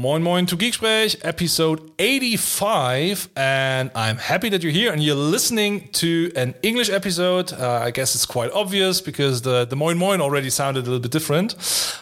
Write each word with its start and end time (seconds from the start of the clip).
Moin 0.00 0.22
Moin 0.22 0.46
to 0.46 0.56
GeekSprech, 0.56 1.16
episode 1.24 1.92
85. 1.98 3.28
And 3.36 3.90
I'm 3.94 4.16
happy 4.16 4.48
that 4.48 4.62
you're 4.62 4.72
here 4.72 4.94
and 4.94 5.02
you're 5.02 5.14
listening 5.14 5.88
to 5.88 6.32
an 6.36 6.54
English 6.62 6.88
episode. 6.88 7.52
Uh, 7.52 7.82
I 7.84 7.90
guess 7.90 8.14
it's 8.14 8.24
quite 8.24 8.50
obvious 8.52 9.02
because 9.02 9.42
the, 9.42 9.66
the 9.66 9.76
Moin 9.76 9.98
Moin 9.98 10.22
already 10.22 10.48
sounded 10.48 10.84
a 10.84 10.90
little 10.90 11.00
bit 11.00 11.10
different. 11.10 11.54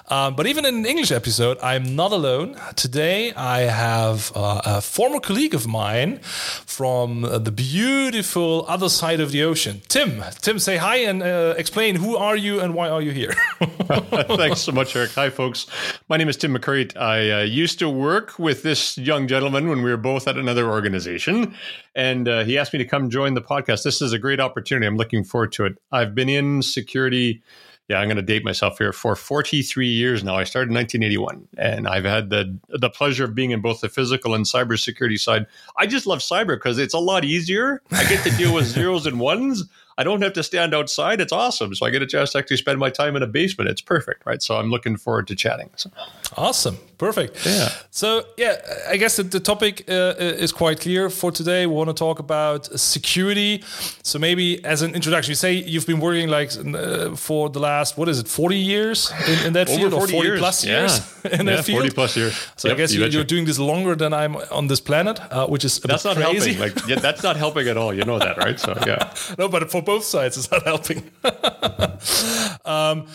Um, 0.07 0.37
but 0.37 0.47
even 0.47 0.65
in 0.65 0.77
an 0.77 0.87
English 0.87 1.11
episode, 1.11 1.59
I'm 1.61 1.97
not 1.97 2.13
alone. 2.13 2.57
Today, 2.77 3.32
I 3.32 3.62
have 3.62 4.30
uh, 4.37 4.62
a 4.65 4.80
former 4.80 5.19
colleague 5.19 5.55
of 5.55 5.67
mine 5.67 6.21
from 6.21 7.25
uh, 7.25 7.39
the 7.39 7.51
beautiful 7.51 8.65
other 8.69 8.89
side 8.89 9.19
of 9.19 9.33
the 9.33 9.43
ocean, 9.43 9.83
Tim. 9.89 10.23
Tim, 10.41 10.61
say 10.61 10.77
hi 10.77 10.99
and 10.99 11.21
uh, 11.21 11.55
explain 11.59 11.96
who 11.96 12.17
are 12.17 12.37
you 12.37 12.61
and 12.61 12.75
why 12.75 12.91
are 12.91 13.03
you 13.03 13.11
here? 13.11 13.35
Thanks 13.89 14.61
so 14.61 14.71
much, 14.71 14.95
Eric. 14.95 15.12
Hi, 15.12 15.30
folks. 15.30 15.67
My 16.09 16.17
name 16.17 16.29
is 16.29 16.37
Tim 16.37 16.55
McCreight. 16.55 16.96
I 16.96 17.41
uh, 17.41 17.43
used 17.43 17.79
to 17.80 17.88
work 17.91 18.39
with 18.39 18.63
this 18.63 18.96
young 18.99 19.26
gentleman 19.26 19.68
when 19.68 19.82
we 19.82 19.90
were 19.90 19.96
both 19.96 20.29
at 20.29 20.36
another 20.36 20.68
organization, 20.68 21.54
and 21.94 22.29
uh, 22.29 22.44
he 22.44 22.58
asked 22.58 22.72
me 22.72 22.79
to 22.79 22.85
come 22.85 23.11
join 23.11 23.35
the 23.35 23.43
podcast. 23.43 23.82
This 23.82 24.00
is 24.03 24.13
a 24.13 24.18
great 24.18 24.40
opportunity. 24.40 24.86
I'm 24.86 24.96
looking 24.96 25.25
forward 25.25 25.53
to 25.53 25.67
it. 25.67 25.79
I've 25.93 26.14
been 26.14 26.29
in 26.29 26.63
security. 26.63 27.43
Yeah, 27.89 28.00
I'm 28.00 28.08
going 28.08 28.16
to 28.16 28.22
date 28.22 28.44
myself 28.44 28.77
here 28.77 28.93
for 28.93 29.16
43 29.16 29.89
years 29.89 30.22
now. 30.22 30.36
I 30.36 30.44
started 30.44 30.68
in 30.68 30.75
1981, 30.75 31.49
and 31.57 31.89
I've 31.89 32.05
had 32.05 32.28
the 32.28 32.58
the 32.69 32.91
pleasure 32.91 33.25
of 33.25 33.34
being 33.34 33.50
in 33.50 33.62
both 33.62 33.80
the 33.80 33.89
physical 33.89 34.34
and 34.34 34.44
cybersecurity 34.44 35.19
side. 35.19 35.47
I 35.77 35.86
just 35.86 36.06
love 36.06 36.19
cyber 36.19 36.56
because 36.56 36.78
it's 36.78 36.94
a 36.94 36.98
lot 36.98 37.25
easier. 37.25 37.83
I 37.91 38.05
get 38.05 38.22
to 38.25 38.30
deal 38.36 38.55
with 38.55 38.66
zeros 38.75 39.06
and 39.06 39.19
ones. 39.19 39.64
I 39.98 40.05
don't 40.05 40.22
have 40.22 40.33
to 40.34 40.44
stand 40.44 40.75
outside. 40.75 41.20
It's 41.20 41.33
awesome. 41.33 41.75
So 41.75 41.84
I 41.84 41.91
get 41.91 42.02
a 42.02 42.06
chance 42.06 42.30
to 42.33 42.39
actually 42.39 42.58
spend 42.58 42.78
my 42.78 42.89
time 42.89 43.16
in 43.16 43.22
a 43.22 43.27
basement. 43.27 43.69
It's 43.69 43.80
perfect, 43.80 44.25
right? 44.25 44.41
So 44.41 44.56
I'm 44.56 44.70
looking 44.70 44.97
forward 44.97 45.27
to 45.27 45.34
chatting. 45.34 45.70
So. 45.75 45.91
Awesome. 46.36 46.78
Perfect. 46.98 47.47
Yeah. 47.47 47.69
So, 47.91 48.25
yeah, 48.36 48.56
I 48.88 48.97
guess 48.97 49.16
the, 49.16 49.22
the 49.22 49.38
topic 49.41 49.84
uh, 49.88 50.14
is 50.18 50.50
quite 50.52 50.80
clear 50.80 51.08
for 51.10 51.30
today. 51.30 51.64
We 51.66 51.74
want 51.74 51.88
to 51.90 51.94
talk 51.94 52.18
about 52.18 52.66
security. 52.78 53.62
So, 54.02 54.18
maybe 54.18 54.64
as 54.64 54.82
an 54.82 54.94
introduction, 54.94 55.30
you 55.30 55.36
say 55.36 55.52
you've 55.52 55.86
been 55.86 56.00
working 56.00 56.28
like 56.28 56.50
uh, 56.56 57.14
for 57.14 57.50
the 57.50 57.60
last, 57.60 57.96
what 57.96 58.08
is 58.08 58.18
it, 58.18 58.27
40 58.27 58.56
years 58.56 59.12
in, 59.28 59.46
in 59.46 59.52
that 59.52 59.68
Over 59.68 59.78
field 59.78 59.92
40 59.92 59.94
or 59.94 60.08
40 60.16 60.28
years. 60.28 60.38
plus 60.40 60.64
Yeah. 60.64 60.78
years 60.80 61.00
in 61.40 61.46
Yeah, 61.46 61.56
that 61.56 61.64
field? 61.64 61.78
40 61.82 61.94
plus 61.94 62.16
years. 62.16 62.34
So, 62.56 62.68
Yep, 62.68 62.74
I 62.74 62.78
guess 62.78 62.92
you 62.92 63.05
you're 63.05 63.24
doing 63.24 63.44
this 63.46 63.58
longer 63.60 63.94
than 63.94 64.12
I'm 64.12 64.34
on 64.50 64.66
this 64.66 64.80
planet, 64.80 65.20
uh, 65.30 65.46
which 65.46 65.64
is 65.64 65.78
a 65.84 65.86
That's 65.86 66.05
not 66.05 66.16
crazy. 66.16 66.55
helping. 66.55 66.80
Like, 66.80 66.88
yeah, 66.88 66.96
that's 67.00 67.22
not 67.22 67.36
helping 67.36 67.68
at 67.68 67.77
all. 67.77 67.94
You 67.94 68.05
know 68.05 68.18
that, 68.18 68.36
right? 68.38 68.58
So, 68.58 68.74
yeah. 68.86 69.12
no, 69.38 69.48
but 69.48 69.70
for 69.70 69.83
both 69.83 70.02
sides, 70.05 70.36
it's 70.36 70.50
not 70.50 70.64
helping. 70.64 70.98
um, 72.64 73.06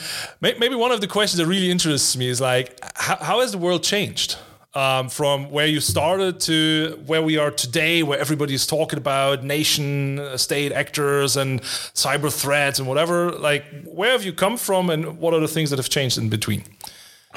may- 0.42 0.56
maybe 0.59 0.75
one 0.75 0.92
of 0.92 1.02
the 1.02 1.08
questions 1.08 1.38
that 1.40 1.47
really 1.47 1.70
interests 1.70 2.16
me 2.16 2.28
is 2.30 2.40
like, 2.40 2.80
how, 2.95 3.18
how 3.18 3.40
has 3.42 3.52
the 3.52 3.58
world 3.58 3.73
changed? 3.80 4.38
Um, 4.76 5.10
from 5.10 5.52
where 5.52 5.68
you 5.68 5.80
started 5.80 6.40
to 6.42 7.00
where 7.06 7.22
we 7.22 7.38
are 7.38 7.52
today, 7.52 8.02
where 8.02 8.18
everybody 8.18 8.56
is 8.56 8.66
talking 8.66 8.98
about 8.98 9.44
nation 9.44 10.18
uh, 10.18 10.36
state 10.36 10.72
actors 10.72 11.38
and 11.38 11.62
cyber 11.62 12.34
threats 12.34 12.80
and 12.80 12.88
whatever. 12.88 13.32
Like, 13.32 13.66
where 13.86 14.14
have 14.14 14.26
you 14.26 14.34
come 14.34 14.58
from, 14.58 14.90
and 14.90 15.20
what 15.20 15.36
are 15.36 15.40
the 15.40 15.48
things 15.48 15.70
that 15.70 15.78
have 15.78 15.90
changed 15.90 16.18
in 16.18 16.30
between? 16.30 16.64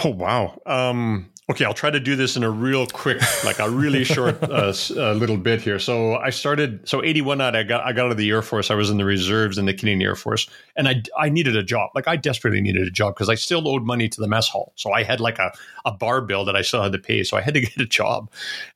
Oh 0.03 0.11
wow. 0.11 0.61
Um, 0.65 1.28
okay, 1.48 1.64
I'll 1.64 1.75
try 1.75 1.91
to 1.91 2.00
do 2.00 2.16
this 2.16 2.36
in 2.36 2.42
a 2.42 2.50
real 2.50 2.86
quick, 2.86 3.20
like 3.44 3.58
a 3.58 3.70
really 3.70 4.05
short 4.05 4.42
uh, 4.50 4.72
uh, 4.97 5.12
little 5.12 5.36
bit 5.36 5.62
here. 5.62 5.78
So 5.78 6.16
I 6.16 6.30
started. 6.30 6.86
So 6.88 7.03
eighty 7.05 7.20
one, 7.20 7.41
I 7.41 7.62
got 7.62 7.84
I 7.84 7.92
got 7.92 8.06
out 8.06 8.11
of 8.12 8.16
the 8.16 8.28
Air 8.30 8.42
Force. 8.42 8.70
I 8.70 8.75
was 8.75 8.91
in 8.91 8.97
the 8.97 9.05
reserves 9.05 9.58
in 9.58 9.66
the 9.66 9.75
Canadian 9.75 10.03
Air 10.03 10.16
Force, 10.16 10.48
and 10.77 10.88
I 10.88 11.03
I 11.19 11.28
needed 11.28 11.56
a 11.56 11.62
job. 11.62 11.91
Like 11.94 12.08
I 12.08 12.16
desperately 12.16 12.61
needed 12.61 12.86
a 12.86 12.91
job 12.91 13.14
because 13.14 13.28
I 13.28 13.34
still 13.34 13.66
owed 13.69 13.84
money 13.84 14.08
to 14.08 14.20
the 14.20 14.28
mess 14.28 14.48
hall. 14.48 14.72
So 14.77 14.92
I 14.92 15.03
had 15.03 15.20
like 15.20 15.38
a 15.38 15.53
a 15.84 15.92
bar 15.92 16.20
bill 16.20 16.44
that 16.44 16.56
I 16.56 16.62
still 16.62 16.83
had 16.83 16.92
to 16.92 16.98
pay. 16.98 17.22
So 17.22 17.36
I 17.36 17.41
had 17.41 17.55
to 17.55 17.60
get 17.77 17.77
a 17.77 17.86
job, 17.86 18.31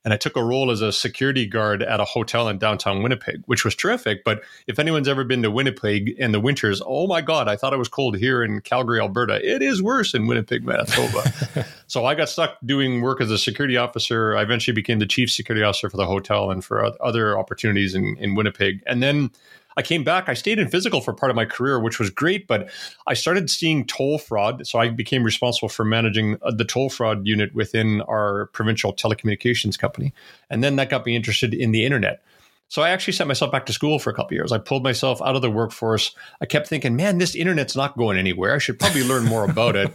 and 0.05 0.13
I 0.13 0.17
took 0.17 0.35
a 0.35 0.43
role 0.43 0.71
as 0.71 0.81
a 0.81 0.91
security 0.91 1.45
guard 1.45 1.83
at 1.83 1.99
a 1.99 2.05
hotel 2.05 2.47
in 2.47 2.57
downtown 2.57 3.03
Winnipeg, 3.03 3.43
which 3.45 3.65
was 3.65 3.75
terrific. 3.75 4.23
But 4.23 4.43
if 4.67 4.79
anyone's 4.79 5.07
ever 5.07 5.23
been 5.23 5.41
to 5.43 5.51
Winnipeg 5.51 6.09
in 6.17 6.31
the 6.31 6.39
winters, 6.39 6.81
oh 6.85 7.07
my 7.07 7.21
god, 7.21 7.47
I 7.47 7.55
thought 7.55 7.73
it 7.73 7.77
was 7.77 7.89
cold 7.89 8.17
here 8.17 8.43
in 8.43 8.61
Calgary, 8.61 8.99
Alberta. 8.99 9.35
It 9.43 9.61
is 9.61 9.81
worse 9.81 10.13
in 10.13 10.27
Winnipeg, 10.27 10.63
Manitoba. 10.63 11.65
So 11.91 12.05
I 12.05 12.15
got 12.15 12.29
stuck 12.29 12.55
doing 12.63 13.01
work 13.01 13.19
as 13.19 13.29
a 13.31 13.37
security 13.37 13.75
officer. 13.75 14.37
I 14.37 14.43
eventually 14.43 14.73
became 14.73 14.99
the 14.99 15.05
chief 15.05 15.29
security 15.29 15.61
officer 15.61 15.89
for 15.89 15.97
the 15.97 16.05
hotel 16.05 16.49
and 16.49 16.63
for 16.63 16.89
other 17.03 17.37
opportunities 17.37 17.93
in, 17.93 18.15
in 18.15 18.33
Winnipeg. 18.33 18.81
And 18.87 19.03
then 19.03 19.29
I 19.75 19.81
came 19.81 20.05
back. 20.05 20.29
I 20.29 20.33
stayed 20.33 20.57
in 20.57 20.69
physical 20.69 21.01
for 21.01 21.11
part 21.11 21.31
of 21.31 21.35
my 21.35 21.43
career, 21.43 21.81
which 21.81 21.99
was 21.99 22.09
great, 22.09 22.47
but 22.47 22.69
I 23.07 23.13
started 23.13 23.49
seeing 23.49 23.85
toll 23.85 24.19
fraud. 24.19 24.65
So 24.65 24.79
I 24.79 24.87
became 24.87 25.25
responsible 25.25 25.67
for 25.67 25.83
managing 25.83 26.37
uh, 26.43 26.51
the 26.51 26.63
toll 26.63 26.89
fraud 26.89 27.27
unit 27.27 27.53
within 27.53 27.99
our 28.03 28.45
provincial 28.53 28.93
telecommunications 28.93 29.77
company. 29.77 30.13
And 30.49 30.63
then 30.63 30.77
that 30.77 30.89
got 30.89 31.05
me 31.05 31.13
interested 31.13 31.53
in 31.53 31.73
the 31.73 31.85
internet. 31.85 32.23
So 32.71 32.81
I 32.81 32.91
actually 32.91 33.11
sent 33.11 33.27
myself 33.27 33.51
back 33.51 33.65
to 33.65 33.73
school 33.73 33.99
for 33.99 34.11
a 34.11 34.13
couple 34.13 34.29
of 34.29 34.31
years. 34.31 34.53
I 34.53 34.57
pulled 34.57 34.81
myself 34.81 35.21
out 35.21 35.35
of 35.35 35.41
the 35.41 35.51
workforce. 35.51 36.15
I 36.39 36.45
kept 36.45 36.69
thinking, 36.69 36.95
man, 36.95 37.17
this 37.17 37.35
internet's 37.35 37.75
not 37.75 37.97
going 37.97 38.17
anywhere. 38.17 38.55
I 38.55 38.59
should 38.59 38.79
probably 38.79 39.03
learn 39.03 39.25
more 39.25 39.43
about 39.43 39.75
it. 39.75 39.91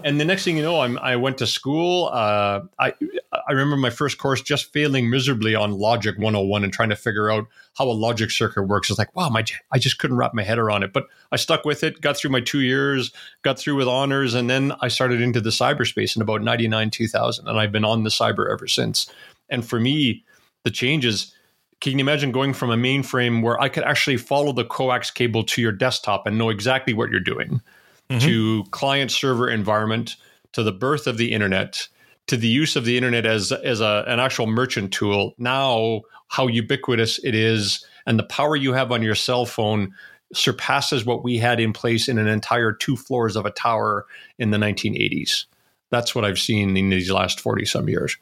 and 0.04 0.20
the 0.20 0.26
next 0.26 0.44
thing 0.44 0.58
you 0.58 0.62
know, 0.62 0.80
I'm, 0.80 0.98
I 0.98 1.16
went 1.16 1.38
to 1.38 1.46
school. 1.46 2.10
Uh, 2.12 2.60
I 2.78 2.92
I 3.32 3.52
remember 3.52 3.78
my 3.78 3.88
first 3.88 4.18
course 4.18 4.42
just 4.42 4.70
failing 4.74 5.08
miserably 5.08 5.54
on 5.54 5.72
Logic 5.72 6.18
101 6.18 6.64
and 6.64 6.70
trying 6.70 6.90
to 6.90 6.96
figure 6.96 7.30
out 7.30 7.46
how 7.78 7.86
a 7.86 7.96
logic 7.96 8.30
circuit 8.30 8.64
works. 8.64 8.90
It's 8.90 8.98
like, 8.98 9.16
wow, 9.16 9.30
my 9.30 9.42
I 9.70 9.78
just 9.78 9.98
couldn't 9.98 10.18
wrap 10.18 10.34
my 10.34 10.42
head 10.42 10.58
around 10.58 10.82
it. 10.82 10.92
But 10.92 11.06
I 11.32 11.36
stuck 11.36 11.64
with 11.64 11.82
it, 11.82 12.02
got 12.02 12.18
through 12.18 12.32
my 12.32 12.42
two 12.42 12.60
years, 12.60 13.10
got 13.40 13.58
through 13.58 13.76
with 13.76 13.88
honors, 13.88 14.34
and 14.34 14.50
then 14.50 14.74
I 14.82 14.88
started 14.88 15.22
into 15.22 15.40
the 15.40 15.48
cyberspace 15.48 16.14
in 16.14 16.20
about 16.20 16.42
99, 16.42 16.90
2000. 16.90 17.48
And 17.48 17.58
I've 17.58 17.72
been 17.72 17.86
on 17.86 18.04
the 18.04 18.10
cyber 18.10 18.52
ever 18.52 18.66
since. 18.66 19.10
And 19.48 19.66
for 19.66 19.80
me, 19.80 20.26
the 20.64 20.70
changes 20.70 21.32
can 21.80 21.92
you 21.92 22.00
imagine 22.00 22.32
going 22.32 22.54
from 22.54 22.70
a 22.70 22.76
mainframe 22.76 23.42
where 23.42 23.60
I 23.60 23.68
could 23.68 23.84
actually 23.84 24.16
follow 24.16 24.52
the 24.52 24.64
coax 24.64 25.10
cable 25.10 25.44
to 25.44 25.62
your 25.62 25.72
desktop 25.72 26.26
and 26.26 26.36
know 26.36 26.50
exactly 26.50 26.94
what 26.94 27.10
you're 27.10 27.20
doing? 27.20 27.60
Mm-hmm. 28.10 28.26
To 28.26 28.64
client 28.70 29.10
server 29.10 29.50
environment 29.50 30.16
to 30.52 30.62
the 30.62 30.72
birth 30.72 31.06
of 31.06 31.18
the 31.18 31.32
internet 31.32 31.88
to 32.26 32.36
the 32.36 32.48
use 32.48 32.76
of 32.76 32.84
the 32.84 32.96
internet 32.96 33.26
as 33.26 33.52
as 33.52 33.80
a, 33.80 34.04
an 34.06 34.20
actual 34.20 34.46
merchant 34.46 34.92
tool. 34.92 35.34
Now 35.38 36.02
how 36.28 36.46
ubiquitous 36.46 37.18
it 37.24 37.34
is 37.34 37.84
and 38.06 38.18
the 38.18 38.24
power 38.24 38.54
you 38.54 38.72
have 38.72 38.92
on 38.92 39.02
your 39.02 39.14
cell 39.14 39.44
phone 39.44 39.94
surpasses 40.32 41.04
what 41.04 41.24
we 41.24 41.38
had 41.38 41.58
in 41.58 41.72
place 41.72 42.08
in 42.08 42.18
an 42.18 42.28
entire 42.28 42.72
two 42.72 42.96
floors 42.96 43.34
of 43.34 43.46
a 43.46 43.50
tower 43.50 44.06
in 44.38 44.50
the 44.50 44.58
1980s 44.58 45.46
that's 45.90 46.14
what 46.14 46.24
i've 46.24 46.38
seen 46.38 46.76
in 46.76 46.90
these 46.90 47.10
last 47.10 47.40
40 47.40 47.64
some 47.64 47.88
years 47.88 48.16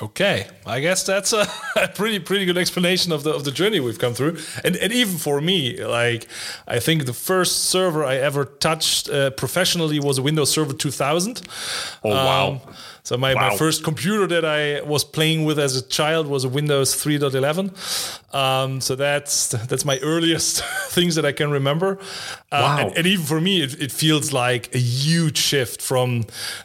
Okay, 0.00 0.46
I 0.64 0.78
guess 0.78 1.02
that's 1.02 1.32
a, 1.32 1.44
a 1.74 1.88
pretty 1.94 2.20
pretty 2.20 2.44
good 2.44 2.56
explanation 2.56 3.10
of 3.10 3.24
the 3.24 3.32
of 3.32 3.42
the 3.42 3.50
journey 3.50 3.80
we've 3.80 3.98
come 3.98 4.14
through, 4.14 4.38
and 4.62 4.76
and 4.76 4.92
even 4.92 5.18
for 5.18 5.40
me, 5.40 5.84
like 5.84 6.28
I 6.68 6.78
think 6.78 7.04
the 7.06 7.12
first 7.12 7.64
server 7.64 8.04
I 8.04 8.16
ever 8.16 8.44
touched 8.44 9.10
uh, 9.10 9.30
professionally 9.30 9.98
was 9.98 10.18
a 10.18 10.22
Windows 10.22 10.52
Server 10.52 10.72
2000. 10.72 11.42
Oh, 12.04 12.10
wow. 12.10 12.50
Um, 12.50 12.74
so 13.08 13.16
my, 13.16 13.32
my 13.34 13.56
first 13.56 13.84
computer 13.84 14.26
that 14.26 14.44
I 14.44 14.82
was 14.82 15.02
playing 15.02 15.46
with 15.46 15.58
as 15.58 15.74
a 15.76 15.82
child 15.88 16.26
was 16.26 16.44
a 16.44 16.48
Windows 16.50 16.94
3.11. 16.94 18.34
Um, 18.34 18.80
so 18.82 18.94
that's 18.96 19.48
that's 19.70 19.84
my 19.86 19.98
earliest 20.02 20.62
things 20.96 21.14
that 21.14 21.24
I 21.24 21.32
can 21.32 21.50
remember. 21.50 21.98
Uh, 22.52 22.60
Wow. 22.68 22.78
and, 22.80 22.98
and 22.98 23.06
even 23.06 23.24
for 23.24 23.40
me, 23.40 23.62
it, 23.62 23.80
it 23.80 23.92
feels 23.92 24.32
like 24.32 24.74
a 24.74 24.78
huge 24.78 25.38
shift 25.38 25.80
from 25.80 26.24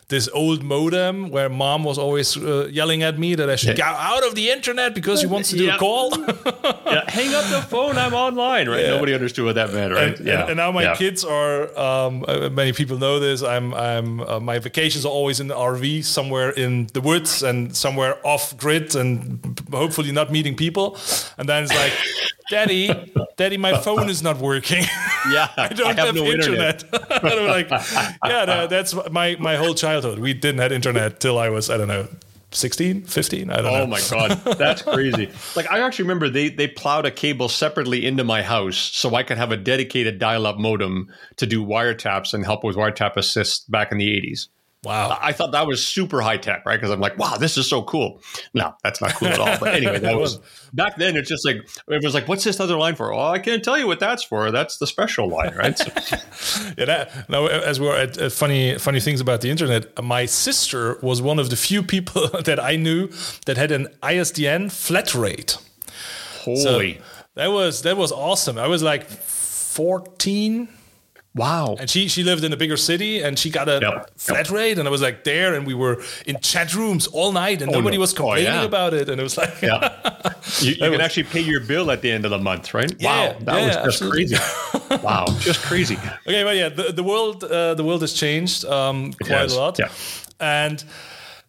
this 0.09 0.27
old 0.33 0.63
modem 0.63 1.29
where 1.29 1.47
mom 1.49 1.83
was 1.85 1.97
always 1.97 2.35
uh, 2.35 2.67
yelling 2.79 3.03
at 3.03 3.17
me 3.17 3.35
that 3.35 3.49
I 3.49 3.55
should 3.55 3.77
Yeah. 3.77 3.85
go 3.91 3.97
out 3.97 4.27
of 4.27 4.35
the 4.35 4.49
internet 4.51 4.93
because 4.95 5.21
she 5.21 5.27
wants 5.27 5.49
to 5.51 5.57
do 5.57 5.65
Yeah. 5.65 5.75
a 5.75 5.77
call. 5.77 6.11
yeah, 6.95 7.09
hang 7.09 7.33
up 7.33 7.45
the 7.45 7.61
phone. 7.69 7.97
I'm 7.97 8.13
online. 8.13 8.67
Right? 8.67 8.85
Nobody 8.87 9.13
understood 9.13 9.45
what 9.45 9.55
that 9.55 9.71
meant. 9.73 9.93
Right? 9.93 10.19
and, 10.19 10.27
and, 10.27 10.49
and 10.49 10.57
now 10.57 10.71
my 10.73 10.83
Yeah. 10.83 10.95
kids 10.95 11.23
are. 11.23 11.69
Um, 11.79 12.25
uh, 12.27 12.49
many 12.49 12.73
people 12.73 12.97
know 12.97 13.19
this. 13.21 13.41
I'm. 13.41 13.73
I'm. 13.73 14.19
Uh, 14.19 14.39
my 14.41 14.59
vacations 14.59 15.05
are 15.05 15.13
always 15.19 15.39
in 15.39 15.47
the 15.47 15.55
RV 15.55 16.03
somewhere 16.03 16.32
in 16.41 16.87
the 16.93 17.01
woods 17.01 17.43
and 17.43 17.75
somewhere 17.75 18.15
off 18.25 18.55
grid 18.57 18.95
and 18.95 19.59
hopefully 19.71 20.11
not 20.11 20.31
meeting 20.31 20.55
people. 20.55 20.97
And 21.37 21.47
then 21.47 21.63
it's 21.63 21.73
like, 21.73 21.93
Daddy, 22.49 23.13
Daddy, 23.37 23.57
my 23.57 23.77
phone 23.77 24.09
is 24.09 24.21
not 24.21 24.37
working. 24.37 24.85
Yeah, 25.31 25.47
I 25.57 25.69
don't 25.69 25.97
have, 25.97 26.17
internet. 26.17 26.83
and 26.93 27.25
I'm 27.25 27.47
like, 27.47 27.69
yeah, 28.25 28.43
no, 28.43 28.67
that's 28.67 28.93
my 29.09 29.37
my 29.39 29.55
whole 29.55 29.73
childhood. 29.73 30.19
We 30.19 30.33
didn't 30.33 30.59
have 30.59 30.73
internet 30.73 31.21
till 31.21 31.39
I 31.39 31.47
was 31.47 31.69
I 31.69 31.77
don't 31.77 31.87
know. 31.87 32.09
16 32.51 33.05
15 33.05 33.49
i 33.49 33.55
don't 33.55 33.65
oh 33.65 33.69
know 33.69 33.83
Oh 33.83 33.87
my 33.87 34.01
god, 34.11 34.31
that's 34.57 34.83
crazy! 34.83 35.31
Like 35.55 35.71
I 35.71 35.79
actually 35.79 36.03
remember 36.03 36.29
they 36.29 36.49
they 36.49 36.67
plowed 36.67 37.05
a 37.05 37.11
cable 37.11 37.49
separately 37.49 38.05
into 38.05 38.23
my 38.23 38.43
house 38.43 38.77
so 38.77 39.15
I 39.15 39.23
could 39.23 39.37
have 39.37 39.51
a 39.51 39.57
dedicated 39.57 40.19
dial-up 40.19 40.57
modem 40.59 41.11
to 41.37 41.47
do 41.47 41.65
wiretaps 41.65 42.33
and 42.33 42.45
help 42.45 42.63
with 42.63 42.75
wiretap 42.75 43.15
assist 43.17 43.71
back 43.71 43.91
in 43.91 43.97
the 43.97 44.15
eighties. 44.15 44.49
Wow. 44.83 45.17
I 45.21 45.31
thought 45.31 45.53
that 45.53 45.65
was 45.65 45.85
super 45.85 46.21
high 46.21 46.35
tech, 46.35 46.65
right? 46.65 46.75
Because 46.75 46.91
I'm 46.91 46.99
like, 46.99 47.17
wow, 47.17 47.37
this 47.37 47.57
is 47.57 47.69
so 47.69 47.83
cool. 47.83 48.21
No, 48.53 48.75
that's 48.83 48.99
not 48.99 49.13
cool 49.13 49.29
at 49.29 49.39
all. 49.39 49.57
But 49.57 49.75
anyway, 49.75 49.99
that 49.99 50.17
was 50.19 50.39
back 50.73 50.97
then. 50.97 51.15
It's 51.15 51.29
just 51.29 51.45
like 51.45 51.57
it 51.87 52.03
was 52.03 52.13
like, 52.13 52.27
what's 52.27 52.43
this 52.43 52.59
other 52.59 52.75
line 52.75 52.95
for? 52.95 53.13
Oh, 53.13 53.27
I 53.27 53.39
can't 53.39 53.63
tell 53.63 53.77
you 53.77 53.87
what 53.87 54.01
that's 54.01 54.23
for. 54.23 54.51
That's 54.51 54.77
the 54.77 54.87
special 54.87 55.29
line, 55.29 55.55
right? 55.55 55.77
So, 55.77 55.85
yeah. 56.77 56.85
That, 56.85 57.29
now, 57.29 57.47
as 57.47 57.79
we're 57.79 57.95
at, 57.95 58.17
at, 58.17 58.33
funny, 58.33 58.77
funny 58.77 58.99
things 58.99 59.21
about 59.21 59.39
the 59.39 59.49
internet, 59.49 60.03
my 60.03 60.25
sister 60.25 60.99
was 61.01 61.21
one 61.21 61.39
of 61.39 61.49
the 61.49 61.55
few 61.55 61.81
people 61.81 62.27
that 62.43 62.59
I 62.59 62.75
knew 62.75 63.09
that 63.45 63.55
had 63.55 63.71
an 63.71 63.87
ISDN 64.01 64.69
flat 64.69 65.15
rate. 65.15 65.57
Holy. 66.41 66.95
So 66.97 67.03
that 67.35 67.47
was 67.47 67.83
that 67.83 67.95
was 67.95 68.11
awesome. 68.11 68.57
I 68.57 68.67
was 68.67 68.83
like 68.83 69.09
14 69.09 70.67
Wow. 71.35 71.75
And 71.79 71.89
she 71.89 72.07
she 72.07 72.23
lived 72.23 72.43
in 72.43 72.53
a 72.53 72.57
bigger 72.57 72.77
city 72.77 73.23
and 73.23 73.39
she 73.39 73.49
got 73.49 73.67
a 73.67 73.79
yep. 73.81 74.11
flat 74.17 74.51
rate 74.51 74.77
and 74.77 74.87
I 74.87 74.91
was 74.91 75.01
like 75.01 75.23
there 75.23 75.55
and 75.55 75.65
we 75.65 75.73
were 75.73 76.03
in 76.27 76.39
chat 76.41 76.75
rooms 76.75 77.07
all 77.07 77.31
night 77.31 77.63
and 77.63 77.71
oh, 77.71 77.75
nobody 77.75 77.97
no. 77.97 78.01
was 78.01 78.13
complaining 78.13 78.51
oh, 78.51 78.61
yeah. 78.61 78.63
about 78.63 78.93
it 78.93 79.09
and 79.09 79.19
it 79.19 79.23
was 79.23 79.35
like 79.35 79.61
yeah. 79.61 80.31
you, 80.59 80.71
you 80.71 80.75
can 80.75 80.91
was, 80.91 80.99
actually 80.99 81.23
pay 81.23 81.39
your 81.39 81.59
bill 81.59 81.89
at 81.89 82.01
the 82.01 82.11
end 82.11 82.25
of 82.25 82.31
the 82.31 82.37
month, 82.37 82.75
right? 82.75 82.93
Yeah, 82.99 83.33
wow, 83.33 83.39
that 83.39 83.55
yeah, 83.55 83.65
was 83.65 83.75
just 83.75 84.01
absolutely. 84.03 84.27
crazy. 84.27 85.03
wow, 85.03 85.25
just 85.39 85.61
crazy. 85.63 85.97
Okay, 86.27 86.43
but 86.43 86.55
yeah, 86.55 86.69
the, 86.69 86.91
the 86.91 87.03
world 87.03 87.43
uh, 87.43 87.73
the 87.73 87.83
world 87.83 88.01
has 88.01 88.13
changed 88.13 88.65
um, 88.65 89.13
quite 89.13 89.31
has. 89.31 89.55
a 89.55 89.59
lot. 89.59 89.79
Yeah. 89.79 89.89
And 90.39 90.83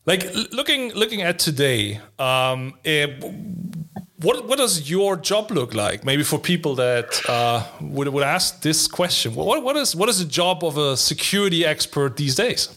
like 0.06 0.34
looking 0.52 0.92
looking 0.92 1.22
at 1.22 1.38
today, 1.38 2.00
um, 2.18 2.74
it, 2.84 3.22
what 4.24 4.48
what 4.48 4.58
does 4.58 4.90
your 4.90 5.16
job 5.16 5.50
look 5.50 5.74
like? 5.74 6.04
Maybe 6.04 6.22
for 6.22 6.38
people 6.38 6.74
that 6.76 7.20
uh, 7.28 7.64
would 7.80 8.08
would 8.08 8.24
ask 8.24 8.62
this 8.62 8.88
question, 8.88 9.34
what 9.34 9.62
what 9.62 9.76
is 9.76 9.94
what 9.94 10.08
is 10.08 10.18
the 10.18 10.24
job 10.24 10.64
of 10.64 10.76
a 10.78 10.96
security 10.96 11.64
expert 11.64 12.16
these 12.16 12.34
days? 12.34 12.68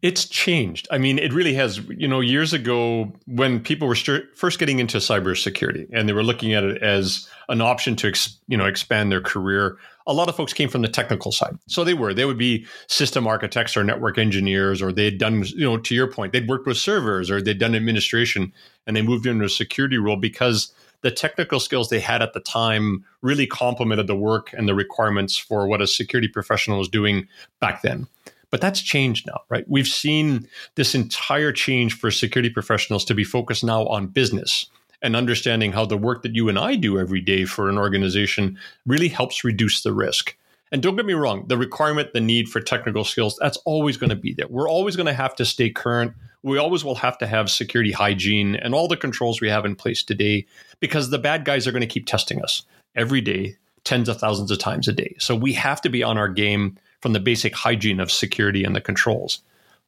It's 0.00 0.26
changed. 0.26 0.86
I 0.92 0.98
mean, 0.98 1.18
it 1.18 1.32
really 1.32 1.54
has. 1.54 1.78
You 1.88 2.06
know, 2.06 2.20
years 2.20 2.52
ago, 2.52 3.12
when 3.26 3.60
people 3.60 3.88
were 3.88 3.96
first 4.34 4.58
getting 4.58 4.78
into 4.78 4.98
cybersecurity 4.98 5.88
and 5.92 6.08
they 6.08 6.12
were 6.12 6.22
looking 6.22 6.54
at 6.54 6.64
it 6.64 6.82
as 6.82 7.28
an 7.48 7.60
option 7.60 7.96
to, 7.96 8.08
ex- 8.08 8.36
you 8.46 8.56
know, 8.56 8.66
expand 8.66 9.10
their 9.10 9.20
career, 9.20 9.76
a 10.08 10.12
lot 10.14 10.28
of 10.28 10.34
folks 10.34 10.54
came 10.54 10.70
from 10.70 10.80
the 10.80 10.88
technical 10.88 11.30
side. 11.30 11.56
So 11.68 11.84
they 11.84 11.94
were. 11.94 12.14
They 12.14 12.24
would 12.24 12.38
be 12.38 12.66
system 12.86 13.26
architects 13.26 13.76
or 13.76 13.84
network 13.84 14.16
engineers, 14.18 14.80
or 14.80 14.90
they'd 14.90 15.18
done, 15.18 15.44
you 15.44 15.64
know, 15.64 15.76
to 15.76 15.94
your 15.94 16.10
point, 16.10 16.32
they'd 16.32 16.48
worked 16.48 16.66
with 16.66 16.78
servers 16.78 17.30
or 17.30 17.42
they'd 17.42 17.58
done 17.58 17.74
administration, 17.74 18.52
and 18.86 18.96
they 18.96 19.02
moved 19.02 19.26
into 19.26 19.44
a 19.44 19.50
security 19.50 19.98
role 19.98 20.16
because 20.16 20.72
the 21.02 21.10
technical 21.10 21.60
skills 21.60 21.90
they 21.90 22.00
had 22.00 22.22
at 22.22 22.32
the 22.32 22.40
time 22.40 23.04
really 23.20 23.46
complemented 23.46 24.06
the 24.06 24.16
work 24.16 24.52
and 24.54 24.66
the 24.66 24.74
requirements 24.74 25.36
for 25.36 25.68
what 25.68 25.82
a 25.82 25.86
security 25.86 26.26
professional 26.26 26.78
was 26.78 26.88
doing 26.88 27.28
back 27.60 27.82
then. 27.82 28.06
But 28.50 28.62
that's 28.62 28.80
changed 28.80 29.26
now, 29.26 29.40
right? 29.50 29.66
We've 29.68 29.86
seen 29.86 30.48
this 30.74 30.94
entire 30.94 31.52
change 31.52 31.94
for 31.94 32.10
security 32.10 32.48
professionals 32.48 33.04
to 33.04 33.14
be 33.14 33.22
focused 33.22 33.62
now 33.62 33.86
on 33.86 34.06
business 34.06 34.66
and 35.02 35.14
understanding 35.14 35.72
how 35.72 35.84
the 35.84 35.96
work 35.96 36.22
that 36.22 36.34
you 36.34 36.48
and 36.48 36.58
I 36.58 36.76
do 36.76 36.98
every 36.98 37.20
day 37.20 37.44
for 37.44 37.68
an 37.68 37.78
organization 37.78 38.58
really 38.86 39.08
helps 39.08 39.44
reduce 39.44 39.82
the 39.82 39.92
risk. 39.92 40.36
And 40.70 40.82
don't 40.82 40.96
get 40.96 41.06
me 41.06 41.14
wrong, 41.14 41.46
the 41.46 41.56
requirement, 41.56 42.12
the 42.12 42.20
need 42.20 42.48
for 42.48 42.60
technical 42.60 43.04
skills, 43.04 43.38
that's 43.40 43.56
always 43.58 43.96
going 43.96 44.10
to 44.10 44.16
be 44.16 44.34
there. 44.34 44.48
We're 44.48 44.68
always 44.68 44.96
going 44.96 45.06
to 45.06 45.14
have 45.14 45.34
to 45.36 45.44
stay 45.44 45.70
current. 45.70 46.12
We 46.42 46.58
always 46.58 46.84
will 46.84 46.96
have 46.96 47.16
to 47.18 47.26
have 47.26 47.50
security 47.50 47.92
hygiene 47.92 48.54
and 48.54 48.74
all 48.74 48.86
the 48.86 48.96
controls 48.96 49.40
we 49.40 49.48
have 49.48 49.64
in 49.64 49.76
place 49.76 50.02
today 50.02 50.46
because 50.80 51.10
the 51.10 51.18
bad 51.18 51.44
guys 51.44 51.66
are 51.66 51.72
going 51.72 51.80
to 51.80 51.86
keep 51.86 52.06
testing 52.06 52.42
us 52.42 52.64
every 52.94 53.20
day, 53.20 53.56
tens 53.84 54.08
of 54.08 54.18
thousands 54.18 54.50
of 54.50 54.58
times 54.58 54.88
a 54.88 54.92
day. 54.92 55.16
So 55.18 55.34
we 55.34 55.54
have 55.54 55.80
to 55.82 55.88
be 55.88 56.02
on 56.02 56.18
our 56.18 56.28
game 56.28 56.76
from 57.00 57.12
the 57.12 57.20
basic 57.20 57.54
hygiene 57.54 58.00
of 58.00 58.12
security 58.12 58.64
and 58.64 58.76
the 58.76 58.80
controls. 58.80 59.40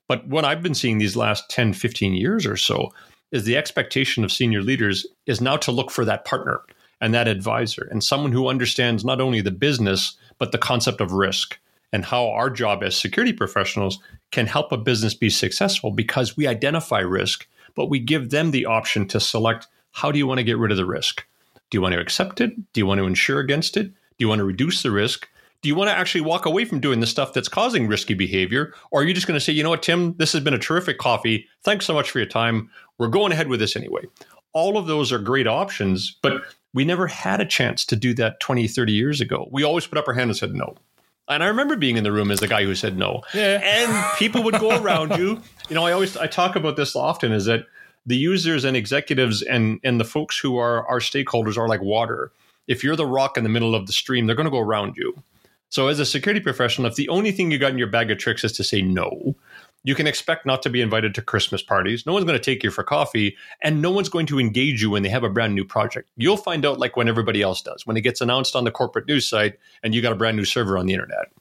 But 0.08 0.26
what 0.26 0.44
I've 0.44 0.62
been 0.62 0.74
seeing 0.74 0.98
these 0.98 1.16
last 1.16 1.48
10, 1.50 1.72
15 1.72 2.14
years 2.14 2.46
or 2.46 2.56
so 2.56 2.92
is 3.32 3.44
the 3.44 3.56
expectation 3.56 4.24
of 4.24 4.32
senior 4.32 4.62
leaders 4.62 5.06
is 5.26 5.40
now 5.40 5.56
to 5.58 5.72
look 5.72 5.90
for 5.90 6.04
that 6.04 6.24
partner 6.24 6.60
and 7.00 7.14
that 7.14 7.28
advisor 7.28 7.88
and 7.90 8.04
someone 8.04 8.32
who 8.32 8.48
understands 8.48 9.04
not 9.04 9.20
only 9.20 9.40
the 9.40 9.50
business, 9.50 10.16
but 10.38 10.52
the 10.52 10.58
concept 10.58 11.00
of 11.00 11.12
risk 11.12 11.58
and 11.92 12.04
how 12.04 12.28
our 12.28 12.50
job 12.50 12.82
as 12.82 12.96
security 12.96 13.32
professionals 13.32 13.98
can 14.30 14.46
help 14.46 14.70
a 14.72 14.76
business 14.76 15.14
be 15.14 15.30
successful 15.30 15.90
because 15.90 16.36
we 16.36 16.46
identify 16.46 17.00
risk, 17.00 17.48
but 17.74 17.86
we 17.86 17.98
give 17.98 18.30
them 18.30 18.50
the 18.50 18.66
option 18.66 19.06
to 19.08 19.20
select 19.20 19.66
how 19.92 20.12
do 20.12 20.18
you 20.18 20.26
want 20.26 20.38
to 20.38 20.44
get 20.44 20.58
rid 20.58 20.70
of 20.70 20.76
the 20.76 20.86
risk? 20.86 21.24
Do 21.70 21.76
you 21.76 21.82
want 21.82 21.94
to 21.94 22.00
accept 22.00 22.40
it? 22.40 22.54
Do 22.72 22.80
you 22.80 22.86
want 22.86 22.98
to 22.98 23.06
insure 23.06 23.40
against 23.40 23.76
it? 23.76 23.86
Do 23.86 23.92
you 24.18 24.28
want 24.28 24.38
to 24.40 24.44
reduce 24.44 24.82
the 24.82 24.90
risk? 24.90 25.28
Do 25.62 25.68
you 25.68 25.74
want 25.74 25.90
to 25.90 25.96
actually 25.96 26.22
walk 26.22 26.46
away 26.46 26.64
from 26.64 26.80
doing 26.80 27.00
the 27.00 27.06
stuff 27.06 27.32
that's 27.32 27.48
causing 27.48 27.86
risky 27.86 28.14
behavior? 28.14 28.74
Or 28.90 29.02
are 29.02 29.04
you 29.04 29.12
just 29.12 29.26
going 29.26 29.36
to 29.36 29.44
say, 29.44 29.52
you 29.52 29.62
know 29.62 29.70
what, 29.70 29.82
Tim, 29.82 30.14
this 30.16 30.32
has 30.32 30.42
been 30.42 30.54
a 30.54 30.58
terrific 30.58 30.98
coffee. 30.98 31.46
Thanks 31.62 31.84
so 31.84 31.92
much 31.92 32.10
for 32.10 32.18
your 32.18 32.28
time. 32.28 32.70
We're 32.98 33.08
going 33.08 33.32
ahead 33.32 33.48
with 33.48 33.60
this 33.60 33.76
anyway. 33.76 34.02
All 34.52 34.78
of 34.78 34.86
those 34.86 35.12
are 35.12 35.18
great 35.18 35.46
options, 35.46 36.16
but 36.22 36.42
we 36.72 36.84
never 36.84 37.06
had 37.06 37.40
a 37.40 37.46
chance 37.46 37.84
to 37.86 37.96
do 37.96 38.14
that 38.14 38.40
20, 38.40 38.68
30 38.68 38.92
years 38.92 39.20
ago. 39.20 39.48
We 39.52 39.62
always 39.62 39.86
put 39.86 39.98
up 39.98 40.08
our 40.08 40.14
hand 40.14 40.30
and 40.30 40.36
said 40.36 40.54
no. 40.54 40.76
And 41.28 41.44
I 41.44 41.46
remember 41.46 41.76
being 41.76 41.96
in 41.96 42.04
the 42.04 42.10
room 42.10 42.30
as 42.30 42.40
the 42.40 42.48
guy 42.48 42.64
who 42.64 42.74
said 42.74 42.96
no. 42.96 43.22
Yeah. 43.34 43.60
And 43.62 44.18
people 44.18 44.42
would 44.42 44.58
go 44.58 44.76
around 44.82 45.16
you. 45.16 45.40
You 45.68 45.76
know, 45.76 45.86
I 45.86 45.92
always 45.92 46.16
I 46.16 46.26
talk 46.26 46.56
about 46.56 46.76
this 46.76 46.96
often 46.96 47.30
is 47.32 47.44
that 47.44 47.66
the 48.06 48.16
users 48.16 48.64
and 48.64 48.76
executives 48.76 49.42
and 49.42 49.78
and 49.84 50.00
the 50.00 50.04
folks 50.04 50.38
who 50.38 50.58
are 50.58 50.86
our 50.88 50.98
stakeholders 50.98 51.56
are 51.56 51.68
like 51.68 51.82
water. 51.82 52.32
If 52.66 52.82
you're 52.82 52.96
the 52.96 53.06
rock 53.06 53.36
in 53.36 53.44
the 53.44 53.50
middle 53.50 53.74
of 53.74 53.86
the 53.86 53.92
stream, 53.92 54.26
they're 54.26 54.36
going 54.36 54.44
to 54.46 54.50
go 54.50 54.58
around 54.58 54.96
you. 54.96 55.14
So, 55.70 55.87
as 55.87 56.00
a 56.00 56.05
security 56.05 56.40
professional, 56.40 56.88
if 56.88 56.96
the 56.96 57.08
only 57.08 57.31
thing 57.31 57.50
you 57.50 57.58
got 57.58 57.70
in 57.70 57.78
your 57.78 57.87
bag 57.87 58.11
of 58.11 58.19
tricks 58.19 58.43
is 58.43 58.52
to 58.52 58.64
say 58.64 58.82
no, 58.82 59.37
you 59.82 59.94
can 59.94 60.06
expect 60.06 60.44
not 60.44 60.62
to 60.62 60.70
be 60.70 60.80
invited 60.80 61.14
to 61.14 61.22
Christmas 61.22 61.62
parties. 61.62 62.04
No 62.04 62.12
one's 62.12 62.26
going 62.26 62.38
to 62.38 62.44
take 62.44 62.62
you 62.62 62.70
for 62.70 62.84
coffee, 62.84 63.36
and 63.62 63.80
no 63.80 63.90
one's 63.90 64.08
going 64.08 64.26
to 64.26 64.38
engage 64.38 64.82
you 64.82 64.90
when 64.90 65.02
they 65.02 65.08
have 65.08 65.24
a 65.24 65.30
brand 65.30 65.54
new 65.54 65.64
project. 65.64 66.10
You'll 66.16 66.36
find 66.36 66.66
out 66.66 66.78
like 66.78 66.96
when 66.96 67.08
everybody 67.08 67.40
else 67.40 67.62
does, 67.62 67.86
when 67.86 67.96
it 67.96 68.02
gets 68.02 68.20
announced 68.20 68.54
on 68.54 68.64
the 68.64 68.70
corporate 68.70 69.08
news 69.08 69.26
site 69.26 69.58
and 69.82 69.94
you 69.94 70.02
got 70.02 70.12
a 70.12 70.16
brand 70.16 70.36
new 70.36 70.44
server 70.44 70.76
on 70.76 70.86
the 70.86 70.92
internet. 70.92 71.32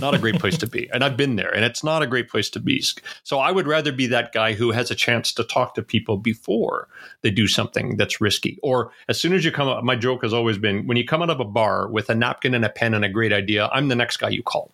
Not 0.00 0.14
a 0.14 0.18
great 0.18 0.38
place 0.38 0.58
to 0.58 0.66
be. 0.66 0.90
And 0.92 1.02
I've 1.02 1.16
been 1.16 1.36
there, 1.36 1.54
and 1.54 1.64
it's 1.64 1.82
not 1.82 2.02
a 2.02 2.06
great 2.06 2.28
place 2.28 2.50
to 2.50 2.60
be. 2.60 2.82
So 3.22 3.38
I 3.38 3.50
would 3.50 3.66
rather 3.66 3.92
be 3.92 4.06
that 4.08 4.32
guy 4.32 4.52
who 4.52 4.72
has 4.72 4.90
a 4.90 4.94
chance 4.94 5.32
to 5.32 5.44
talk 5.44 5.74
to 5.74 5.82
people 5.82 6.16
before 6.16 6.88
they 7.22 7.30
do 7.30 7.46
something 7.46 7.96
that's 7.96 8.20
risky. 8.20 8.58
Or 8.62 8.90
as 9.08 9.20
soon 9.20 9.32
as 9.32 9.44
you 9.44 9.52
come 9.52 9.68
up, 9.68 9.82
my 9.84 9.96
joke 9.96 10.22
has 10.22 10.34
always 10.34 10.58
been 10.58 10.86
when 10.86 10.96
you 10.96 11.04
come 11.06 11.22
out 11.22 11.30
of 11.30 11.40
a 11.40 11.44
bar 11.44 11.88
with 11.88 12.10
a 12.10 12.14
napkin 12.14 12.54
and 12.54 12.64
a 12.64 12.68
pen 12.68 12.92
and 12.92 13.04
a 13.04 13.08
great 13.08 13.32
idea, 13.32 13.68
I'm 13.72 13.88
the 13.88 13.94
next 13.94 14.18
guy 14.18 14.30
you 14.30 14.42
call. 14.42 14.72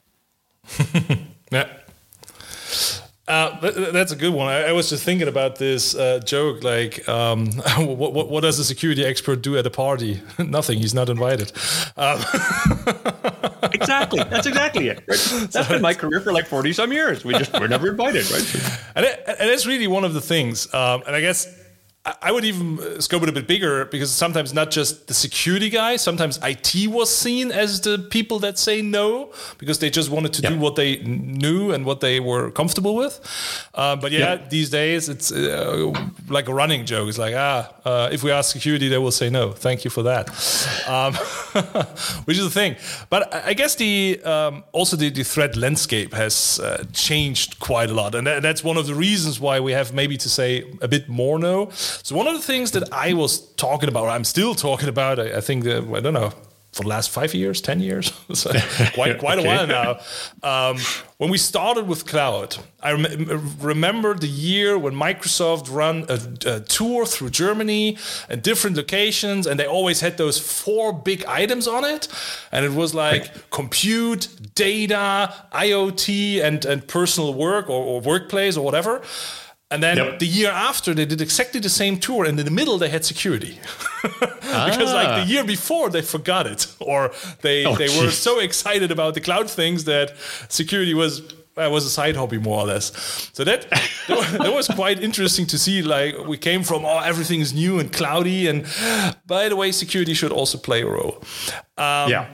yeah. 1.52 1.68
Uh, 3.30 3.90
that's 3.92 4.10
a 4.10 4.16
good 4.16 4.34
one. 4.34 4.48
I, 4.48 4.64
I, 4.64 4.72
was 4.72 4.88
just 4.88 5.04
thinking 5.04 5.28
about 5.28 5.54
this 5.54 5.94
uh, 5.94 6.18
joke. 6.24 6.64
Like, 6.64 7.08
um, 7.08 7.46
what, 7.76 8.12
what, 8.12 8.28
what, 8.28 8.40
does 8.40 8.58
a 8.58 8.64
security 8.64 9.04
expert 9.04 9.40
do 9.40 9.56
at 9.56 9.64
a 9.64 9.70
party? 9.70 10.20
Nothing. 10.40 10.80
He's 10.80 10.94
not 10.94 11.08
invited. 11.08 11.52
Um. 11.96 12.18
exactly. 13.72 14.20
That's 14.24 14.48
exactly 14.48 14.88
it. 14.88 15.04
Right? 15.06 15.28
That's 15.30 15.52
so 15.52 15.64
been 15.68 15.80
my 15.80 15.94
career 15.94 16.20
for 16.20 16.32
like 16.32 16.48
forty 16.48 16.72
some 16.72 16.92
years. 16.92 17.24
We 17.24 17.34
just 17.34 17.52
we're 17.52 17.68
never 17.68 17.90
invited, 17.90 18.28
right? 18.32 18.54
And, 18.96 19.06
it, 19.06 19.22
and 19.26 19.48
it's 19.48 19.64
really 19.64 19.86
one 19.86 20.02
of 20.02 20.12
the 20.12 20.20
things. 20.20 20.66
Um, 20.74 21.04
and 21.06 21.14
I 21.14 21.20
guess 21.20 21.46
I 22.22 22.32
would 22.32 22.46
even 22.46 23.02
scope 23.02 23.22
it 23.24 23.28
a 23.28 23.32
bit 23.32 23.46
bigger 23.46 23.84
because 23.84 24.10
sometimes 24.10 24.54
not 24.54 24.70
just 24.70 25.06
the 25.06 25.12
security 25.12 25.68
guy, 25.68 25.96
sometimes 25.96 26.38
IT 26.42 26.88
was 26.88 27.14
seen 27.14 27.52
as 27.52 27.82
the 27.82 27.98
people 27.98 28.38
that 28.38 28.58
say 28.58 28.80
no 28.80 29.34
because 29.58 29.80
they 29.80 29.90
just 29.90 30.08
wanted 30.08 30.32
to 30.32 30.42
do 30.42 30.58
what 30.58 30.76
they 30.76 30.96
knew 31.02 31.72
and 31.72 31.84
what 31.84 32.00
they 32.00 32.18
were 32.18 32.50
comfortable 32.52 32.94
with. 32.94 33.20
Uh, 33.74 33.96
but 33.96 34.12
yeah, 34.12 34.36
these 34.48 34.70
days 34.70 35.10
it's 35.10 35.30
uh, 35.30 35.92
like 36.30 36.48
a 36.48 36.54
running 36.54 36.86
joke. 36.86 37.06
It's 37.06 37.18
like, 37.18 37.34
ah, 37.36 37.70
uh, 37.84 38.08
if 38.10 38.22
we 38.22 38.30
ask 38.30 38.50
security, 38.50 38.88
they 38.88 38.96
will 38.96 39.12
say 39.12 39.28
no. 39.28 39.52
Thank 39.52 39.84
you 39.84 39.90
for 39.90 40.02
that, 40.04 40.30
um, 40.88 41.12
which 42.24 42.38
is 42.38 42.44
the 42.44 42.50
thing. 42.50 42.76
But 43.10 43.34
I 43.34 43.52
guess 43.52 43.74
the 43.74 44.22
um, 44.24 44.64
also 44.72 44.96
the, 44.96 45.10
the, 45.10 45.22
threat 45.22 45.54
landscape 45.54 46.14
has 46.14 46.60
uh, 46.60 46.84
changed 46.94 47.60
quite 47.60 47.90
a 47.90 47.94
lot, 47.94 48.14
and 48.14 48.26
that, 48.26 48.40
that's 48.40 48.64
one 48.64 48.78
of 48.78 48.86
the 48.86 48.94
reasons 48.94 49.38
why 49.38 49.60
we 49.60 49.72
have 49.72 49.92
maybe 49.92 50.16
to 50.16 50.30
say 50.30 50.64
a 50.80 50.88
bit 50.88 51.06
more 51.06 51.38
no. 51.38 51.70
So 52.02 52.16
one 52.16 52.26
of 52.26 52.34
the 52.34 52.42
things 52.42 52.72
that 52.72 52.92
I 52.92 53.12
was 53.12 53.40
talking 53.54 53.88
about, 53.88 54.08
I'm 54.08 54.24
still 54.24 54.54
talking 54.54 54.88
about, 54.88 55.18
I, 55.18 55.38
I 55.38 55.40
think 55.40 55.64
that, 55.64 55.84
I 55.94 56.00
don't 56.00 56.14
know, 56.14 56.32
for 56.72 56.84
the 56.84 56.88
last 56.88 57.10
five 57.10 57.34
years, 57.34 57.60
10 57.60 57.80
years, 57.80 58.12
so 58.32 58.52
quite, 58.94 59.18
quite 59.18 59.38
a 59.38 59.42
while 59.46 59.66
now. 59.66 59.98
Um, 60.42 60.78
when 61.16 61.28
we 61.28 61.36
started 61.36 61.88
with 61.88 62.06
cloud, 62.06 62.56
I 62.80 62.92
rem- 62.92 63.56
remember 63.60 64.14
the 64.14 64.28
year 64.28 64.78
when 64.78 64.94
Microsoft 64.94 65.70
ran 65.70 66.04
a, 66.08 66.56
a, 66.56 66.60
tour 66.60 67.06
through 67.06 67.30
Germany 67.30 67.98
and 68.28 68.40
different 68.40 68.76
locations, 68.76 69.46
and 69.46 69.58
they 69.58 69.66
always 69.66 70.00
had 70.00 70.16
those 70.16 70.38
four 70.38 70.92
big 70.92 71.24
items 71.24 71.66
on 71.66 71.84
it. 71.84 72.06
And 72.52 72.64
it 72.64 72.72
was 72.72 72.94
like 72.94 73.50
compute, 73.50 74.28
data, 74.54 75.34
IoT, 75.52 76.42
and, 76.42 76.64
and 76.64 76.86
personal 76.86 77.34
work 77.34 77.68
or, 77.68 77.82
or 77.82 78.00
workplace 78.00 78.56
or 78.56 78.64
whatever. 78.64 79.02
And 79.72 79.82
then 79.82 79.98
yep. 79.98 80.18
the 80.18 80.26
year 80.26 80.50
after, 80.50 80.94
they 80.94 81.06
did 81.06 81.20
exactly 81.20 81.60
the 81.60 81.68
same 81.68 81.98
tour, 81.98 82.24
and 82.24 82.38
in 82.40 82.44
the 82.44 82.50
middle 82.50 82.76
they 82.76 82.88
had 82.88 83.04
security, 83.04 83.60
because 84.02 84.92
ah. 84.92 85.00
like 85.00 85.24
the 85.24 85.32
year 85.32 85.44
before 85.44 85.90
they 85.90 86.02
forgot 86.02 86.48
it, 86.48 86.66
or 86.80 87.12
they 87.42 87.64
oh, 87.64 87.76
they 87.76 87.86
geez. 87.86 88.02
were 88.02 88.10
so 88.10 88.40
excited 88.40 88.90
about 88.90 89.14
the 89.14 89.20
cloud 89.20 89.48
things 89.48 89.84
that 89.84 90.14
security 90.48 90.92
was 90.92 91.22
that 91.54 91.70
was 91.70 91.84
a 91.84 91.90
side 91.90 92.16
hobby 92.16 92.38
more 92.38 92.60
or 92.60 92.66
less. 92.66 93.30
So 93.32 93.44
that 93.44 93.70
that 94.08 94.52
was 94.52 94.66
quite 94.66 95.02
interesting 95.02 95.46
to 95.46 95.58
see. 95.58 95.82
Like 95.82 96.16
we 96.26 96.36
came 96.36 96.62
from 96.62 96.84
oh 96.84 96.98
everything 96.98 97.40
is 97.40 97.52
new 97.52 97.78
and 97.78 97.92
cloudy, 97.92 98.48
and 98.48 98.66
by 99.26 99.48
the 99.48 99.56
way, 99.56 99.72
security 99.72 100.14
should 100.14 100.32
also 100.32 100.58
play 100.58 100.82
a 100.82 100.86
role. 100.86 101.22
Um, 101.78 102.10
yeah. 102.10 102.26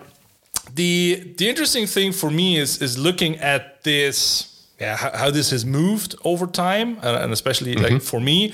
The 0.74 1.34
the 1.36 1.48
interesting 1.48 1.86
thing 1.86 2.12
for 2.12 2.30
me 2.30 2.56
is 2.56 2.80
is 2.80 2.96
looking 2.98 3.36
at 3.38 3.82
this. 3.82 4.52
Yeah, 4.80 4.96
how, 4.96 5.16
how 5.16 5.30
this 5.30 5.50
has 5.50 5.64
moved 5.64 6.14
over 6.24 6.46
time, 6.46 6.98
and, 7.02 7.16
and 7.16 7.32
especially 7.32 7.74
mm-hmm. 7.74 7.94
like 7.94 8.02
for 8.02 8.20
me, 8.20 8.52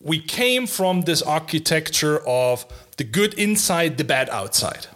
we 0.00 0.20
came 0.20 0.66
from 0.66 1.02
this 1.02 1.22
architecture 1.22 2.26
of 2.26 2.64
the 2.96 3.04
good 3.04 3.34
inside, 3.34 3.98
the 3.98 4.04
bad 4.04 4.28
outside. 4.30 4.86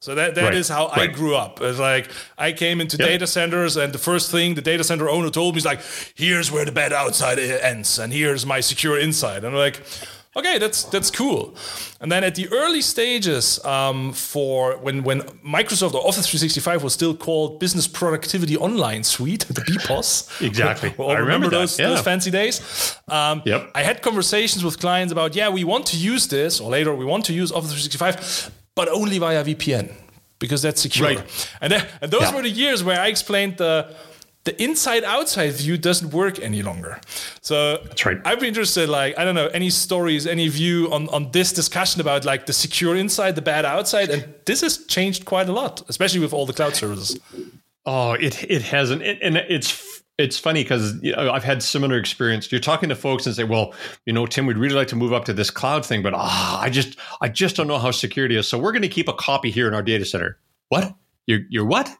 So 0.00 0.16
that, 0.16 0.34
that 0.34 0.42
right. 0.42 0.54
is 0.54 0.68
how 0.68 0.88
right. 0.88 1.02
I 1.02 1.06
grew 1.06 1.36
up. 1.36 1.60
It's 1.60 1.78
like 1.78 2.10
I 2.36 2.50
came 2.50 2.80
into 2.80 2.96
yep. 2.96 3.08
data 3.08 3.26
centers, 3.26 3.76
and 3.76 3.92
the 3.92 3.98
first 3.98 4.32
thing 4.32 4.54
the 4.54 4.60
data 4.60 4.82
center 4.82 5.08
owner 5.08 5.30
told 5.30 5.54
me 5.54 5.58
is 5.58 5.64
like, 5.64 5.80
"Here's 6.16 6.50
where 6.50 6.64
the 6.64 6.72
bad 6.72 6.92
outside 6.92 7.38
ends, 7.38 8.00
and 8.00 8.12
here's 8.12 8.44
my 8.44 8.58
secure 8.58 8.98
inside." 8.98 9.44
And 9.44 9.46
I'm 9.46 9.54
like, 9.54 9.80
"Okay, 10.36 10.58
that's 10.58 10.84
that's 10.84 11.10
cool." 11.10 11.54
And 12.00 12.10
then 12.10 12.24
at 12.24 12.34
the 12.34 12.48
early 12.48 12.82
stages, 12.82 13.64
um, 13.64 14.12
for 14.12 14.76
when 14.78 15.04
when 15.04 15.20
Microsoft 15.44 15.94
or 15.94 16.06
Office 16.06 16.26
365 16.26 16.82
was 16.82 16.92
still 16.92 17.14
called 17.14 17.60
Business 17.60 17.86
Productivity 17.86 18.56
Online 18.56 19.04
Suite, 19.04 19.46
the 19.48 19.60
BPOS. 19.60 20.40
exactly. 20.40 20.94
well, 20.98 21.10
I 21.10 21.14
remember, 21.14 21.46
remember 21.46 21.50
those, 21.50 21.78
yeah. 21.78 21.88
those 21.88 22.02
fancy 22.02 22.30
days. 22.30 22.60
Um, 23.08 23.42
yep. 23.44 23.70
I 23.74 23.82
had 23.82 24.02
conversations 24.02 24.64
with 24.64 24.78
clients 24.78 25.12
about, 25.12 25.34
yeah, 25.34 25.48
we 25.48 25.64
want 25.64 25.86
to 25.86 25.96
use 25.96 26.28
this, 26.28 26.60
or 26.60 26.70
later 26.70 26.94
we 26.94 27.04
want 27.04 27.24
to 27.26 27.32
use 27.32 27.52
Office 27.52 27.70
365 27.72 28.52
but 28.74 28.88
only 28.88 29.18
via 29.18 29.44
VPN 29.44 29.92
because 30.38 30.62
that's 30.62 30.80
secure. 30.80 31.08
Right. 31.08 31.50
And, 31.60 31.72
then, 31.72 31.86
and 32.00 32.10
those 32.10 32.22
yeah. 32.22 32.34
were 32.34 32.42
the 32.42 32.50
years 32.50 32.82
where 32.82 33.00
I 33.00 33.08
explained 33.08 33.58
the 33.58 33.94
the 34.44 34.60
inside 34.62 35.04
outside 35.04 35.52
view 35.52 35.78
doesn't 35.78 36.10
work 36.10 36.40
any 36.40 36.62
longer. 36.62 37.00
So 37.40 37.78
that's 37.84 38.04
right. 38.04 38.20
I'd 38.24 38.40
be 38.40 38.48
interested, 38.48 38.88
like, 38.88 39.16
I 39.18 39.24
don't 39.24 39.34
know, 39.34 39.46
any 39.48 39.70
stories, 39.70 40.26
any 40.26 40.48
view 40.48 40.92
on, 40.92 41.08
on 41.10 41.30
this 41.30 41.52
discussion 41.52 42.00
about 42.00 42.24
like 42.24 42.46
the 42.46 42.52
secure 42.52 42.96
inside, 42.96 43.36
the 43.36 43.42
bad 43.42 43.64
outside. 43.64 44.10
And 44.10 44.34
this 44.44 44.60
has 44.62 44.84
changed 44.86 45.24
quite 45.24 45.48
a 45.48 45.52
lot, 45.52 45.82
especially 45.88 46.20
with 46.20 46.32
all 46.32 46.46
the 46.46 46.52
cloud 46.52 46.74
services. 46.74 47.20
Oh, 47.86 48.12
it 48.12 48.44
it 48.50 48.62
hasn't. 48.62 49.02
It, 49.02 49.18
and 49.22 49.36
it's 49.36 50.02
it's 50.18 50.38
funny 50.38 50.62
because 50.62 50.94
you 51.02 51.14
know, 51.14 51.30
I've 51.30 51.44
had 51.44 51.62
similar 51.62 51.98
experience. 51.98 52.50
You're 52.50 52.60
talking 52.60 52.88
to 52.88 52.94
folks 52.94 53.26
and 53.26 53.34
say, 53.34 53.44
"Well, 53.44 53.74
you 54.06 54.12
know, 54.12 54.26
Tim, 54.26 54.46
we'd 54.46 54.58
really 54.58 54.74
like 54.74 54.88
to 54.88 54.96
move 54.96 55.12
up 55.12 55.24
to 55.24 55.32
this 55.32 55.50
cloud 55.50 55.84
thing, 55.84 56.02
but 56.02 56.14
ah, 56.14 56.60
I 56.60 56.70
just, 56.70 56.96
I 57.20 57.28
just 57.28 57.56
don't 57.56 57.66
know 57.66 57.78
how 57.78 57.90
security 57.90 58.36
is. 58.36 58.46
So 58.46 58.58
we're 58.58 58.72
going 58.72 58.82
to 58.82 58.88
keep 58.88 59.08
a 59.08 59.12
copy 59.14 59.50
here 59.50 59.66
in 59.66 59.74
our 59.74 59.82
data 59.82 60.04
center." 60.04 60.38
What? 60.68 60.94
You're, 61.26 61.40
you're 61.50 61.66
what? 61.66 61.94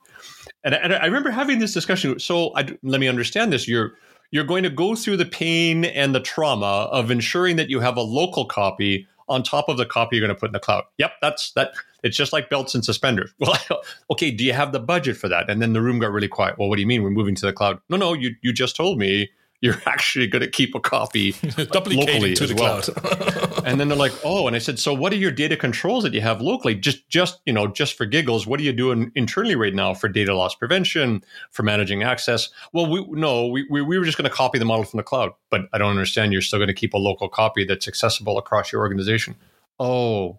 And, 0.64 0.74
and 0.74 0.94
I 0.94 1.06
remember 1.06 1.30
having 1.30 1.58
this 1.58 1.72
discussion. 1.72 2.18
So 2.18 2.52
I, 2.56 2.68
let 2.82 3.00
me 3.00 3.08
understand 3.08 3.52
this. 3.52 3.66
You're, 3.66 3.94
you're 4.30 4.44
going 4.44 4.62
to 4.62 4.70
go 4.70 4.94
through 4.94 5.18
the 5.18 5.26
pain 5.26 5.84
and 5.84 6.14
the 6.14 6.20
trauma 6.20 6.88
of 6.90 7.10
ensuring 7.10 7.56
that 7.56 7.68
you 7.70 7.80
have 7.80 7.96
a 7.96 8.02
local 8.02 8.44
copy 8.44 9.06
on 9.28 9.42
top 9.42 9.68
of 9.68 9.76
the 9.76 9.86
copy 9.86 10.16
you're 10.16 10.26
going 10.26 10.34
to 10.34 10.38
put 10.38 10.48
in 10.48 10.52
the 10.52 10.60
cloud. 10.60 10.84
Yep, 10.98 11.12
that's 11.20 11.52
that. 11.52 11.72
It's 12.02 12.16
just 12.16 12.32
like 12.32 12.50
belts 12.50 12.74
and 12.74 12.84
suspenders. 12.84 13.32
Well, 13.40 13.82
okay, 14.10 14.30
do 14.30 14.44
you 14.44 14.52
have 14.52 14.72
the 14.72 14.80
budget 14.80 15.16
for 15.16 15.28
that? 15.28 15.48
And 15.48 15.62
then 15.62 15.72
the 15.72 15.80
room 15.80 15.98
got 15.98 16.10
really 16.10 16.28
quiet. 16.28 16.58
Well, 16.58 16.68
what 16.68 16.76
do 16.76 16.80
you 16.82 16.86
mean 16.86 17.02
we're 17.02 17.10
moving 17.10 17.34
to 17.36 17.46
the 17.46 17.52
cloud? 17.52 17.80
No, 17.88 17.96
no, 17.96 18.12
you 18.12 18.34
you 18.42 18.52
just 18.52 18.76
told 18.76 18.98
me 18.98 19.30
you're 19.62 19.80
actually 19.86 20.26
going 20.26 20.42
to 20.42 20.50
keep 20.50 20.74
a 20.74 20.80
copy 20.80 21.34
locally 21.56 22.34
to 22.34 22.44
as 22.44 22.50
the 22.50 22.56
well. 22.58 22.82
cloud. 22.82 23.62
and 23.66 23.80
then 23.80 23.88
they're 23.88 23.96
like, 23.96 24.12
"Oh," 24.22 24.46
and 24.46 24.54
I 24.54 24.58
said, 24.58 24.78
"So 24.78 24.92
what 24.92 25.12
are 25.12 25.16
your 25.16 25.30
data 25.30 25.56
controls 25.56 26.04
that 26.04 26.12
you 26.12 26.20
have 26.20 26.42
locally? 26.42 26.74
Just 26.74 27.08
just 27.08 27.40
you 27.46 27.52
know, 27.52 27.66
just 27.66 27.96
for 27.96 28.04
giggles, 28.04 28.46
what 28.46 28.60
are 28.60 28.64
you 28.64 28.72
doing 28.72 29.10
internally 29.14 29.54
right 29.54 29.74
now 29.74 29.94
for 29.94 30.08
data 30.08 30.34
loss 30.34 30.54
prevention, 30.54 31.24
for 31.52 31.62
managing 31.62 32.02
access?" 32.02 32.50
Well, 32.74 32.90
we 32.90 33.06
no, 33.18 33.46
we 33.46 33.66
we, 33.70 33.80
we 33.80 33.98
were 33.98 34.04
just 34.04 34.18
going 34.18 34.28
to 34.28 34.36
copy 34.36 34.58
the 34.58 34.66
model 34.66 34.84
from 34.84 34.98
the 34.98 35.04
cloud, 35.04 35.30
but 35.48 35.62
I 35.72 35.78
don't 35.78 35.90
understand. 35.90 36.32
You're 36.32 36.42
still 36.42 36.58
going 36.58 36.68
to 36.68 36.74
keep 36.74 36.92
a 36.92 36.98
local 36.98 37.30
copy 37.30 37.64
that's 37.64 37.88
accessible 37.88 38.36
across 38.36 38.72
your 38.72 38.82
organization. 38.82 39.36
Oh, 39.78 40.38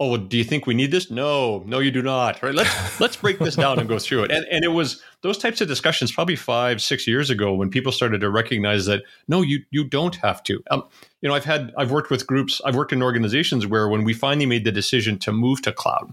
oh, 0.00 0.16
do 0.16 0.38
you 0.38 0.44
think 0.44 0.66
we 0.66 0.72
need 0.72 0.90
this? 0.90 1.10
No, 1.10 1.62
no, 1.66 1.78
you 1.78 1.90
do 1.90 2.02
not. 2.02 2.42
Right? 2.42 2.54
Let's 2.54 3.00
let's 3.00 3.16
break 3.16 3.38
this 3.38 3.54
down 3.54 3.78
and 3.78 3.88
go 3.88 3.98
through 3.98 4.24
it. 4.24 4.32
And 4.32 4.46
and 4.50 4.64
it 4.64 4.68
was 4.68 5.02
those 5.20 5.38
types 5.38 5.60
of 5.60 5.68
discussions 5.68 6.10
probably 6.10 6.36
five, 6.36 6.82
six 6.82 7.06
years 7.06 7.30
ago 7.30 7.54
when 7.54 7.70
people 7.70 7.92
started 7.92 8.20
to 8.22 8.30
recognize 8.30 8.86
that 8.86 9.02
no, 9.28 9.42
you 9.42 9.62
you 9.70 9.84
don't 9.84 10.16
have 10.16 10.42
to. 10.44 10.62
Um, 10.70 10.82
you 11.20 11.28
know, 11.28 11.34
I've 11.34 11.44
had 11.44 11.72
I've 11.76 11.90
worked 11.90 12.10
with 12.10 12.26
groups, 12.26 12.60
I've 12.64 12.74
worked 12.74 12.92
in 12.92 13.02
organizations 13.02 13.66
where 13.66 13.88
when 13.88 14.02
we 14.02 14.14
finally 14.14 14.46
made 14.46 14.64
the 14.64 14.72
decision 14.72 15.18
to 15.20 15.32
move 15.32 15.62
to 15.62 15.72
cloud, 15.72 16.12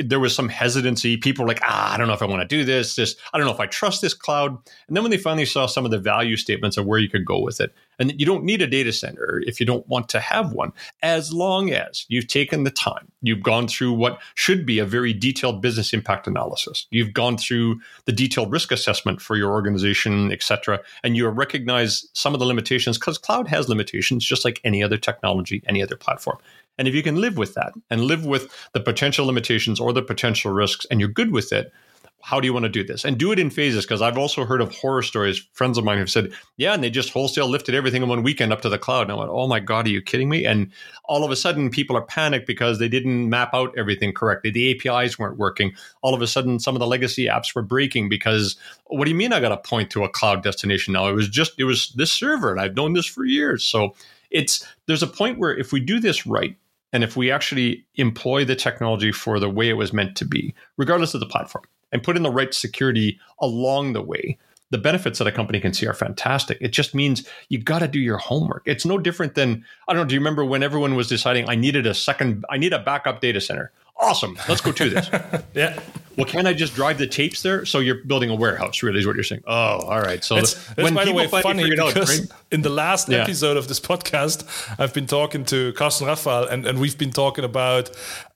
there 0.00 0.20
was 0.20 0.34
some 0.34 0.48
hesitancy. 0.48 1.16
People 1.16 1.44
were 1.44 1.48
like, 1.48 1.60
ah, 1.62 1.92
I 1.92 1.96
don't 1.96 2.06
know 2.06 2.14
if 2.14 2.22
I 2.22 2.26
want 2.26 2.42
to 2.42 2.48
do 2.48 2.64
this. 2.64 2.96
This, 2.96 3.16
I 3.32 3.38
don't 3.38 3.46
know 3.46 3.52
if 3.52 3.60
I 3.60 3.66
trust 3.66 4.00
this 4.00 4.14
cloud. 4.14 4.50
And 4.86 4.96
then 4.96 5.02
when 5.02 5.10
they 5.10 5.18
finally 5.18 5.44
saw 5.44 5.66
some 5.66 5.84
of 5.84 5.90
the 5.90 5.98
value 5.98 6.36
statements 6.36 6.76
of 6.76 6.86
where 6.86 6.98
you 6.98 7.08
could 7.08 7.24
go 7.24 7.40
with 7.40 7.60
it, 7.60 7.74
and 7.98 8.18
you 8.18 8.26
don't 8.26 8.44
need 8.44 8.62
a 8.62 8.66
data 8.66 8.92
center 8.92 9.42
if 9.46 9.60
you 9.60 9.66
don't 9.66 9.86
want 9.88 10.08
to 10.10 10.20
have 10.20 10.52
one, 10.52 10.72
as 11.02 11.32
long 11.32 11.70
as 11.70 12.06
you've 12.08 12.28
taken 12.28 12.64
the 12.64 12.70
time, 12.70 13.10
you've 13.22 13.42
gone 13.42 13.68
through 13.68 13.92
what 13.92 14.20
should 14.34 14.64
be 14.64 14.78
a 14.78 14.84
very 14.84 15.12
detailed 15.12 15.60
business 15.60 15.92
impact 15.92 16.26
analysis, 16.26 16.86
you've 16.90 17.12
gone 17.12 17.36
through 17.36 17.80
the 18.04 18.12
detailed 18.12 18.52
risk 18.52 18.72
assessment 18.72 19.20
for 19.20 19.36
your 19.36 19.50
organization, 19.50 20.32
et 20.32 20.42
cetera, 20.42 20.80
and 21.02 21.16
you 21.16 21.26
recognize 21.28 22.06
some 22.12 22.34
of 22.34 22.40
the 22.40 22.46
limitations 22.46 22.98
because 22.98 23.18
cloud 23.18 23.48
has 23.48 23.68
limitations, 23.68 24.24
just 24.24 24.44
like 24.44 24.60
any 24.64 24.82
other 24.82 24.96
technology, 24.96 25.62
any 25.66 25.82
other 25.82 25.96
platform. 25.96 26.38
And 26.78 26.86
if 26.86 26.94
you 26.94 27.02
can 27.02 27.20
live 27.20 27.36
with 27.36 27.54
that 27.54 27.72
and 27.90 28.02
live 28.02 28.24
with 28.24 28.52
the 28.72 28.80
potential 28.80 29.26
limitations 29.26 29.80
or 29.80 29.92
the 29.92 30.02
potential 30.02 30.52
risks 30.52 30.86
and 30.90 31.00
you're 31.00 31.08
good 31.08 31.32
with 31.32 31.52
it, 31.52 31.72
how 32.20 32.40
do 32.40 32.46
you 32.46 32.52
want 32.52 32.64
to 32.64 32.68
do 32.68 32.84
this? 32.84 33.04
And 33.04 33.16
do 33.16 33.32
it 33.32 33.38
in 33.38 33.48
phases 33.48 33.84
because 33.84 34.02
I've 34.02 34.18
also 34.18 34.44
heard 34.44 34.60
of 34.60 34.74
horror 34.74 35.02
stories. 35.02 35.38
Friends 35.52 35.78
of 35.78 35.84
mine 35.84 35.98
have 35.98 36.10
said, 36.10 36.32
yeah, 36.56 36.74
and 36.74 36.82
they 36.82 36.90
just 36.90 37.10
wholesale 37.10 37.48
lifted 37.48 37.74
everything 37.74 38.02
in 38.02 38.08
one 38.08 38.22
weekend 38.22 38.52
up 38.52 38.60
to 38.62 38.68
the 38.68 38.78
cloud. 38.78 39.02
And 39.02 39.12
I 39.12 39.14
went, 39.14 39.30
oh 39.30 39.46
my 39.46 39.60
God, 39.60 39.86
are 39.86 39.90
you 39.90 40.02
kidding 40.02 40.28
me? 40.28 40.44
And 40.44 40.70
all 41.04 41.24
of 41.24 41.30
a 41.30 41.36
sudden, 41.36 41.70
people 41.70 41.96
are 41.96 42.02
panicked 42.02 42.46
because 42.46 42.78
they 42.78 42.88
didn't 42.88 43.30
map 43.30 43.54
out 43.54 43.72
everything 43.78 44.12
correctly. 44.12 44.50
The 44.50 44.72
APIs 44.72 45.18
weren't 45.18 45.38
working. 45.38 45.72
All 46.02 46.12
of 46.12 46.20
a 46.20 46.26
sudden, 46.26 46.58
some 46.58 46.74
of 46.74 46.80
the 46.80 46.86
legacy 46.86 47.26
apps 47.26 47.54
were 47.54 47.62
breaking 47.62 48.08
because 48.08 48.56
what 48.86 49.04
do 49.04 49.10
you 49.10 49.16
mean 49.16 49.32
I 49.32 49.40
got 49.40 49.50
to 49.50 49.68
point 49.68 49.90
to 49.90 50.04
a 50.04 50.08
cloud 50.08 50.42
destination 50.42 50.92
now? 50.92 51.08
It 51.08 51.14
was 51.14 51.28
just, 51.28 51.52
it 51.58 51.64
was 51.64 51.90
this 51.90 52.10
server, 52.10 52.50
and 52.50 52.60
I've 52.60 52.76
known 52.76 52.94
this 52.94 53.06
for 53.06 53.24
years. 53.24 53.64
So 53.64 53.94
it's, 54.30 54.66
there's 54.86 55.02
a 55.02 55.08
point 55.08 55.38
where 55.38 55.56
if 55.56 55.72
we 55.72 55.80
do 55.80 56.00
this 56.00 56.26
right, 56.26 56.56
and 56.92 57.04
if 57.04 57.16
we 57.16 57.30
actually 57.30 57.84
employ 57.96 58.44
the 58.44 58.56
technology 58.56 59.12
for 59.12 59.38
the 59.38 59.50
way 59.50 59.68
it 59.68 59.74
was 59.74 59.92
meant 59.92 60.16
to 60.16 60.24
be, 60.24 60.54
regardless 60.78 61.14
of 61.14 61.20
the 61.20 61.26
platform, 61.26 61.64
and 61.92 62.02
put 62.02 62.16
in 62.16 62.22
the 62.22 62.30
right 62.30 62.52
security 62.52 63.18
along 63.40 63.92
the 63.92 64.02
way, 64.02 64.38
the 64.70 64.78
benefits 64.78 65.18
that 65.18 65.26
a 65.26 65.32
company 65.32 65.60
can 65.60 65.72
see 65.72 65.86
are 65.86 65.94
fantastic. 65.94 66.58
It 66.60 66.72
just 66.72 66.94
means 66.94 67.26
you 67.48 67.58
got 67.58 67.78
to 67.78 67.88
do 67.88 67.98
your 67.98 68.18
homework. 68.18 68.62
It's 68.66 68.84
no 68.84 68.98
different 68.98 69.34
than 69.34 69.64
I 69.86 69.92
don't 69.92 70.02
know. 70.02 70.08
Do 70.08 70.14
you 70.14 70.20
remember 70.20 70.44
when 70.44 70.62
everyone 70.62 70.94
was 70.94 71.08
deciding 71.08 71.48
I 71.48 71.54
needed 71.54 71.86
a 71.86 71.94
second, 71.94 72.44
I 72.50 72.58
need 72.58 72.72
a 72.72 72.78
backup 72.78 73.20
data 73.20 73.40
center? 73.40 73.72
Awesome, 73.98 74.38
let's 74.48 74.60
go 74.60 74.72
to 74.72 74.90
this. 74.90 75.10
yeah. 75.54 75.80
Well, 76.18 76.26
can 76.26 76.48
I 76.48 76.52
just 76.52 76.74
drive 76.74 76.98
the 76.98 77.06
tapes 77.06 77.42
there? 77.42 77.64
So 77.64 77.78
you're 77.78 78.02
building 78.02 78.28
a 78.28 78.34
warehouse, 78.34 78.82
really, 78.82 78.98
is 78.98 79.06
what 79.06 79.14
you're 79.14 79.22
saying. 79.22 79.44
Oh, 79.46 79.78
all 79.78 80.00
right. 80.00 80.24
So 80.24 80.36
it's, 80.36 80.54
the, 80.74 80.82
when 80.82 80.92
by 80.92 81.04
the 81.04 81.12
way 81.12 81.28
funny 81.28 81.70
because 81.70 81.96
out, 81.96 82.08
right? 82.08 82.28
in 82.50 82.62
the 82.62 82.70
last 82.70 83.08
yeah. 83.08 83.18
episode 83.18 83.56
of 83.56 83.68
this 83.68 83.78
podcast, 83.78 84.44
I've 84.80 84.92
been 84.92 85.06
talking 85.06 85.44
to 85.44 85.72
Carsten 85.74 86.08
Raphael, 86.08 86.48
and, 86.48 86.66
and 86.66 86.80
we've 86.80 86.98
been 86.98 87.12
talking 87.12 87.44
about 87.44 87.90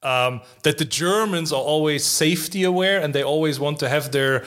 um, 0.05 0.43
that 0.63 0.79
the 0.79 0.85
Germans 0.85 1.53
are 1.53 1.61
always 1.61 2.05
safety 2.05 2.63
aware, 2.63 3.01
and 3.01 3.13
they 3.13 3.25
always 3.25 3.59
want 3.59 3.81
to 3.81 3.89
have 3.89 4.13
their 4.13 4.45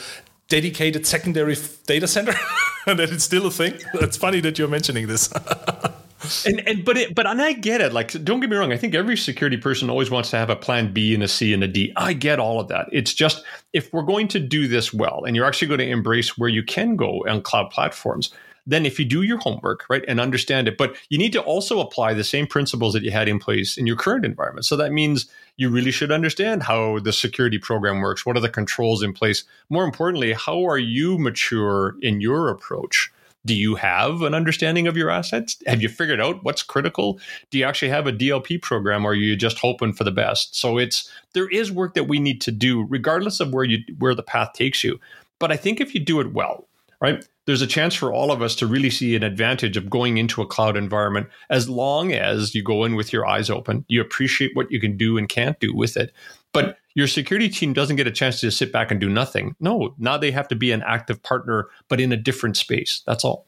dedicated 0.47 1.05
secondary 1.05 1.57
data 1.87 2.07
center, 2.07 2.35
and 2.87 2.99
that 2.99 3.09
it's 3.09 3.25
still 3.25 3.47
a 3.47 3.51
thing. 3.51 3.73
It's 3.95 4.15
funny 4.15 4.39
that 4.39 4.57
you're 4.57 4.69
mentioning 4.69 5.07
this. 5.07 5.29
and 6.45 6.65
and 6.67 6.85
but 6.85 6.97
it 6.97 7.15
but 7.15 7.27
and 7.27 7.41
I 7.41 7.53
get 7.53 7.81
it. 7.81 7.93
Like, 7.93 8.11
don't 8.23 8.39
get 8.39 8.49
me 8.49 8.55
wrong. 8.55 8.71
I 8.71 8.77
think 8.77 8.95
every 8.95 9.17
security 9.17 9.57
person 9.57 9.89
always 9.89 10.09
wants 10.09 10.29
to 10.31 10.37
have 10.37 10.49
a 10.49 10.55
plan 10.55 10.93
B 10.93 11.13
and 11.13 11.23
a 11.23 11.27
C 11.27 11.53
and 11.53 11.63
a 11.63 11.67
D. 11.67 11.91
I 11.95 12.13
get 12.13 12.39
all 12.39 12.59
of 12.59 12.67
that. 12.69 12.87
It's 12.91 13.13
just 13.13 13.43
if 13.73 13.91
we're 13.91 14.03
going 14.03 14.27
to 14.29 14.39
do 14.39 14.67
this 14.67 14.93
well, 14.93 15.23
and 15.25 15.35
you're 15.35 15.45
actually 15.45 15.67
going 15.67 15.79
to 15.79 15.89
embrace 15.89 16.37
where 16.37 16.49
you 16.49 16.63
can 16.63 16.95
go 16.95 17.25
on 17.27 17.41
cloud 17.41 17.69
platforms, 17.69 18.31
then 18.67 18.85
if 18.85 18.97
you 18.97 19.05
do 19.05 19.21
your 19.21 19.37
homework, 19.37 19.85
right, 19.89 20.03
and 20.07 20.19
understand 20.19 20.67
it, 20.67 20.77
but 20.77 20.95
you 21.09 21.17
need 21.17 21.33
to 21.33 21.41
also 21.41 21.79
apply 21.79 22.13
the 22.13 22.23
same 22.23 22.47
principles 22.47 22.93
that 22.93 23.03
you 23.03 23.11
had 23.11 23.27
in 23.27 23.37
place 23.39 23.77
in 23.77 23.85
your 23.85 23.95
current 23.95 24.25
environment. 24.25 24.65
So 24.65 24.75
that 24.77 24.91
means 24.91 25.27
you 25.57 25.69
really 25.69 25.91
should 25.91 26.11
understand 26.11 26.63
how 26.63 26.99
the 26.99 27.13
security 27.13 27.59
program 27.59 28.01
works. 28.01 28.25
What 28.25 28.37
are 28.37 28.41
the 28.41 28.49
controls 28.49 29.03
in 29.03 29.13
place? 29.13 29.43
More 29.69 29.85
importantly, 29.85 30.33
how 30.33 30.65
are 30.67 30.79
you 30.79 31.17
mature 31.17 31.95
in 32.01 32.21
your 32.21 32.49
approach? 32.49 33.11
Do 33.45 33.53
you 33.53 33.75
have 33.75 34.23
an 34.23 34.33
understanding 34.33 34.87
of 34.87 34.97
your 34.97 35.09
assets? 35.09 35.57
Have 35.67 35.81
you 35.81 35.89
figured 35.89 36.19
out 36.19 36.43
what's 36.43 36.63
critical? 36.63 37.19
Do 37.51 37.57
you 37.57 37.65
actually 37.65 37.89
have 37.89 38.07
a 38.07 38.11
DLP 38.11 38.61
program 38.61 39.05
or 39.05 39.11
are 39.11 39.15
you 39.15 39.35
just 39.35 39.59
hoping 39.59 39.93
for 39.93 40.03
the 40.03 40.11
best? 40.11 40.55
So 40.55 40.77
it's 40.77 41.09
there 41.33 41.47
is 41.49 41.71
work 41.71 41.93
that 41.93 42.05
we 42.05 42.19
need 42.19 42.41
to 42.41 42.51
do 42.51 42.85
regardless 42.89 43.39
of 43.39 43.53
where 43.53 43.63
you 43.63 43.79
where 43.99 44.15
the 44.15 44.23
path 44.23 44.53
takes 44.53 44.83
you. 44.83 44.99
But 45.39 45.51
I 45.51 45.57
think 45.57 45.79
if 45.79 45.93
you 45.93 45.99
do 45.99 46.19
it 46.21 46.33
well, 46.33 46.67
right? 47.01 47.23
There's 47.45 47.61
a 47.61 47.67
chance 47.67 47.93
for 47.93 48.11
all 48.11 48.31
of 48.31 48.41
us 48.41 48.55
to 48.55 48.67
really 48.67 48.89
see 48.89 49.15
an 49.15 49.21
advantage 49.21 49.77
of 49.77 49.89
going 49.89 50.17
into 50.17 50.41
a 50.41 50.47
cloud 50.47 50.75
environment 50.75 51.27
as 51.51 51.69
long 51.69 52.13
as 52.13 52.55
you 52.55 52.63
go 52.63 52.83
in 52.83 52.95
with 52.95 53.13
your 53.13 53.27
eyes 53.27 53.51
open, 53.51 53.85
you 53.87 54.01
appreciate 54.01 54.55
what 54.55 54.71
you 54.71 54.79
can 54.79 54.97
do 54.97 55.17
and 55.17 55.29
can't 55.29 55.59
do 55.59 55.75
with 55.75 55.97
it. 55.97 56.11
But 56.51 56.77
your 56.95 57.07
security 57.07 57.49
team 57.49 57.73
doesn't 57.73 57.97
get 57.97 58.07
a 58.07 58.11
chance 58.11 58.39
to 58.39 58.47
just 58.47 58.57
sit 58.57 58.71
back 58.71 58.89
and 58.89 59.01
do 59.01 59.09
nothing. 59.09 59.55
No, 59.59 59.93
now 59.97 60.17
they 60.17 60.31
have 60.31 60.47
to 60.47 60.55
be 60.55 60.71
an 60.71 60.81
active 60.83 61.21
partner, 61.21 61.67
but 61.89 61.99
in 61.99 62.13
a 62.13 62.17
different 62.17 62.55
space. 62.55 63.03
That's 63.05 63.25
all. 63.25 63.45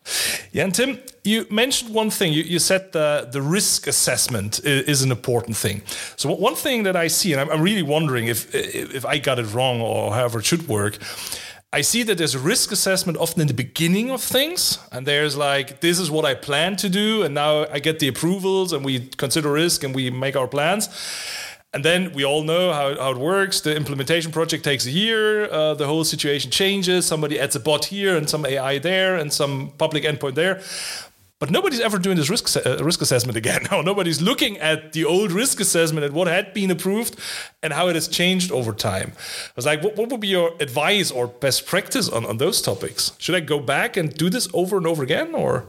Yeah, 0.52 0.66
and 0.66 0.76
Tim, 0.76 1.00
you 1.24 1.48
mentioned 1.50 1.94
one 1.94 2.10
thing. 2.10 2.34
You, 2.34 2.44
you 2.44 2.60
said 2.60 2.92
the, 2.92 3.30
the 3.32 3.42
risk 3.42 3.88
assessment 3.88 4.60
is, 4.60 4.84
is, 4.88 5.02
an 5.02 5.12
important 5.12 5.56
thing. 5.56 5.82
So 6.18 6.34
one 6.34 6.56
thing 6.56 6.84
that 6.84 6.98
I 6.98 7.08
see, 7.08 7.32
and 7.32 7.40
I'm, 7.40 7.50
I'm 7.50 7.62
really 7.62 7.84
wondering 7.84 8.28
if 8.28 8.54
if 8.54 9.06
I 9.06 9.18
got 9.18 9.40
it 9.40 9.54
wrong 9.54 9.80
or 9.82 10.14
however 10.14 10.40
it 10.40 10.46
should 10.46 10.68
work. 10.68 10.98
I 11.74 11.82
see 11.82 12.04
that 12.04 12.18
there's 12.18 12.34
a 12.34 12.40
risk 12.40 12.72
assessment 12.72 13.18
often 13.18 13.42
in 13.42 13.48
the 13.48 13.54
beginning 13.54 14.10
of 14.10 14.22
things, 14.22 14.80
and 14.92 15.06
there's 15.06 15.36
like, 15.36 15.82
this 15.82 16.00
is 16.00 16.10
what 16.10 16.24
I 16.24 16.34
plan 16.34 16.78
to 16.78 16.90
do, 16.90 17.24
and 17.24 17.36
now 17.36 17.66
I 17.68 17.80
get 17.80 18.00
the 18.00 18.08
approvals, 18.08 18.72
and 18.72 18.86
we 18.86 19.08
consider 19.18 19.52
risk 19.52 19.84
and 19.84 19.94
we 19.94 20.10
make 20.10 20.36
our 20.38 20.48
plans. 20.48 20.88
And 21.78 21.86
then 21.86 22.12
we 22.14 22.26
all 22.26 22.42
know 22.42 22.74
how, 22.74 22.96
how 22.96 23.12
it 23.12 23.18
works. 23.18 23.62
The 23.62 23.76
implementation 23.76 24.32
project 24.32 24.64
takes 24.64 24.88
a 24.88 24.90
year. 24.90 25.46
Uh, 25.46 25.76
the 25.76 25.86
whole 25.86 26.04
situation 26.04 26.50
changes. 26.50 27.06
Somebody 27.06 27.40
adds 27.40 27.56
a 27.56 27.60
bot 27.60 27.86
here 27.86 28.18
and 28.18 28.28
some 28.28 28.48
AI 28.48 28.80
there 28.80 29.16
and 29.16 29.32
some 29.32 29.70
public 29.78 30.04
endpoint 30.04 30.34
there. 30.34 30.60
But 31.38 31.52
nobody's 31.52 31.80
ever 31.80 32.00
doing 32.00 32.18
this 32.18 32.32
risk 32.32 32.58
uh, 32.58 32.84
risk 32.84 33.00
assessment 33.04 33.38
again. 33.38 33.68
No, 33.72 33.84
nobody's 33.84 34.24
looking 34.24 34.58
at 34.58 34.94
the 34.94 35.06
old 35.06 35.32
risk 35.32 35.60
assessment 35.60 36.04
and 36.04 36.16
what 36.16 36.28
had 36.28 36.52
been 36.52 36.72
approved 36.72 37.16
and 37.62 37.72
how 37.72 37.90
it 37.90 37.94
has 37.94 38.08
changed 38.08 38.52
over 38.52 38.74
time. 38.74 39.12
I 39.16 39.52
was 39.56 39.68
like, 39.68 39.84
what, 39.84 39.96
what 39.98 40.10
would 40.10 40.22
be 40.22 40.30
your 40.30 40.54
advice 40.60 41.12
or 41.12 41.28
best 41.28 41.68
practice 41.68 42.10
on, 42.10 42.26
on 42.26 42.38
those 42.38 42.60
topics? 42.60 43.12
Should 43.20 43.36
I 43.36 43.42
go 43.42 43.60
back 43.60 43.98
and 43.98 44.12
do 44.12 44.32
this 44.32 44.50
over 44.52 44.78
and 44.78 44.88
over 44.88 45.04
again, 45.04 45.36
or? 45.36 45.66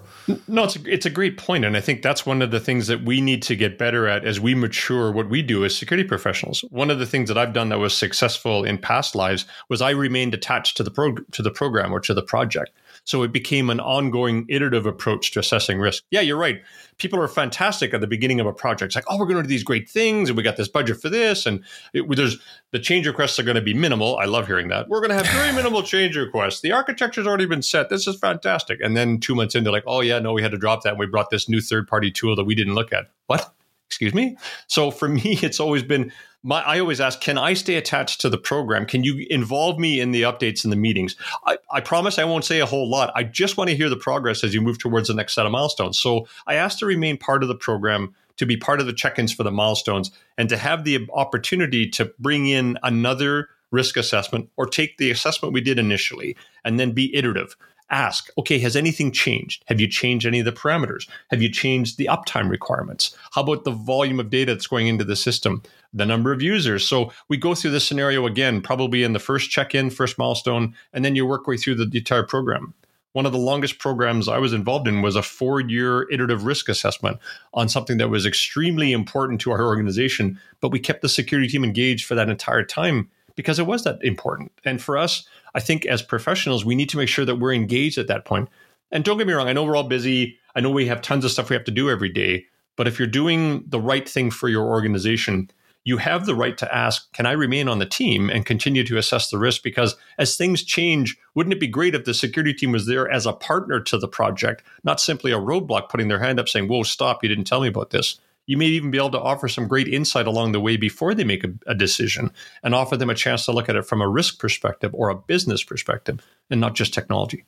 No, 0.47 0.65
it's 0.65 0.77
a, 0.77 0.93
it's 0.93 1.07
a 1.07 1.11
great 1.11 1.39
point, 1.39 1.65
and 1.65 1.77
I 1.77 1.81
think 1.81 2.03
that's 2.03 2.27
one 2.27 2.43
of 2.43 2.51
the 2.51 2.61
things 2.61 2.87
that 2.89 3.03
we 3.03 3.21
need 3.21 3.43
to 3.45 3.57
get 3.57 3.79
better 3.79 4.07
at 4.07 4.25
as 4.25 4.39
we 4.39 4.55
mature 4.55 5.11
what 5.11 5.29
we 5.29 5.41
do 5.41 5.65
as 5.65 5.75
security 5.75 6.07
professionals. 6.07 6.63
One 6.71 6.91
of 6.91 6.99
the 6.99 7.07
things 7.07 7.29
that 7.29 7.39
I've 7.39 7.55
done 7.55 7.71
that 7.71 7.79
was 7.79 7.97
successful 7.97 8.65
in 8.65 8.79
past 8.79 9.15
lives 9.15 9.47
was 9.69 9.81
I 9.81 9.91
remained 9.91 10.35
attached 10.35 10.77
to 10.77 10.83
the 10.83 10.91
pro- 10.91 11.15
to 11.15 11.43
the 11.43 11.51
program 11.51 11.93
or 11.93 12.01
to 12.01 12.13
the 12.13 12.23
project. 12.23 12.73
So 13.09 13.23
it 13.23 13.33
became 13.33 13.71
an 13.71 13.81
ongoing 13.81 14.45
iterative 14.51 14.85
approach 14.85 15.31
to 15.31 15.41
assessing 15.41 15.81
risk. 15.81 16.05
Yeah, 16.11 16.21
you're 16.21 16.37
right. 16.37 16.61
People 16.99 17.19
are 17.23 17.27
fantastic 17.27 17.95
at 17.95 18.03
the 18.03 18.07
beginning 18.07 18.39
of 18.39 18.47
a 18.47 18.53
project. 18.53 18.91
It's 18.91 18.97
like, 18.97 19.07
oh, 19.09 19.17
we're 19.19 19.25
going 19.25 19.39
to 19.39 19.45
do 19.45 19.49
these 19.49 19.65
great 19.65 19.89
things, 19.89 20.29
and 20.29 20.37
we 20.37 20.43
got 20.43 20.59
this 20.59 20.69
budget 20.69 21.01
for 21.01 21.09
this, 21.09 21.47
and 21.47 21.65
it, 21.95 22.05
there's 22.15 22.37
the 22.71 22.79
change 22.79 23.07
requests 23.07 23.39
are 23.39 23.45
going 23.45 23.55
to 23.55 23.63
be 23.63 23.73
minimal. 23.73 24.19
I 24.19 24.27
love 24.27 24.47
hearing 24.47 24.69
that. 24.69 24.91
We're 24.91 25.01
going 25.01 25.09
to 25.09 25.25
have 25.25 25.27
very 25.29 25.53
minimal 25.57 25.83
change 25.83 26.19
requests. 26.19 26.61
The 26.61 26.73
architecture's 26.73 27.27
already 27.27 27.47
been 27.47 27.63
set. 27.63 27.89
This 27.89 28.07
is 28.07 28.19
fantastic. 28.19 28.79
And 28.83 28.95
then 28.95 29.21
two 29.21 29.35
months 29.35 29.55
in, 29.55 29.65
they're 29.65 29.73
like, 29.73 29.85
oh 29.87 30.03
yeah, 30.03 30.19
no, 30.19 30.35
we 30.35 30.43
had 30.43 30.51
to 30.51 30.59
drop 30.59 30.83
that, 30.83 30.91
and 30.91 30.99
we 30.99 31.07
brought 31.07 31.31
this 31.31 31.49
new 31.49 31.63
third 31.63 31.89
party 31.89 32.11
tool 32.11 32.37
that 32.37 32.45
we 32.45 32.55
didn't 32.55 32.75
look 32.75 32.93
at. 32.93 33.07
What? 33.27 33.55
Excuse 33.89 34.15
me. 34.15 34.37
So 34.67 34.91
for 34.91 35.09
me, 35.09 35.39
it's 35.43 35.61
always 35.61 35.83
been 35.83 36.13
my, 36.45 36.63
I 36.63 36.79
always 36.79 37.01
ask, 37.01 37.21
can 37.21 37.37
I 37.37 37.55
stay 37.55 37.75
attached 37.75 38.21
to 38.21 38.29
the 38.29 38.39
program? 38.39 38.87
Can 38.87 39.03
you 39.03 39.27
involve 39.29 39.79
me 39.79 39.99
in 40.01 40.13
the 40.13 40.23
updates 40.23 40.63
and 40.63 40.73
the 40.73 40.77
meetings? 40.77 41.17
I, 41.47 41.59
I 41.73 41.81
promise 41.81 42.19
I 42.19 42.25
won't 42.25 42.45
say 42.45 42.61
a 42.61 42.67
whole 42.67 42.89
lot. 42.89 43.11
I 43.17 43.25
just 43.25 43.57
want 43.57 43.71
to 43.71 43.77
hear 43.77 43.89
the 43.89 43.97
progress 43.97 44.45
as 44.45 44.55
you 44.55 44.61
move 44.61 44.79
towards 44.79 45.09
the 45.09 45.15
next 45.15 45.35
set 45.35 45.47
of 45.47 45.53
milestones. 45.53 45.99
So 45.99 46.29
I 46.47 46.55
ask 46.55 46.79
to 46.79 46.87
remain 46.87 47.17
part 47.17 47.43
of 47.43 47.49
the 47.49 47.57
program, 47.57 48.15
to 48.37 48.47
be 48.47 48.57
part 48.57 48.79
of 48.79 48.87
the 48.87 48.93
check 48.93 49.19
ins 49.19 49.33
for 49.33 49.43
the 49.43 49.51
milestones, 49.51 50.13
and 50.37 50.49
to 50.49 50.57
have 50.57 50.85
the 50.85 51.09
opportunity 51.13 51.89
to 51.91 52.13
bring 52.21 52.47
in 52.47 52.79
another 52.85 53.49
risk 53.71 53.97
assessment 53.97 54.49
or 54.57 54.67
take 54.67 54.97
the 54.99 55.11
assessment 55.11 55.53
we 55.53 55.61
did 55.61 55.79
initially 55.79 56.37
and 56.65 56.79
then 56.79 56.93
be 56.93 57.15
iterative 57.15 57.57
ask, 57.91 58.31
okay, 58.39 58.59
has 58.59 58.77
anything 58.77 59.13
changed? 59.13 59.65
Have 59.67 59.81
you 59.81 59.89
changed 59.89 60.27
any 60.27 60.41
of 60.41 60.45
the 60.45 60.53
parameters? 60.53 61.09
Have 61.31 61.43
you 61.43 61.51
changed 61.51 61.97
the 61.97 62.09
uptime 62.11 62.51
requirements? 62.51 63.17
How 63.33 63.43
about 63.43 63.65
the 63.65 63.71
volume 63.71 64.21
of 64.21 64.31
data 64.31 64.55
that's 64.55 64.67
going 64.67 64.87
into 64.87 65.05
the 65.05 65.17
system? 65.17 65.63
The 65.93 66.07
number 66.07 66.33
of 66.33 66.43
users. 66.43 66.87
So 66.87 67.13
we 67.29 67.37
go 67.37 67.55
through 67.55 67.71
this 67.71 67.87
scenario 67.87 68.27
again, 68.27 68.61
probably 68.61 69.03
in 69.03 69.13
the 69.13 69.19
first 69.19 69.51
check 69.51 69.75
in, 69.75 69.91
first 69.91 70.19
milestone, 70.19 70.75
and 70.93 71.05
then 71.05 71.17
you 71.17 71.25
work 71.27 71.47
way 71.47 71.57
through 71.57 71.77
the, 71.77 71.99
entire 71.99 72.23
program. 72.23 72.75
One 73.13 73.27
of 73.27 73.33
the 73.33 73.39
longest 73.39 73.79
programs 73.79 74.29
I 74.29 74.39
was 74.39 74.53
involved 74.53 74.87
in 74.87 75.03
was 75.03 75.17
a 75.17 75.23
four 75.23 75.61
year 75.61 76.09
iterative 76.11 76.45
risk 76.45 76.69
assessment 76.69 77.19
on 77.55 77.69
something 77.69 77.99
that 77.99 78.11
was 78.11 78.27
extremely 78.27 78.93
important 78.93 79.41
to 79.41 79.51
our 79.51 79.65
organization, 79.65 80.39
but 80.61 80.71
we 80.71 80.79
kept 80.79 81.03
the 81.03 81.09
security 81.09 81.49
team 81.49 81.65
engaged 81.65 82.07
for 82.07 82.15
that 82.15 82.29
entire 82.29 82.65
time 82.65 83.11
because 83.39 83.61
it 83.61 83.69
was 83.69 83.85
that 83.85 84.03
important. 84.03 84.51
And 84.65 84.83
for 84.83 84.99
us, 84.99 85.25
I 85.55 85.61
think 85.61 85.87
as 85.87 86.03
professionals, 86.03 86.65
we 86.65 86.75
need 86.75 86.89
to 86.89 86.97
make 86.97 87.09
sure 87.09 87.25
that 87.25 87.37
we're 87.37 87.55
engaged 87.55 87.97
at 87.97 88.09
that 88.09 88.25
point. 88.25 88.49
And 88.91 89.05
don't 89.05 89.17
get 89.17 89.29
me 89.29 89.33
wrong, 89.33 89.47
I 89.47 89.53
know 89.53 89.63
we're 89.63 89.77
all 89.77 89.85
busy. 89.85 90.37
I 90.57 90.61
know 90.61 90.71
we 90.71 90.89
have 90.89 91.03
tons 91.03 91.25
of 91.25 91.31
stuff 91.31 91.49
we 91.49 91.55
have 91.55 91.65
to 91.67 91.71
do 91.71 91.89
every 91.89 92.09
day. 92.09 92.47
But 92.75 92.89
if 92.89 92.99
you're 92.99 93.07
doing 93.07 93.63
the 93.69 93.79
right 93.79 94.09
thing 94.09 94.33
for 94.33 94.49
your 94.49 94.67
organization, 94.67 95.53
you 95.85 95.99
have 95.99 96.27
the 96.27 96.35
right 96.35 96.59
to 96.59 96.75
ask, 96.75 97.13
can 97.13 97.27
I 97.27 97.33
remain 97.33 97.69
on 97.69 97.79
the 97.79 97.87
team 97.87 98.29
and 98.29 98.45
continue 98.45 98.83
to 98.83 98.99
assess 98.99 99.31
the 99.31 99.39
risk? 99.39 99.63
Because 99.63 99.95
as 100.19 100.37
things 100.37 100.65
change, 100.65 101.17
wouldn't 101.37 101.55
it 101.55 101.61
be 101.61 101.69
great 101.69 101.95
if 101.95 102.07
the 102.07 102.15
security 102.15 102.53
team 102.53 102.73
was 102.73 102.87
there 102.87 103.09
as 103.09 103.25
a 103.25 103.33
partner 103.33 103.79
to 103.79 103.99
the 103.99 104.09
project, 104.09 104.65
not 104.83 105.01
simply 105.01 105.31
a 105.31 105.39
roadblock 105.39 105.91
putting 105.91 106.09
their 106.09 106.19
hand 106.19 106.41
up 106.41 106.49
saying, 106.49 106.67
whoa, 106.67 106.83
stop, 106.83 107.23
you 107.23 107.29
didn't 107.29 107.47
tell 107.47 107.61
me 107.61 107.69
about 107.69 107.91
this? 107.91 108.19
You 108.49 108.57
may 108.57 108.65
even 108.65 108.91
be 108.91 108.97
able 108.97 109.11
to 109.11 109.21
offer 109.21 109.47
some 109.47 109.69
great 109.69 109.87
insight 109.87 110.27
along 110.27 110.53
the 110.53 110.59
way 110.59 110.77
before 110.77 111.15
they 111.15 111.23
make 111.23 111.45
a, 111.45 111.53
a, 111.67 111.75
decision 111.75 112.33
and 112.63 112.75
offer 112.75 112.97
them 112.97 113.11
a 113.11 113.15
chance 113.15 113.45
to 113.45 113.53
look 113.53 113.69
at 113.69 113.77
it 113.77 113.87
from 113.87 114.01
a 114.01 114.09
risk 114.09 114.41
perspective 114.41 114.91
or 114.95 115.11
a 115.11 115.15
business 115.15 115.63
perspective 115.63 116.19
and 116.51 116.59
not 116.59 116.75
just 116.75 116.95
technology. 116.95 117.45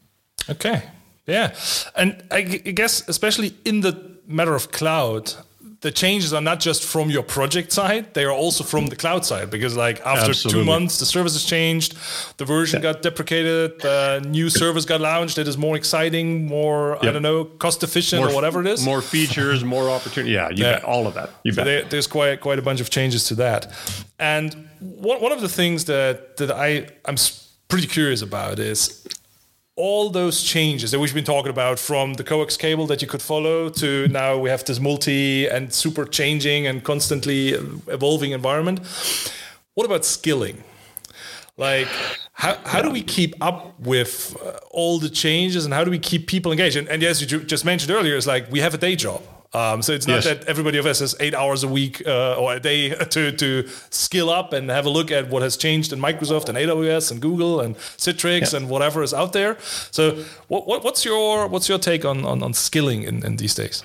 Okay. 0.49 0.83
Yeah. 1.27 1.55
And 1.97 2.23
I 2.31 2.43
guess, 2.43 3.09
especially 3.09 3.57
in 3.65 3.81
the 3.81 4.19
matter 4.27 4.55
of 4.55 4.73
cloud, 4.73 5.33
the 5.81 5.91
changes 5.91 6.33
are 6.35 6.43
not 6.43 6.61
just 6.61 6.85
from 6.85 7.11
your 7.11 7.23
project 7.23 7.73
side 7.73 8.13
they 8.15 8.25
are 8.25 8.33
also 8.33 8.63
from 8.65 8.87
the 8.87 8.97
cloud 8.97 9.25
side 9.25 9.51
because 9.51 9.77
like 9.77 10.01
after 10.01 10.31
Absolutely. 10.31 10.61
two 10.61 10.65
months 10.65 10.99
the 10.99 11.07
service 11.07 11.33
has 11.33 11.45
changed 11.45 11.97
the 12.37 12.45
version 12.45 12.83
yeah. 12.83 12.93
got 12.93 13.03
deprecated 13.03 13.81
the 13.81 14.25
new 14.29 14.51
service 14.51 14.85
got 14.85 15.01
launched 15.01 15.39
it 15.39 15.49
is 15.49 15.57
more 15.57 15.77
exciting 15.77 16.47
more 16.47 16.99
yep. 17.03 17.11
i 17.11 17.13
don't 17.13 17.23
know 17.23 17.45
cost 17.45 17.83
efficient 17.83 18.21
more, 18.21 18.31
or 18.31 18.35
whatever 18.35 18.61
it 18.61 18.67
is 18.67 18.85
more 18.85 19.01
features 19.01 19.65
more 19.65 19.89
opportunity 19.99 20.33
yeah 20.33 20.51
you 20.51 20.65
yeah. 20.65 20.75
bet 20.75 20.85
all 20.85 21.07
of 21.07 21.15
that 21.15 21.31
you 21.45 21.53
so 21.53 21.65
there, 21.65 21.83
there's 21.85 22.07
quite 22.07 22.41
quite 22.41 22.59
a 22.59 22.63
bunch 22.63 22.81
of 22.81 22.91
changes 22.91 23.25
to 23.25 23.35
that 23.35 23.73
and 24.19 24.69
one, 24.81 25.21
one 25.21 25.33
of 25.33 25.41
the 25.41 25.49
things 25.49 25.87
that 25.87 26.37
that 26.37 26.51
i 26.51 26.87
i'm 27.07 27.17
pretty 27.69 27.87
curious 27.87 28.21
about 28.21 28.59
is 28.59 29.00
all 29.81 30.11
those 30.11 30.43
changes 30.43 30.91
that 30.91 31.01
we've 31.01 31.15
been 31.15 31.25
talking 31.25 31.51
about 31.51 31.79
from 31.79 32.13
the 32.15 32.23
coax 32.23 32.55
cable 32.59 32.87
that 32.87 33.01
you 33.01 33.09
could 33.09 33.23
follow 33.23 33.71
to 33.71 34.07
now 34.09 34.37
we 34.37 34.51
have 34.51 34.63
this 34.65 34.79
multi 34.79 35.47
and 35.49 35.73
super 35.73 36.05
changing 36.05 36.67
and 36.67 36.85
constantly 36.85 37.55
evolving 37.89 38.33
environment. 38.33 38.79
What 39.75 39.87
about 39.87 40.05
skilling? 40.05 40.63
Like, 41.57 41.89
how, 42.33 42.59
how 42.67 42.83
do 42.83 42.91
we 42.91 43.03
keep 43.03 43.35
up 43.41 43.81
with 43.81 44.37
uh, 44.45 44.59
all 44.71 44.99
the 44.99 45.09
changes 45.09 45.65
and 45.65 45.73
how 45.73 45.85
do 45.85 45.91
we 45.91 45.99
keep 45.99 46.27
people 46.27 46.53
engaged? 46.53 46.77
And, 46.77 46.87
and 46.89 47.01
yes, 47.01 47.21
you 47.23 47.27
just 47.27 47.65
mentioned 47.65 47.91
earlier, 47.91 48.17
it's 48.17 48.27
like 48.27 48.53
we 48.53 48.61
have 48.61 48.75
a 48.75 48.79
day 48.79 48.97
job. 48.97 49.23
Um, 49.53 49.83
so 49.83 49.93
it's 49.93 50.07
not 50.07 50.25
yes. 50.25 50.25
that 50.25 50.45
everybody 50.45 50.79
of 50.79 50.87
us 50.87 51.01
has 51.01 51.17
eight 51.19 51.35
hours 51.35 51.65
a 51.65 51.69
week 51.69 52.07
uh, 52.07 52.37
or 52.37 52.55
a 52.55 52.61
day 52.61 52.91
to, 53.11 53.33
to 53.33 53.69
skill 53.91 54.31
up 54.31 54.53
and 54.53 54.71
have 54.71 54.87
a 54.87 54.91
look 54.91 55.11
at 55.11 55.29
what 55.29 55.43
has 55.43 55.57
changed 55.57 55.93
in 55.93 55.99
Microsoft 55.99 56.49
and 56.49 56.57
AWS 56.57 57.11
and 57.11 57.21
Google 57.21 57.61
and 57.61 57.77
Citrix 57.77 58.53
yeah. 58.53 58.59
and 58.59 58.71
whatever 58.71 59.03
is 59.03 59.13
out 59.13 59.33
there. 59.33 59.57
So 59.91 60.25
what, 60.47 60.69
what, 60.69 60.85
what's 60.85 61.05
your 61.05 61.49
what's 61.49 61.69
your 61.69 61.79
take 61.79 62.05
on, 62.05 62.25
on, 62.25 62.43
on 62.43 62.55
skilling 62.55 63.03
in, 63.03 63.25
in 63.27 63.37
these 63.37 63.55
days? 63.55 63.83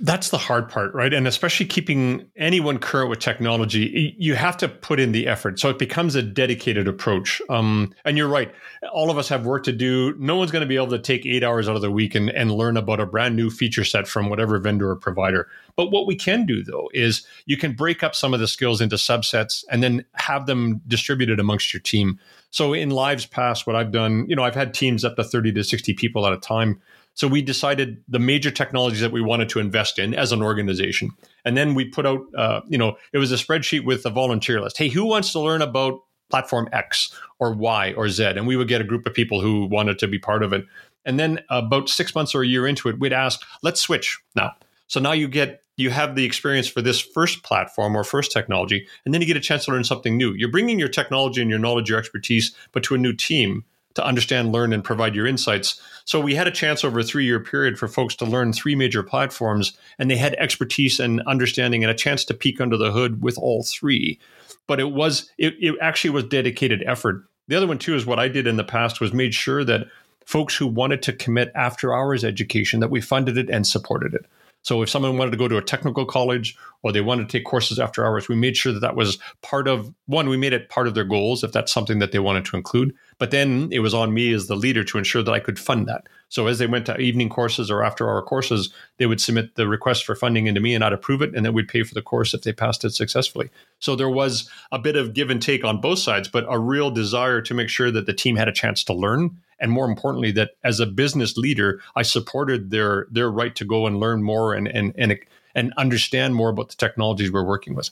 That's 0.00 0.30
the 0.30 0.38
hard 0.38 0.68
part, 0.68 0.92
right? 0.92 1.14
And 1.14 1.28
especially 1.28 1.66
keeping 1.66 2.28
anyone 2.36 2.78
current 2.78 3.10
with 3.10 3.20
technology, 3.20 4.16
you 4.18 4.34
have 4.34 4.56
to 4.56 4.68
put 4.68 4.98
in 4.98 5.12
the 5.12 5.28
effort. 5.28 5.60
So 5.60 5.70
it 5.70 5.78
becomes 5.78 6.16
a 6.16 6.22
dedicated 6.22 6.88
approach. 6.88 7.40
Um, 7.48 7.94
and 8.04 8.18
you're 8.18 8.28
right. 8.28 8.52
All 8.92 9.08
of 9.08 9.18
us 9.18 9.28
have 9.28 9.46
work 9.46 9.62
to 9.64 9.72
do. 9.72 10.12
No 10.18 10.34
one's 10.34 10.50
going 10.50 10.62
to 10.62 10.66
be 10.66 10.74
able 10.74 10.88
to 10.88 10.98
take 10.98 11.24
eight 11.24 11.44
hours 11.44 11.68
out 11.68 11.76
of 11.76 11.82
the 11.82 11.92
week 11.92 12.16
and, 12.16 12.28
and 12.30 12.50
learn 12.50 12.76
about 12.76 12.98
a 12.98 13.06
brand 13.06 13.36
new 13.36 13.50
feature 13.50 13.84
set 13.84 14.08
from 14.08 14.28
whatever 14.28 14.58
vendor 14.58 14.90
or 14.90 14.96
provider. 14.96 15.48
But 15.76 15.92
what 15.92 16.08
we 16.08 16.16
can 16.16 16.44
do, 16.44 16.64
though, 16.64 16.90
is 16.92 17.24
you 17.46 17.56
can 17.56 17.72
break 17.72 18.02
up 18.02 18.16
some 18.16 18.34
of 18.34 18.40
the 18.40 18.48
skills 18.48 18.80
into 18.80 18.96
subsets 18.96 19.64
and 19.70 19.80
then 19.80 20.04
have 20.14 20.46
them 20.46 20.80
distributed 20.88 21.38
amongst 21.38 21.72
your 21.72 21.80
team. 21.80 22.18
So 22.50 22.72
in 22.72 22.90
lives 22.90 23.26
past, 23.26 23.64
what 23.64 23.76
I've 23.76 23.92
done, 23.92 24.26
you 24.28 24.34
know, 24.34 24.42
I've 24.42 24.54
had 24.56 24.74
teams 24.74 25.04
up 25.04 25.14
to 25.16 25.24
30 25.24 25.52
to 25.52 25.62
60 25.62 25.94
people 25.94 26.26
at 26.26 26.32
a 26.32 26.38
time 26.38 26.80
so 27.14 27.28
we 27.28 27.42
decided 27.42 28.02
the 28.08 28.18
major 28.18 28.50
technologies 28.50 29.00
that 29.00 29.12
we 29.12 29.20
wanted 29.20 29.48
to 29.50 29.60
invest 29.60 29.98
in 29.98 30.14
as 30.14 30.32
an 30.32 30.42
organization. 30.42 31.10
And 31.44 31.56
then 31.56 31.74
we 31.74 31.84
put 31.84 32.06
out, 32.06 32.20
uh, 32.36 32.60
you 32.68 32.76
know, 32.76 32.96
it 33.12 33.18
was 33.18 33.30
a 33.32 33.36
spreadsheet 33.36 33.84
with 33.84 34.04
a 34.04 34.10
volunteer 34.10 34.60
list. 34.60 34.76
Hey, 34.76 34.88
who 34.88 35.04
wants 35.04 35.32
to 35.32 35.40
learn 35.40 35.62
about 35.62 36.00
platform 36.28 36.68
X 36.72 37.14
or 37.38 37.54
Y 37.54 37.92
or 37.96 38.08
Z? 38.08 38.24
And 38.24 38.46
we 38.46 38.56
would 38.56 38.68
get 38.68 38.80
a 38.80 38.84
group 38.84 39.06
of 39.06 39.14
people 39.14 39.40
who 39.40 39.66
wanted 39.66 39.98
to 40.00 40.08
be 40.08 40.18
part 40.18 40.42
of 40.42 40.52
it. 40.52 40.64
And 41.04 41.18
then 41.18 41.40
about 41.50 41.88
six 41.88 42.14
months 42.14 42.34
or 42.34 42.42
a 42.42 42.46
year 42.46 42.66
into 42.66 42.88
it, 42.88 42.98
we'd 42.98 43.12
ask, 43.12 43.40
let's 43.62 43.80
switch 43.80 44.18
now. 44.34 44.52
So 44.88 45.00
now 45.00 45.12
you 45.12 45.28
get 45.28 45.60
you 45.76 45.90
have 45.90 46.14
the 46.14 46.24
experience 46.24 46.68
for 46.68 46.82
this 46.82 47.00
first 47.00 47.42
platform 47.42 47.96
or 47.96 48.04
first 48.04 48.30
technology, 48.30 48.86
and 49.04 49.12
then 49.12 49.20
you 49.20 49.26
get 49.26 49.36
a 49.36 49.40
chance 49.40 49.64
to 49.64 49.72
learn 49.72 49.82
something 49.82 50.16
new. 50.16 50.32
You're 50.32 50.50
bringing 50.50 50.78
your 50.78 50.88
technology 50.88 51.40
and 51.40 51.50
your 51.50 51.58
knowledge, 51.58 51.90
your 51.90 51.98
expertise, 51.98 52.54
but 52.70 52.84
to 52.84 52.94
a 52.94 52.98
new 52.98 53.12
team 53.12 53.64
to 53.94 54.04
understand, 54.04 54.52
learn, 54.52 54.72
and 54.72 54.84
provide 54.84 55.14
your 55.14 55.26
insights. 55.26 55.80
So 56.04 56.20
we 56.20 56.34
had 56.34 56.46
a 56.46 56.52
chance 56.52 56.84
over 56.84 56.98
a 56.98 57.04
three 57.04 57.24
year 57.24 57.40
period 57.40 57.78
for 57.78 57.88
folks 57.88 58.14
to 58.16 58.24
learn 58.24 58.52
three 58.52 58.74
major 58.74 59.02
platforms, 59.02 59.76
and 59.98 60.10
they 60.10 60.16
had 60.16 60.34
expertise 60.34 61.00
and 61.00 61.22
understanding 61.22 61.82
and 61.82 61.90
a 61.90 61.94
chance 61.94 62.24
to 62.26 62.34
peek 62.34 62.60
under 62.60 62.76
the 62.76 62.92
hood 62.92 63.22
with 63.22 63.38
all 63.38 63.62
three. 63.62 64.18
But 64.66 64.80
it 64.80 64.92
was 64.92 65.30
it, 65.38 65.54
it 65.60 65.76
actually 65.80 66.10
was 66.10 66.24
dedicated 66.24 66.82
effort. 66.86 67.24
The 67.48 67.56
other 67.56 67.66
one 67.66 67.78
too 67.78 67.94
is 67.94 68.06
what 68.06 68.18
I 68.18 68.28
did 68.28 68.46
in 68.46 68.56
the 68.56 68.64
past 68.64 69.00
was 69.00 69.12
made 69.12 69.34
sure 69.34 69.64
that 69.64 69.86
folks 70.24 70.56
who 70.56 70.66
wanted 70.66 71.02
to 71.02 71.12
commit 71.12 71.52
after 71.54 71.94
hours 71.94 72.24
education 72.24 72.80
that 72.80 72.90
we 72.90 73.00
funded 73.00 73.36
it 73.36 73.50
and 73.50 73.66
supported 73.66 74.14
it. 74.14 74.26
So 74.62 74.80
if 74.80 74.88
someone 74.88 75.18
wanted 75.18 75.32
to 75.32 75.36
go 75.36 75.46
to 75.46 75.58
a 75.58 75.62
technical 75.62 76.06
college 76.06 76.56
or 76.82 76.90
they 76.90 77.02
wanted 77.02 77.28
to 77.28 77.38
take 77.38 77.44
courses 77.44 77.78
after 77.78 78.04
hours, 78.04 78.28
we 78.28 78.34
made 78.34 78.56
sure 78.56 78.72
that 78.72 78.80
that 78.80 78.96
was 78.96 79.18
part 79.42 79.68
of 79.68 79.92
one, 80.06 80.30
we 80.30 80.38
made 80.38 80.54
it 80.54 80.70
part 80.70 80.88
of 80.88 80.94
their 80.94 81.04
goals 81.04 81.44
if 81.44 81.52
that's 81.52 81.72
something 81.72 81.98
that 81.98 82.12
they 82.12 82.18
wanted 82.18 82.46
to 82.46 82.56
include. 82.56 82.94
But 83.18 83.30
then 83.30 83.68
it 83.70 83.80
was 83.80 83.94
on 83.94 84.12
me 84.12 84.32
as 84.32 84.46
the 84.46 84.56
leader 84.56 84.84
to 84.84 84.98
ensure 84.98 85.22
that 85.22 85.32
I 85.32 85.40
could 85.40 85.58
fund 85.58 85.86
that. 85.88 86.08
So 86.28 86.46
as 86.46 86.58
they 86.58 86.66
went 86.66 86.86
to 86.86 86.98
evening 86.98 87.28
courses 87.28 87.70
or 87.70 87.84
after 87.84 88.08
hour 88.08 88.22
courses, 88.22 88.72
they 88.98 89.06
would 89.06 89.20
submit 89.20 89.54
the 89.54 89.68
request 89.68 90.04
for 90.04 90.14
funding 90.14 90.46
into 90.46 90.60
me 90.60 90.74
and 90.74 90.82
I'd 90.82 90.92
approve 90.92 91.22
it 91.22 91.34
and 91.34 91.44
then 91.44 91.52
we'd 91.52 91.68
pay 91.68 91.82
for 91.84 91.94
the 91.94 92.02
course 92.02 92.34
if 92.34 92.42
they 92.42 92.52
passed 92.52 92.84
it 92.84 92.90
successfully. 92.90 93.50
So 93.78 93.94
there 93.94 94.10
was 94.10 94.50
a 94.72 94.78
bit 94.78 94.96
of 94.96 95.14
give 95.14 95.30
and 95.30 95.40
take 95.40 95.64
on 95.64 95.80
both 95.80 96.00
sides, 96.00 96.28
but 96.28 96.44
a 96.48 96.58
real 96.58 96.90
desire 96.90 97.40
to 97.42 97.54
make 97.54 97.68
sure 97.68 97.90
that 97.90 98.06
the 98.06 98.12
team 98.12 98.36
had 98.36 98.48
a 98.48 98.52
chance 98.52 98.82
to 98.84 98.92
learn 98.92 99.38
and 99.60 99.70
more 99.70 99.88
importantly 99.88 100.32
that 100.32 100.52
as 100.64 100.80
a 100.80 100.86
business 100.86 101.36
leader 101.36 101.80
i 101.96 102.02
supported 102.02 102.70
their 102.70 103.06
their 103.10 103.30
right 103.30 103.54
to 103.54 103.64
go 103.64 103.86
and 103.86 103.98
learn 103.98 104.22
more 104.22 104.52
and 104.52 104.68
and 104.68 104.92
and, 104.96 105.18
and 105.54 105.72
understand 105.76 106.34
more 106.34 106.50
about 106.50 106.68
the 106.68 106.76
technologies 106.76 107.30
we're 107.30 107.44
working 107.44 107.74
with 107.74 107.90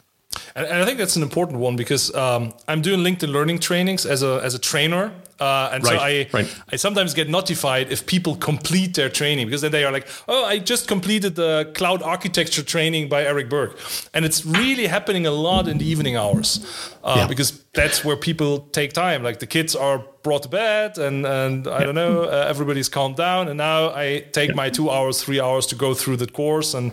and, 0.55 0.67
I 0.67 0.85
think 0.85 0.99
that's 0.99 1.17
an 1.17 1.23
important 1.23 1.59
one 1.59 1.77
because 1.77 2.15
um, 2.15 2.53
I'm 2.69 2.83
doing 2.83 3.01
LinkedIn 3.01 3.33
learning 3.33 3.59
trainings 3.59 4.07
as 4.07 4.23
a 4.23 4.41
as 4.43 4.55
a 4.55 4.59
trainer, 4.59 5.13
uh, 5.43 5.71
and 5.73 5.85
right, 5.85 5.99
so 5.99 5.99
I 5.99 6.29
right. 6.33 6.63
I 6.73 6.77
sometimes 6.77 7.15
get 7.15 7.29
notified 7.29 7.91
if 7.91 8.07
people 8.07 8.37
complete 8.37 8.95
their 8.95 9.09
training 9.09 9.47
because 9.47 9.63
then 9.63 9.73
they 9.73 9.85
are 9.85 9.91
like, 9.91 10.07
oh, 10.29 10.45
I 10.45 10.59
just 10.59 10.87
completed 10.87 11.35
the 11.35 11.71
cloud 11.75 12.01
architecture 12.03 12.63
training 12.63 13.09
by 13.09 13.25
Eric 13.25 13.49
Berg, 13.49 13.77
and 14.15 14.25
it's 14.25 14.47
really 14.47 14.87
happening 14.87 15.27
a 15.27 15.33
lot 15.33 15.67
in 15.67 15.79
the 15.79 15.85
evening 15.85 16.17
hours 16.17 16.61
uh, 17.03 17.15
yeah. 17.19 17.27
because 17.27 17.63
that's 17.75 18.05
where 18.05 18.17
people 18.17 18.61
take 18.73 18.93
time. 18.93 19.23
Like 19.23 19.39
the 19.39 19.47
kids 19.47 19.75
are 19.75 20.05
brought 20.23 20.43
to 20.43 20.49
bed 20.49 20.99
and 20.99 21.27
and 21.27 21.67
I 21.67 21.83
don't 21.85 21.95
know 21.95 22.25
uh, 22.25 22.47
everybody's 22.49 22.89
calmed 22.89 23.17
down. 23.17 23.49
And 23.49 23.57
now 23.57 23.91
I 23.95 24.25
take 24.33 24.55
my 24.55 24.71
two 24.71 24.91
hours 24.91 25.23
three 25.23 25.41
hours 25.41 25.67
to 25.69 25.75
go 25.75 25.95
through 25.95 26.19
the 26.19 26.27
course 26.27 26.75
and 26.75 26.93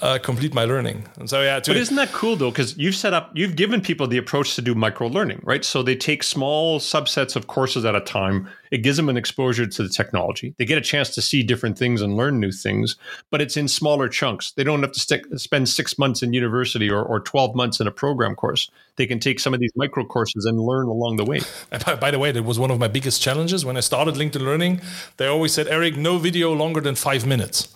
uh, 0.00 0.18
complete 0.22 0.54
my 0.54 0.64
learning. 0.64 1.08
And 1.18 1.28
so 1.28 1.42
yeah 1.42 1.58
but 1.58 1.76
isn't 1.76 1.96
that 1.96 2.12
cool 2.12 2.36
though? 2.36 2.50
Because 2.50 2.76
you've 2.78 2.94
set 2.94 3.12
up 3.12 3.30
you've 3.34 3.56
given 3.56 3.80
people 3.80 4.06
the 4.06 4.18
approach 4.18 4.54
to 4.54 4.62
do 4.62 4.74
micro 4.74 5.08
learning 5.08 5.40
right? 5.42 5.64
So 5.64 5.82
they 5.82 5.96
take 5.96 6.22
small 6.22 6.78
subsets 6.78 7.36
of 7.36 7.46
courses 7.46 7.81
at 7.84 7.94
a 7.94 8.00
time 8.00 8.48
it 8.72 8.78
gives 8.78 8.96
them 8.96 9.10
an 9.10 9.18
exposure 9.18 9.66
to 9.66 9.82
the 9.82 9.88
technology. 9.88 10.54
They 10.56 10.64
get 10.64 10.78
a 10.78 10.82
chance 10.82 11.10
to 11.14 11.22
see 11.22 11.42
different 11.42 11.78
things 11.78 12.00
and 12.00 12.16
learn 12.16 12.40
new 12.40 12.50
things, 12.50 12.96
but 13.30 13.42
it's 13.42 13.56
in 13.56 13.68
smaller 13.68 14.08
chunks. 14.08 14.52
They 14.52 14.64
don't 14.64 14.82
have 14.82 14.92
to 14.92 15.00
stick, 15.00 15.26
spend 15.36 15.68
six 15.68 15.98
months 15.98 16.22
in 16.22 16.32
university 16.32 16.90
or, 16.90 17.02
or 17.02 17.20
12 17.20 17.54
months 17.54 17.80
in 17.80 17.86
a 17.86 17.90
program 17.90 18.34
course. 18.34 18.70
They 18.96 19.06
can 19.06 19.18
take 19.18 19.40
some 19.40 19.52
of 19.52 19.60
these 19.60 19.72
micro 19.76 20.04
courses 20.06 20.46
and 20.46 20.58
learn 20.58 20.86
along 20.86 21.16
the 21.16 21.24
way. 21.24 21.40
By, 21.84 21.96
by 21.96 22.10
the 22.10 22.18
way, 22.18 22.32
that 22.32 22.42
was 22.42 22.58
one 22.58 22.70
of 22.70 22.78
my 22.78 22.88
biggest 22.88 23.20
challenges 23.20 23.64
when 23.64 23.76
I 23.76 23.80
started 23.80 24.14
LinkedIn 24.14 24.40
Learning. 24.40 24.80
They 25.18 25.26
always 25.26 25.52
said, 25.52 25.68
Eric, 25.68 25.96
no 25.96 26.16
video 26.16 26.52
longer 26.54 26.80
than 26.80 26.94
five 26.94 27.26
minutes. 27.26 27.68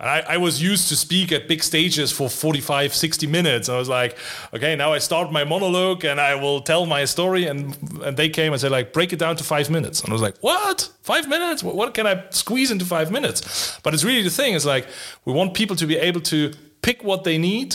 I, 0.00 0.20
I, 0.20 0.36
was 0.36 0.62
used 0.62 0.88
to 0.90 0.96
speak 0.96 1.32
at 1.32 1.48
big 1.48 1.60
stages 1.60 2.12
for 2.12 2.30
45, 2.30 2.94
60 2.94 3.26
minutes. 3.26 3.68
I 3.68 3.76
was 3.76 3.88
like, 3.88 4.16
okay, 4.54 4.76
now 4.76 4.92
I 4.92 4.98
start 4.98 5.32
my 5.32 5.42
monologue 5.42 6.04
and 6.04 6.20
I 6.20 6.36
will 6.36 6.60
tell 6.60 6.86
my 6.86 7.04
story. 7.04 7.46
And, 7.46 7.76
and 8.04 8.16
they 8.16 8.28
came 8.28 8.52
and 8.52 8.60
said, 8.60 8.70
like, 8.70 8.92
break 8.92 9.12
it 9.12 9.18
down 9.18 9.34
to 9.36 9.44
five 9.44 9.70
minutes. 9.70 10.00
And 10.02 10.10
I 10.10 10.12
was 10.12 10.22
like, 10.22 10.38
what? 10.38 10.88
Five 11.02 11.28
minutes? 11.28 11.64
What, 11.64 11.74
what 11.74 11.94
can 11.94 12.06
I 12.06 12.24
squeeze 12.30 12.70
into 12.70 12.84
five 12.84 13.10
minutes? 13.10 13.76
But 13.82 13.92
it's 13.92 14.04
really 14.04 14.22
the 14.22 14.30
thing 14.30 14.54
is 14.54 14.64
like, 14.64 14.86
we 15.24 15.32
want 15.32 15.54
people 15.54 15.74
to 15.74 15.86
be 15.86 15.96
able 15.96 16.20
to 16.22 16.52
pick 16.80 17.02
what 17.02 17.24
they 17.24 17.36
need 17.36 17.74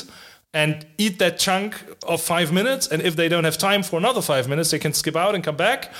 and 0.53 0.85
eat 0.99 1.17
that 1.17 1.39
chunk 1.39 1.83
of 2.03 2.21
five 2.21 2.51
minutes. 2.51 2.87
And 2.87 3.01
if 3.01 3.15
they 3.15 3.27
don't 3.27 3.43
have 3.43 3.57
time 3.57 3.81
for 3.81 3.97
another 3.97 4.21
five 4.21 4.47
minutes, 4.47 4.69
they 4.69 4.77
can 4.77 4.93
skip 4.93 5.15
out 5.15 5.33
and 5.33 5.43
come 5.43 5.55
back. 5.55 5.91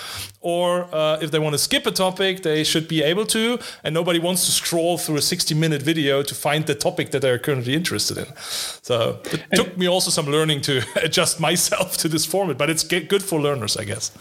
Or 0.41 0.93
uh, 0.93 1.17
if 1.21 1.31
they 1.31 1.39
want 1.39 1.53
to 1.53 1.57
skip 1.57 1.87
a 1.87 1.91
topic, 1.91 2.43
they 2.43 2.63
should 2.63 2.87
be 2.87 3.01
able 3.01 3.25
to. 3.27 3.57
And 3.83 3.95
nobody 3.95 4.19
wants 4.19 4.45
to 4.45 4.51
scroll 4.51 4.99
through 4.99 5.15
a 5.17 5.21
60 5.21 5.55
minute 5.55 5.81
video 5.81 6.21
to 6.21 6.35
find 6.35 6.67
the 6.67 6.75
topic 6.75 7.09
that 7.11 7.23
they're 7.23 7.39
currently 7.39 7.73
interested 7.73 8.17
in. 8.19 8.27
So 8.37 9.21
it 9.25 9.43
and 9.49 9.55
took 9.55 9.75
me 9.75 9.87
also 9.87 10.11
some 10.11 10.27
learning 10.27 10.61
to 10.61 10.83
adjust 11.03 11.39
myself 11.39 11.97
to 11.97 12.07
this 12.07 12.25
format, 12.25 12.57
but 12.59 12.69
it's 12.69 12.83
good 12.83 13.23
for 13.23 13.41
learners, 13.41 13.75
I 13.75 13.85
guess. 13.85 14.11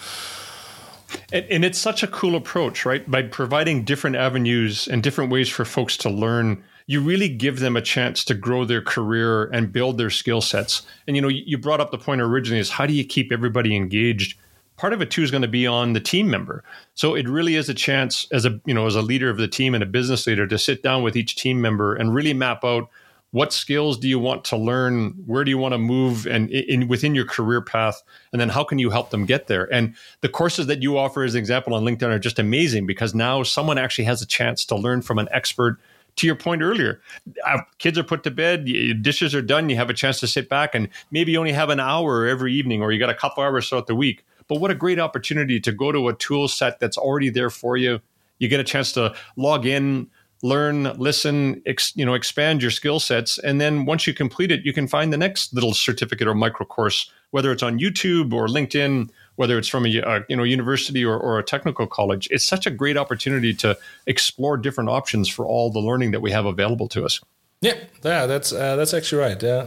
And, 1.31 1.45
and 1.51 1.65
it's 1.65 1.79
such 1.79 2.03
a 2.03 2.07
cool 2.07 2.37
approach, 2.37 2.87
right? 2.87 3.09
By 3.11 3.23
providing 3.23 3.85
different 3.85 4.17
avenues 4.17 4.89
and 4.89 5.03
different 5.03 5.31
ways 5.31 5.51
for 5.51 5.67
folks 5.67 5.99
to 5.99 6.09
learn 6.09 6.65
you 6.93 7.01
really 7.01 7.31
give 7.31 7.61
them 7.61 7.75
a 7.75 7.81
chance 7.81 8.23
to 8.23 8.35
grow 8.35 8.67
their 8.67 8.83
career 8.83 9.45
and 9.45 9.73
build 9.73 9.97
their 9.97 10.11
skill 10.11 10.43
sets. 10.43 10.83
And 11.07 11.17
you 11.17 11.23
know, 11.23 11.29
you 11.29 11.57
brought 11.57 11.81
up 11.81 11.91
the 11.91 11.97
point 11.97 12.21
originally 12.21 12.61
is 12.61 12.69
how 12.69 12.85
do 12.85 12.93
you 12.93 13.03
keep 13.03 13.33
everybody 13.33 13.75
engaged? 13.75 14.39
Part 14.77 14.93
of 14.93 15.01
it 15.01 15.11
too 15.11 15.23
is 15.23 15.31
going 15.31 15.43
to 15.43 15.49
be 15.49 15.67
on 15.67 15.95
the 15.95 16.01
team 16.01 16.29
member. 16.29 16.63
So 16.95 17.15
it 17.15 17.27
really 17.27 17.57
is 17.57 17.71
a 17.71 17.75
chance 17.75 18.27
as 18.31 18.45
a 18.45 18.61
you 18.67 18.75
know 18.75 18.87
as 18.87 18.95
a 18.95 19.01
leader 19.01 19.31
of 19.31 19.39
the 19.39 19.49
team 19.49 19.73
and 19.75 19.83
a 19.83 19.87
business 19.87 20.27
leader 20.27 20.47
to 20.47 20.59
sit 20.59 20.83
down 20.83 21.03
with 21.03 21.17
each 21.17 21.35
team 21.37 21.63
member 21.63 21.95
and 21.95 22.15
really 22.15 22.35
map 22.35 22.63
out 22.63 22.91
what 23.31 23.55
skills 23.55 23.97
do 23.99 24.07
you 24.07 24.19
want 24.19 24.45
to 24.45 24.59
learn 24.59 25.13
where 25.25 25.45
do 25.45 25.51
you 25.51 25.57
want 25.57 25.73
to 25.73 25.79
move 25.79 26.27
and 26.27 26.51
in, 26.51 26.89
within 26.89 27.15
your 27.15 27.25
career 27.25 27.63
path 27.63 28.03
and 28.31 28.39
then 28.39 28.51
how 28.51 28.63
can 28.63 28.79
you 28.79 28.91
help 28.91 29.09
them 29.09 29.25
get 29.25 29.47
there 29.47 29.73
and 29.73 29.95
the 30.21 30.29
courses 30.29 30.67
that 30.67 30.83
you 30.83 30.99
offer 30.99 31.25
as 31.25 31.35
an 31.35 31.39
example 31.39 31.73
on 31.73 31.83
linkedin 31.83 32.11
are 32.11 32.19
just 32.19 32.39
amazing 32.39 32.87
because 32.87 33.15
now 33.15 33.43
someone 33.43 33.79
actually 33.79 34.05
has 34.05 34.21
a 34.21 34.27
chance 34.27 34.67
to 34.67 34.77
learn 34.77 35.01
from 35.01 35.19
an 35.19 35.29
expert 35.31 35.79
to 36.17 36.27
your 36.27 36.37
point 36.37 36.63
earlier, 36.63 37.01
uh, 37.47 37.59
kids 37.79 37.99
are 37.99 38.05
put 38.05 38.23
to 38.25 38.31
bed, 38.31 38.67
dishes 39.03 39.35
are 39.35 39.43
done, 39.43 39.69
you 39.69 39.77
have 39.77 39.91
a 39.91 39.95
chance 39.95 40.21
to 40.21 40.27
sit 40.27 40.49
back 40.49 40.75
and 40.75 40.89
maybe 41.11 41.33
you 41.33 41.39
only 41.39 41.53
have 41.53 41.71
an 41.71 41.81
hour 41.81 42.27
every 42.27 42.53
evening 42.53 42.83
or 42.83 42.93
you 42.93 42.99
got 42.99 43.11
a 43.11 43.15
couple 43.15 43.43
hours 43.43 43.69
throughout 43.69 43.87
the 43.87 43.95
week. 43.95 44.25
But 44.49 44.61
what 44.61 44.71
a 44.71 44.75
great 44.75 44.99
opportunity 44.99 45.61
to 45.61 45.73
go 45.73 45.93
to 45.93 46.09
a 46.09 46.15
tool 46.15 46.49
set 46.49 46.81
that's 46.81 46.99
already 46.99 47.31
there 47.31 47.51
for 47.51 47.77
you. 47.77 48.01
You 48.39 48.49
get 48.49 48.61
a 48.61 48.65
chance 48.65 48.93
to 48.93 49.15
log 49.37 49.67
in, 49.67 50.11
learn, 50.43 50.85
listen, 50.99 51.63
ex, 51.65 51.93
you 51.97 52.05
know, 52.05 52.15
expand 52.15 52.61
your 52.61 52.71
skill 52.71 52.99
sets, 52.99 53.39
and 53.39 53.61
then 53.61 53.87
once 53.87 54.07
you 54.07 54.13
complete 54.13 54.51
it, 54.51 54.65
you 54.65 54.73
can 54.73 54.89
find 54.89 55.13
the 55.13 55.17
next 55.17 55.55
little 55.55 55.73
certificate 55.73 56.27
or 56.27 56.35
micro 56.35 56.67
course, 56.67 57.11
whether 57.31 57.53
it's 57.53 57.63
on 57.63 57.79
YouTube 57.79 58.33
or 58.33 58.49
LinkedIn 58.49 59.09
whether 59.37 59.59
it's 59.59 59.69
from 59.69 59.87
a, 59.87 59.97
a 59.99 60.25
you 60.29 60.37
know 60.37 60.43
university 60.43 61.05
or, 61.05 61.19
or, 61.19 61.39
a 61.39 61.43
technical 61.43 61.87
college 61.87 62.29
it's 62.31 62.45
such 62.45 62.67
a 62.67 62.71
great 62.71 62.97
opportunity 62.97 63.55
to 63.55 63.77
explore 64.07 64.57
different 64.57 64.91
options 64.91 65.29
for 65.29 65.47
all 65.47 65.71
the 65.71 65.81
learning 65.81 66.11
that 66.11 66.21
we 66.21 66.31
have 66.31 66.47
available 66.47 66.89
to 66.89 67.05
us. 67.05 67.21
Yeah 67.61 67.77
yeah 68.05 68.27
that's 68.27 68.53
uh, 68.53 68.77
that's 68.77 68.95
actually 68.95 69.23
right 69.23 69.43
yeah. 69.43 69.67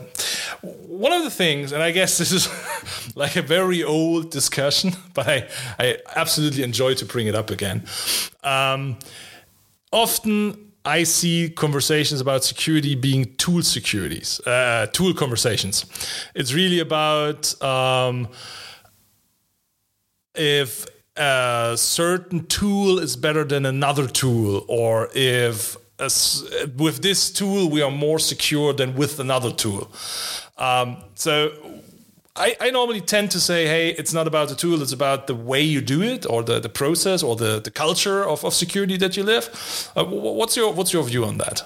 One 0.62 1.12
of 1.12 1.23
the 1.23 1.30
things 1.30 1.71
and 1.71 1.82
i 1.84 1.91
guess 1.91 2.17
this 2.17 2.32
is 2.32 2.47
like 3.15 3.36
a 3.36 3.41
very 3.41 3.84
old 3.84 4.32
discussion 4.32 4.91
but 5.13 5.28
i 5.28 5.47
i 5.80 5.97
absolutely 6.15 6.63
enjoy 6.63 6.93
to 6.95 7.06
bring 7.06 7.28
it 7.28 7.36
up 7.36 7.49
again. 7.49 7.84
Um, 8.43 8.97
often 9.91 10.65
I 10.86 11.04
see 11.04 11.49
conversations 11.49 12.21
about 12.21 12.43
security 12.43 12.93
being 12.93 13.36
tool 13.38 13.63
securities, 13.63 14.39
uh, 14.41 14.86
tool 14.93 15.15
conversations. 15.15 15.86
It's 16.36 16.54
really 16.54 16.80
about 16.80 17.60
um, 17.63 18.28
if 20.37 20.85
a 21.17 21.73
certain 21.77 22.45
tool 22.47 22.99
is 22.99 23.15
better 23.15 23.43
than 23.43 23.65
another 23.65 24.07
tool, 24.07 24.65
or 24.67 25.09
if 25.13 25.77
a, 25.99 26.09
with 26.77 27.01
this 27.01 27.31
tool 27.31 27.69
we 27.69 27.81
are 27.81 27.91
more 27.91 28.19
secure 28.19 28.73
than 28.73 28.95
with 28.95 29.19
another 29.19 29.51
tool. 29.51 29.89
Um, 30.57 30.97
so 31.15 31.51
I, 32.35 32.55
I, 32.59 32.69
normally 32.69 33.01
tend 33.01 33.31
to 33.31 33.39
say, 33.39 33.65
hey, 33.65 33.89
it's 33.89 34.13
not 34.13 34.27
about 34.27 34.49
the 34.49 34.55
tool, 34.55 34.81
it's 34.81 34.91
about 34.91 35.27
the 35.27 35.35
way 35.35 35.61
you 35.61 35.81
do 35.81 36.01
it 36.01 36.29
or 36.29 36.43
the, 36.43 36.59
the 36.59 36.69
process 36.69 37.23
or 37.23 37.35
the, 37.35 37.61
the 37.61 37.71
culture 37.71 38.25
of, 38.25 38.43
of 38.43 38.53
security 38.53 38.97
that 38.97 39.15
you 39.15 39.23
live. 39.23 39.91
Uh, 39.95 40.03
what's 40.03 40.57
your 40.57 40.73
what's 40.73 40.91
your 40.91 41.03
view 41.03 41.23
on 41.23 41.37
that? 41.37 41.63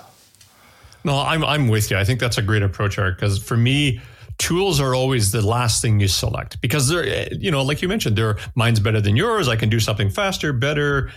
No, 1.04 1.20
I'm 1.20 1.44
I'm 1.44 1.70
with 1.70 1.90
you. 1.90 1.98
I 1.98 2.04
think 2.04 2.20
that's 2.20 2.38
a 2.38 2.42
great 2.42 2.62
approach, 2.62 3.00
Eric, 3.00 3.16
because 3.16 3.42
for 3.42 3.58
me, 3.58 4.02
tools 4.40 4.80
are 4.80 4.96
always 4.96 5.32
the 5.32 5.46
last 5.46 5.82
thing 5.82 6.00
you 6.00 6.08
select 6.08 6.60
because 6.62 6.88
they're, 6.88 7.32
you 7.34 7.52
know, 7.52 7.62
like 7.62 7.82
you 7.82 7.88
mentioned, 7.88 8.16
their 8.16 8.38
mine's 8.56 8.80
better 8.80 9.02
than 9.02 9.16
yours. 9.16 9.48
I 9.48 9.58
can 9.58 9.70
do 9.70 9.80
something 9.80 10.10
faster, 10.10 10.54
better. 10.54 11.12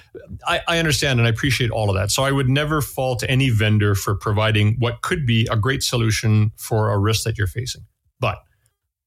I, 0.46 0.60
I, 0.68 0.78
understand 0.78 1.20
and 1.20 1.26
I 1.26 1.30
appreciate 1.30 1.70
all 1.70 1.88
of 1.88 1.94
that. 1.94 2.10
So 2.10 2.24
I 2.24 2.32
would 2.32 2.48
never 2.48 2.82
fault 2.82 3.22
any 3.28 3.48
vendor 3.48 3.94
for 3.94 4.16
providing 4.16 4.76
what 4.80 5.02
could 5.02 5.24
be 5.24 5.48
a 5.50 5.56
great 5.56 5.84
solution 5.84 6.50
for 6.56 6.90
a 6.90 6.98
risk 6.98 7.22
that 7.22 7.38
you're 7.38 7.46
facing. 7.46 7.86
But 8.18 8.38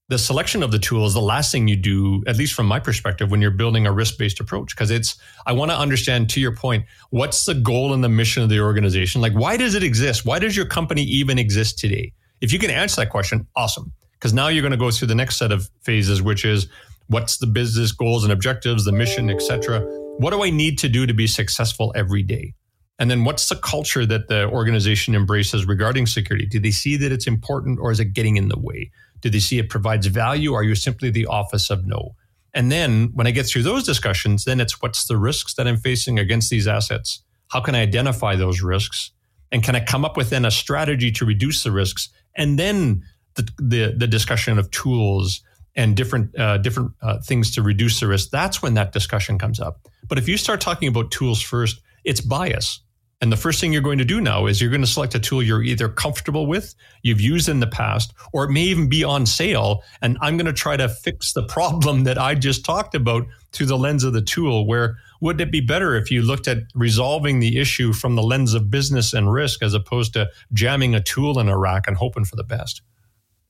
the 0.07 0.17
selection 0.17 0.63
of 0.63 0.71
the 0.71 0.79
tool 0.79 1.05
is 1.05 1.13
the 1.13 1.21
last 1.21 1.51
thing 1.51 1.67
you 1.67 1.75
do, 1.75 2.23
at 2.25 2.37
least 2.37 2.53
from 2.53 2.67
my 2.67 2.79
perspective, 2.79 3.31
when 3.31 3.41
you're 3.41 3.51
building 3.51 3.85
a 3.85 3.91
risk 3.91 4.17
based 4.17 4.39
approach. 4.39 4.73
Because 4.73 4.91
it's, 4.91 5.19
I 5.45 5.51
want 5.51 5.71
to 5.71 5.77
understand 5.77 6.29
to 6.31 6.39
your 6.39 6.55
point, 6.55 6.85
what's 7.09 7.43
the 7.43 7.55
goal 7.55 7.93
and 7.93 8.01
the 8.01 8.09
mission 8.09 8.43
of 8.43 8.49
the 8.49 8.61
organization? 8.61 9.19
Like, 9.19 9.33
why 9.33 9.57
does 9.57 9.75
it 9.75 9.83
exist? 9.83 10.25
Why 10.25 10.39
does 10.39 10.55
your 10.55 10.67
company 10.67 11.01
even 11.03 11.37
exist 11.37 11.79
today? 11.79 12.13
If 12.39 12.53
you 12.53 12.59
can 12.59 12.69
answer 12.69 13.01
that 13.01 13.09
question, 13.09 13.45
awesome 13.57 13.91
because 14.25 14.33
now 14.33 14.47
you're 14.47 14.63
going 14.63 14.71
to 14.71 14.77
go 14.77 14.89
through 14.89 15.07
the 15.07 15.13
next 15.13 15.37
set 15.37 15.51
of 15.51 15.69
phases, 15.83 16.19
which 16.19 16.45
is 16.45 16.67
what's 17.09 17.37
the 17.37 17.45
business 17.45 17.91
goals 17.91 18.23
and 18.23 18.33
objectives, 18.33 18.83
the 18.83 18.91
mission, 18.91 19.29
etc. 19.29 19.81
What 20.17 20.31
do 20.31 20.43
I 20.43 20.49
need 20.49 20.79
to 20.79 20.89
do 20.89 21.05
to 21.05 21.13
be 21.13 21.27
successful 21.27 21.93
every 21.95 22.23
day? 22.23 22.55
And 22.97 23.11
then 23.11 23.23
what's 23.23 23.47
the 23.49 23.55
culture 23.55 24.03
that 24.07 24.27
the 24.27 24.49
organization 24.49 25.13
embraces 25.13 25.67
regarding 25.67 26.07
security? 26.07 26.47
Do 26.47 26.59
they 26.59 26.71
see 26.71 26.97
that 26.97 27.11
it's 27.11 27.27
important 27.27 27.77
or 27.79 27.91
is 27.91 27.99
it 27.99 28.13
getting 28.13 28.35
in 28.35 28.47
the 28.47 28.57
way? 28.57 28.89
Do 29.21 29.29
they 29.29 29.37
see 29.37 29.59
it 29.59 29.69
provides 29.69 30.07
value 30.07 30.53
or 30.53 30.61
are 30.61 30.63
you 30.63 30.73
simply 30.73 31.11
the 31.11 31.27
office 31.27 31.69
of 31.69 31.85
no? 31.85 32.15
And 32.51 32.71
then 32.71 33.11
when 33.13 33.27
I 33.27 33.31
get 33.31 33.45
through 33.45 33.61
those 33.61 33.83
discussions, 33.83 34.45
then 34.45 34.59
it's 34.59 34.81
what's 34.81 35.05
the 35.05 35.17
risks 35.17 35.53
that 35.53 35.67
I'm 35.67 35.77
facing 35.77 36.17
against 36.17 36.49
these 36.49 36.67
assets? 36.67 37.21
How 37.49 37.61
can 37.61 37.75
I 37.75 37.83
identify 37.83 38.35
those 38.35 38.63
risks? 38.63 39.11
And 39.51 39.61
can 39.61 39.75
I 39.75 39.85
come 39.85 40.03
up 40.03 40.17
with 40.17 40.31
then 40.31 40.45
a 40.45 40.51
strategy 40.51 41.11
to 41.11 41.25
reduce 41.25 41.61
the 41.61 41.71
risks? 41.71 42.09
And 42.35 42.57
then 42.57 43.03
the, 43.35 43.49
the, 43.57 43.95
the 43.97 44.07
discussion 44.07 44.57
of 44.57 44.69
tools 44.71 45.41
and 45.75 45.95
different 45.95 46.37
uh, 46.39 46.57
different 46.57 46.91
uh, 47.01 47.19
things 47.19 47.53
to 47.55 47.61
reduce 47.61 47.99
the 47.99 48.07
risk. 48.07 48.29
That's 48.29 48.61
when 48.61 48.75
that 48.75 48.93
discussion 48.93 49.37
comes 49.37 49.59
up. 49.59 49.87
But 50.07 50.17
if 50.17 50.27
you 50.27 50.37
start 50.37 50.61
talking 50.61 50.87
about 50.87 51.11
tools 51.11 51.41
first, 51.41 51.81
it's 52.03 52.21
bias. 52.21 52.79
And 53.21 53.31
the 53.31 53.37
first 53.37 53.61
thing 53.61 53.71
you're 53.71 53.81
going 53.81 53.97
to 53.97 54.05
do 54.05 54.19
now 54.19 54.45
is 54.45 54.59
you're 54.59 54.69
going 54.69 54.81
to 54.81 54.87
select 54.87 55.15
a 55.15 55.19
tool 55.19 55.41
you're 55.41 55.63
either 55.63 55.87
comfortable 55.87 56.47
with, 56.47 56.75
you've 57.01 57.21
used 57.21 57.47
in 57.47 57.61
the 57.61 57.67
past, 57.67 58.13
or 58.33 58.43
it 58.43 58.51
may 58.51 58.63
even 58.63 58.89
be 58.89 59.05
on 59.05 59.25
sale. 59.25 59.83
And 60.01 60.17
I'm 60.21 60.35
going 60.35 60.45
to 60.45 60.53
try 60.53 60.75
to 60.75 60.89
fix 60.89 61.31
the 61.31 61.43
problem 61.43 62.03
that 62.03 62.17
I 62.17 62.35
just 62.35 62.65
talked 62.65 62.93
about 62.93 63.25
through 63.53 63.67
the 63.67 63.77
lens 63.77 64.03
of 64.03 64.11
the 64.11 64.21
tool. 64.21 64.67
Where 64.67 64.97
would 65.21 65.39
it 65.39 65.49
be 65.49 65.61
better 65.61 65.95
if 65.95 66.11
you 66.11 66.21
looked 66.21 66.47
at 66.47 66.57
resolving 66.75 67.39
the 67.39 67.57
issue 67.57 67.93
from 67.93 68.15
the 68.15 68.23
lens 68.23 68.53
of 68.53 68.69
business 68.69 69.13
and 69.13 69.31
risk 69.31 69.63
as 69.63 69.73
opposed 69.73 70.13
to 70.13 70.29
jamming 70.51 70.93
a 70.93 71.01
tool 71.01 71.39
in 71.39 71.47
a 71.47 71.57
rack 71.57 71.87
and 71.87 71.95
hoping 71.95 72.25
for 72.25 72.35
the 72.35 72.43
best? 72.43 72.81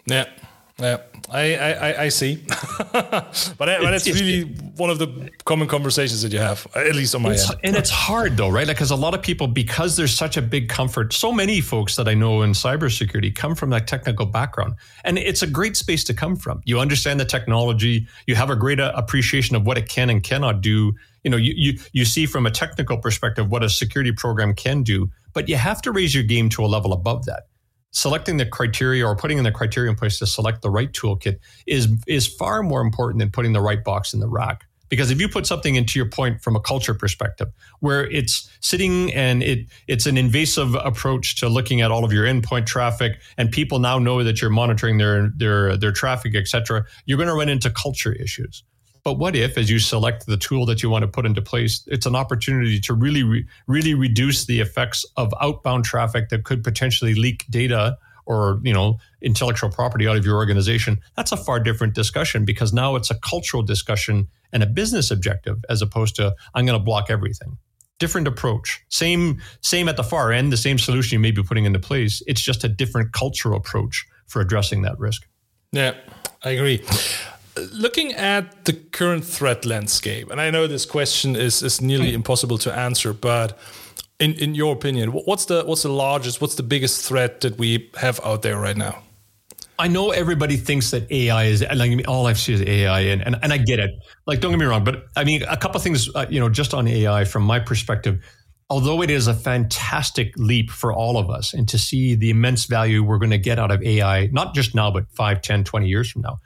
Yeah. 0.06 0.26
Yeah, 0.78 0.98
I, 1.30 1.56
I, 1.56 2.02
I 2.04 2.10
see, 2.10 2.44
but 2.92 3.58
but 3.58 3.94
it's 3.94 4.08
really 4.08 4.42
one 4.76 4.90
of 4.90 5.00
the 5.00 5.32
common 5.46 5.70
conversations 5.70 6.22
that 6.22 6.34
you 6.34 6.40
have, 6.40 6.68
at 6.76 6.94
least 6.96 7.16
on 7.16 7.22
my 7.22 7.32
it's, 7.32 7.50
end. 7.50 7.60
And 7.64 7.76
it's 7.78 7.90
hard 7.90 8.36
though, 8.36 8.50
right? 8.50 8.68
Like, 8.68 8.76
because 8.76 8.92
a 8.92 8.96
lot 8.98 9.14
of 9.14 9.22
people, 9.22 9.48
because 9.48 9.96
there's 9.96 10.14
such 10.14 10.36
a 10.36 10.42
big 10.42 10.68
comfort, 10.68 11.14
so 11.14 11.32
many 11.32 11.62
folks 11.62 11.96
that 11.96 12.10
I 12.10 12.14
know 12.14 12.42
in 12.42 12.52
cybersecurity 12.52 13.34
come 13.34 13.56
from 13.56 13.70
that 13.70 13.88
technical 13.88 14.26
background, 14.26 14.76
and 15.06 15.18
it's 15.18 15.42
a 15.42 15.48
great 15.48 15.78
space 15.78 16.04
to 16.06 16.14
come 16.14 16.36
from. 16.36 16.62
You 16.66 16.82
understand 16.82 17.22
the 17.22 17.26
technology, 17.26 18.06
you 18.28 18.36
have 18.36 18.50
a 18.50 18.56
great 18.58 18.82
uh, 18.82 18.92
appreciation 18.96 19.56
of 19.56 19.66
what 19.66 19.78
it 19.78 19.88
can 19.88 20.10
and 20.10 20.22
cannot 20.22 20.60
do. 20.60 20.94
You 21.24 21.32
know, 21.32 21.38
you 21.38 21.54
you 21.56 21.80
you 21.94 22.04
see 22.04 22.26
from 22.26 22.46
a 22.46 22.52
technical 22.52 22.98
perspective 22.98 23.50
what 23.50 23.64
a 23.64 23.70
security 23.70 24.12
program 24.12 24.54
can 24.54 24.84
do, 24.84 25.10
but 25.32 25.48
you 25.48 25.56
have 25.56 25.82
to 25.84 25.94
raise 25.94 26.14
your 26.14 26.26
game 26.26 26.50
to 26.50 26.66
a 26.66 26.68
level 26.68 26.92
above 26.92 27.24
that 27.28 27.48
selecting 27.96 28.36
the 28.36 28.46
criteria 28.46 29.08
or 29.08 29.16
putting 29.16 29.38
in 29.38 29.46
the 29.46 29.52
criteria 29.52 29.90
in 29.90 29.96
place 29.96 30.20
to 30.20 30.28
select 30.28 30.62
the 30.62 30.70
right 30.70 30.92
toolkit 30.92 31.40
is 31.66 31.88
is 32.08 32.28
far 32.28 32.62
more 32.62 32.82
important 32.82 33.20
than 33.20 33.32
putting 33.32 33.54
the 33.54 33.62
right 33.62 33.84
box 33.84 34.14
in 34.14 34.20
the 34.20 34.28
rack. 34.28 34.66
Because 34.90 35.10
if 35.10 35.20
you 35.20 35.28
put 35.28 35.48
something 35.48 35.76
into 35.76 35.98
your 35.98 36.08
point 36.08 36.44
from 36.44 36.56
a 36.56 36.60
culture 36.60 36.94
perspective, 36.94 37.48
where 37.80 38.08
it's 38.12 38.50
sitting 38.60 39.12
and 39.14 39.42
it 39.42 39.68
it's 39.88 40.06
an 40.06 40.18
invasive 40.18 40.76
approach 40.76 41.36
to 41.38 41.50
looking 41.50 41.82
at 41.82 41.90
all 41.90 42.04
of 42.04 42.12
your 42.12 42.26
endpoint 42.26 42.66
traffic, 42.68 43.20
and 43.38 43.50
people 43.52 43.80
now 43.80 43.98
know 43.98 44.24
that 44.24 44.42
you're 44.42 44.52
monitoring 44.52 44.98
their 44.98 45.32
their 45.36 45.78
their 45.78 45.92
traffic, 45.92 46.36
et 46.36 46.48
cetera, 46.48 46.86
you're 47.06 47.18
going 47.18 47.30
to 47.30 47.34
run 47.34 47.50
into 47.50 47.72
culture 47.72 48.14
issues. 48.14 48.64
But 49.06 49.20
what 49.20 49.36
if, 49.36 49.56
as 49.56 49.70
you 49.70 49.78
select 49.78 50.26
the 50.26 50.36
tool 50.36 50.66
that 50.66 50.82
you 50.82 50.90
want 50.90 51.04
to 51.04 51.08
put 51.08 51.28
into 51.28 51.40
place, 51.40 51.84
it's 51.86 52.08
an 52.08 52.16
opportunity 52.16 52.80
to 52.80 52.94
really, 52.96 53.22
re- 53.22 53.46
really 53.68 53.94
reduce 53.94 54.46
the 54.46 54.60
effects 54.60 55.06
of 55.16 55.32
outbound 55.40 55.86
traffic 55.86 56.30
that 56.30 56.44
could 56.44 56.64
potentially 56.64 57.14
leak 57.14 57.46
data 57.52 57.98
or 58.26 58.60
you 58.64 58.74
know 58.74 58.98
intellectual 59.22 59.70
property 59.70 60.08
out 60.08 60.18
of 60.18 60.26
your 60.26 60.36
organization? 60.36 61.00
That's 61.16 61.32
a 61.32 61.38
far 61.38 61.60
different 61.60 61.94
discussion 61.94 62.46
because 62.46 62.74
now 62.74 62.96
it's 62.96 63.12
a 63.12 63.20
cultural 63.20 63.62
discussion 63.62 64.28
and 64.52 64.64
a 64.64 64.66
business 64.66 65.12
objective 65.12 65.64
as 65.70 65.84
opposed 65.84 66.16
to 66.16 66.34
I'm 66.56 66.66
going 66.66 66.78
to 66.78 66.84
block 66.84 67.12
everything. 67.12 67.60
Different 68.00 68.28
approach. 68.28 68.84
Same, 68.90 69.40
same 69.62 69.88
at 69.88 69.98
the 69.98 70.04
far 70.04 70.32
end. 70.32 70.52
The 70.52 70.58
same 70.58 70.80
solution 70.80 71.18
you 71.18 71.20
may 71.20 71.30
be 71.30 71.44
putting 71.44 71.66
into 71.66 71.80
place. 71.80 72.24
It's 72.26 72.42
just 72.42 72.64
a 72.64 72.68
different 72.68 73.14
cultural 73.14 73.56
approach 73.56 74.04
for 74.26 74.42
addressing 74.42 74.82
that 74.82 74.98
risk. 74.98 75.28
Yeah, 75.72 75.94
I 76.44 76.50
agree 76.50 76.82
looking 77.74 78.14
at 78.14 78.66
the 78.66 78.74
current 78.74 79.26
threat 79.26 79.66
landscape, 79.66 80.30
and 80.30 80.42
I 80.42 80.52
know 80.52 80.68
this 80.68 80.86
question 80.86 81.36
is, 81.36 81.62
is 81.62 81.82
nearly 81.82 82.14
impossible 82.14 82.58
to 82.60 82.74
answer, 82.74 83.14
but 83.14 83.58
in, 84.20 84.34
in 84.34 84.56
your 84.56 84.74
opinion, 84.74 85.10
what's 85.10 85.46
the 85.46 85.64
what's 85.64 85.84
the 85.84 85.90
largest, 85.90 86.42
what's 86.42 86.56
the 86.56 86.64
biggest 86.64 87.06
threat 87.08 87.42
that 87.42 87.58
we 87.58 87.90
have 87.98 88.20
out 88.24 88.42
there 88.42 88.60
right 88.60 88.78
now? 88.78 89.02
I 89.78 89.90
know 89.90 90.12
everybody 90.12 90.56
thinks 90.56 90.92
that 90.92 91.12
AI 91.12 91.46
is 91.46 91.64
like 91.76 92.08
all 92.08 92.28
I've 92.28 92.40
seen 92.40 92.56
is 92.56 92.62
AI, 92.62 93.02
and, 93.02 93.22
and 93.22 93.36
and 93.42 93.52
I 93.52 93.58
get 93.58 93.80
it. 93.80 93.92
Like, 94.26 94.40
don't 94.40 94.52
get 94.52 94.60
me 94.60 94.66
wrong, 94.66 94.84
but 94.84 95.06
I 95.18 95.26
mean 95.26 95.44
a 95.44 95.58
couple 95.58 95.80
things. 95.82 96.10
Uh, 96.16 96.26
you 96.30 96.40
know, 96.40 96.50
just 96.50 96.74
on 96.74 96.88
AI 96.88 97.26
from 97.26 97.44
my 97.44 97.60
perspective, 97.60 98.24
although 98.70 99.02
it 99.02 99.10
is 99.10 99.28
a 99.28 99.34
fantastic 99.34 100.34
leap 100.38 100.70
for 100.70 100.94
all 100.94 101.18
of 101.18 101.30
us, 101.30 101.54
and 101.54 101.68
to 101.70 101.78
see 101.78 102.16
the 102.16 102.30
immense 102.30 102.66
value 102.66 103.04
we're 103.04 103.18
going 103.18 103.32
to 103.32 103.38
get 103.38 103.60
out 103.60 103.70
of 103.72 103.84
AI, 103.84 104.28
not 104.28 104.56
just 104.56 104.76
now, 104.76 104.90
but 104.90 105.12
5, 105.12 105.42
10, 105.42 105.66
20 105.66 105.88
years 105.88 106.10
from 106.10 106.22
now, 106.22 106.38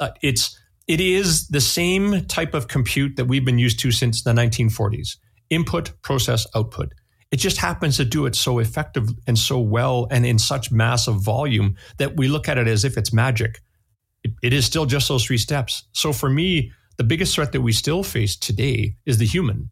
uh, 0.00 0.10
it's 0.22 0.58
it 0.88 1.00
is 1.00 1.46
the 1.48 1.60
same 1.60 2.24
type 2.26 2.52
of 2.52 2.66
compute 2.66 3.14
that 3.16 3.26
we've 3.26 3.44
been 3.44 3.60
used 3.60 3.78
to 3.80 3.92
since 3.92 4.22
the 4.22 4.32
1940s 4.32 5.16
input 5.48 5.92
process 6.02 6.46
output. 6.54 6.92
It 7.30 7.36
just 7.36 7.58
happens 7.58 7.96
to 7.98 8.04
do 8.04 8.26
it 8.26 8.34
so 8.34 8.58
effective 8.58 9.08
and 9.26 9.38
so 9.38 9.60
well 9.60 10.08
and 10.10 10.26
in 10.26 10.38
such 10.38 10.72
massive 10.72 11.22
volume 11.22 11.76
that 11.98 12.16
we 12.16 12.26
look 12.26 12.48
at 12.48 12.58
it 12.58 12.66
as 12.66 12.84
if 12.84 12.96
it's 12.96 13.12
magic. 13.12 13.60
It, 14.24 14.32
it 14.42 14.52
is 14.52 14.64
still 14.64 14.86
just 14.86 15.08
those 15.08 15.24
three 15.24 15.38
steps. 15.38 15.84
So 15.92 16.12
for 16.12 16.28
me 16.28 16.72
the 16.96 17.04
biggest 17.04 17.34
threat 17.34 17.52
that 17.52 17.62
we 17.62 17.72
still 17.72 18.02
face 18.02 18.36
today 18.36 18.96
is 19.06 19.18
the 19.18 19.26
human. 19.26 19.70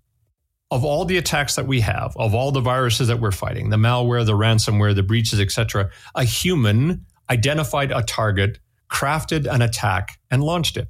Of 0.70 0.84
all 0.84 1.04
the 1.04 1.18
attacks 1.18 1.56
that 1.56 1.66
we 1.66 1.80
have 1.80 2.14
of 2.16 2.34
all 2.34 2.52
the 2.52 2.60
viruses 2.60 3.08
that 3.08 3.20
we're 3.20 3.32
fighting 3.32 3.70
the 3.70 3.76
malware 3.76 4.24
the 4.24 4.32
ransomware 4.32 4.94
the 4.94 5.02
breaches 5.02 5.40
etc 5.40 5.90
a 6.14 6.24
human 6.24 7.06
identified 7.30 7.90
a 7.90 8.02
target 8.02 8.58
crafted 8.90 9.52
an 9.52 9.62
attack 9.62 10.18
and 10.30 10.42
launched 10.42 10.76
it. 10.76 10.88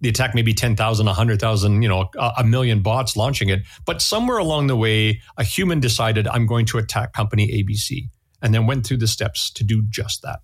The 0.00 0.08
attack 0.08 0.34
may 0.34 0.42
be 0.42 0.52
10,000, 0.52 1.06
100,000, 1.06 1.82
you 1.82 1.88
know, 1.88 2.10
a, 2.18 2.32
a, 2.38 2.44
million 2.44 2.82
bots 2.82 3.16
launching 3.16 3.48
it. 3.48 3.62
But 3.86 4.02
somewhere 4.02 4.38
along 4.38 4.66
the 4.66 4.76
way, 4.76 5.20
a 5.38 5.44
human 5.44 5.80
decided, 5.80 6.28
I'm 6.28 6.46
going 6.46 6.66
to 6.66 6.78
attack 6.78 7.14
company 7.14 7.48
ABC, 7.48 8.10
and 8.42 8.52
then 8.52 8.66
went 8.66 8.86
through 8.86 8.98
the 8.98 9.06
steps 9.06 9.50
to 9.52 9.64
do 9.64 9.82
just 9.88 10.22
that. 10.22 10.40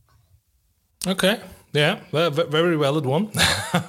Okay. 1.06 1.40
Yeah, 1.72 2.00
very 2.10 2.76
valid 2.76 3.06
one. 3.06 3.30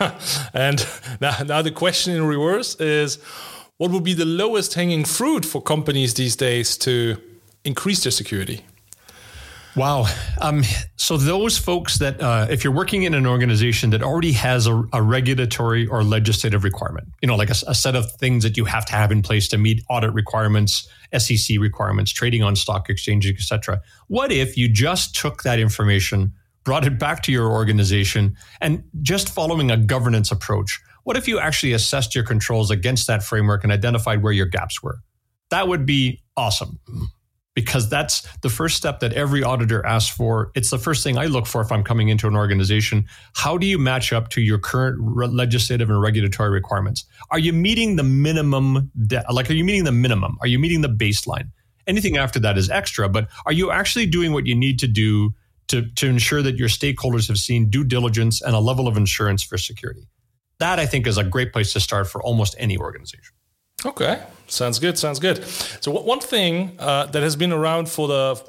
and 0.54 0.86
now, 1.20 1.38
now 1.46 1.62
the 1.62 1.72
question 1.72 2.16
in 2.16 2.26
reverse 2.26 2.76
is 2.76 3.18
what 3.78 3.90
would 3.92 4.04
be 4.04 4.14
the 4.14 4.26
lowest 4.26 4.76
hanging 4.76 5.06
fruit 5.06 5.44
for 5.44 5.62
companies 5.62 6.14
these 6.14 6.36
days 6.36 6.78
to 6.80 7.18
increase 7.64 8.04
their 8.04 8.12
security? 8.12 8.62
Wow. 9.76 10.08
Um, 10.42 10.64
so 10.98 11.16
those 11.16 11.58
folks 11.58 12.00
that, 12.00 12.22
uh, 12.22 12.48
if 12.50 12.64
you're 12.64 12.74
working 12.74 13.04
in 13.04 13.14
an 13.14 13.26
organization 13.26 13.92
that 13.92 14.04
already 14.04 14.34
has 14.34 14.68
a, 14.68 14.84
a 14.92 15.02
regulatory 15.02 15.88
or 15.88 16.04
legislative 16.04 16.64
requirement, 16.64 17.08
you 17.22 17.28
know, 17.28 17.36
like 17.36 17.50
a, 17.50 17.56
a, 17.68 17.76
set 17.76 17.96
of 17.96 18.12
things 18.14 18.44
that 18.44 18.58
you 18.58 18.66
have 18.66 18.86
to 18.88 18.94
have 18.94 19.12
in 19.12 19.22
place 19.22 19.48
to 19.50 19.58
meet 19.58 19.82
audit 19.90 20.14
requirements, 20.14 20.90
SEC 21.18 21.58
requirements, 21.60 22.12
trading 22.12 22.44
on 22.44 22.56
stock 22.56 22.90
exchanges, 22.90 23.32
etc. 23.32 23.82
What 24.08 24.32
if 24.32 24.58
you 24.58 24.68
just 24.68 25.16
took 25.16 25.44
that 25.44 25.58
information, 25.58 26.34
brought 26.66 26.86
it 26.86 27.00
back 27.00 27.24
to 27.24 27.32
your 27.32 27.50
organization, 27.50 28.36
and 28.60 28.84
just 29.02 29.30
following 29.30 29.72
a 29.72 29.78
governance 29.78 30.32
approach? 30.32 30.82
What 31.04 31.16
if 31.16 31.30
you 31.30 31.40
actually 31.40 31.72
assessed 31.72 32.14
your 32.14 32.26
controls 32.26 32.72
against 32.72 33.08
that 33.08 33.24
framework 33.24 33.64
and 33.64 33.72
identified 33.72 34.22
where 34.22 34.34
your 34.34 34.46
gaps 34.48 34.84
were? 34.84 35.00
That 35.50 35.70
would 35.70 35.86
be 35.86 36.22
awesome 36.36 36.80
because 37.54 37.90
that's 37.90 38.28
the 38.40 38.50
first 38.50 38.78
step 38.78 39.00
that 39.02 39.14
every 39.14 39.44
auditor 39.44 39.86
asks 39.86 40.16
for. 40.16 40.52
It's 40.56 40.70
the 40.70 40.78
first 40.78 41.04
thing 41.04 41.18
I 41.18 41.26
look 41.26 41.46
for 41.46 41.62
if 41.62 41.72
I'm 41.72 41.84
coming 41.84 42.10
into 42.10 42.28
an 42.28 42.36
organization. 42.36 43.06
How 43.34 43.58
do 43.58 43.68
you 43.68 43.78
match 43.78 44.14
up 44.14 44.30
to 44.30 44.42
your 44.42 44.58
current 44.58 44.98
re- 45.00 45.28
legislative 45.28 45.90
and 45.90 46.02
regulatory 46.02 46.50
requirements? 46.50 47.06
Are 47.30 47.40
you 47.40 47.52
meeting 47.52 47.98
the 47.98 48.04
minimum? 48.04 48.92
De- 49.08 49.24
like, 49.32 49.50
are 49.50 49.54
you 49.54 49.66
meeting 49.66 49.84
the 49.84 49.92
minimum? 49.92 50.38
Are 50.42 50.48
you 50.48 50.60
meeting 50.60 50.82
the 50.82 50.90
baseline? 50.90 51.50
Anything 51.88 52.18
after 52.18 52.40
that 52.40 52.58
is 52.58 52.70
extra, 52.70 53.10
but 53.10 53.28
are 53.46 53.52
you 53.52 53.72
actually 53.72 54.06
doing 54.06 54.32
what 54.32 54.46
you 54.46 54.56
need 54.56 54.80
to 54.80 54.88
do 54.88 55.34
to, 55.68 55.90
to 55.96 56.08
ensure 56.08 56.42
that 56.42 56.56
your 56.56 56.70
stakeholders 56.70 57.28
have 57.28 57.38
seen 57.38 57.70
due 57.70 57.84
diligence 57.84 58.42
and 58.42 58.56
a 58.56 58.60
level 58.60 58.88
of 58.88 58.96
insurance 58.96 59.44
for 59.44 59.58
security? 59.58 60.08
That 60.60 60.80
I 60.80 60.86
think 60.86 61.08
is 61.08 61.18
a 61.18 61.24
great 61.24 61.52
place 61.52 61.74
to 61.74 61.80
start 61.80 62.08
for 62.08 62.22
almost 62.22 62.56
any 62.60 62.78
organization. 62.78 63.34
Okay, 63.84 64.22
sounds 64.52 64.80
good. 64.80 64.98
Sounds 64.98 65.20
good. 65.20 65.44
So 65.82 65.92
one 65.92 66.20
thing 66.20 66.76
uh, 66.80 67.06
that 67.08 67.24
has 67.24 67.36
been 67.36 67.52
around 67.52 67.90
for 67.90 68.08
the 68.08 68.42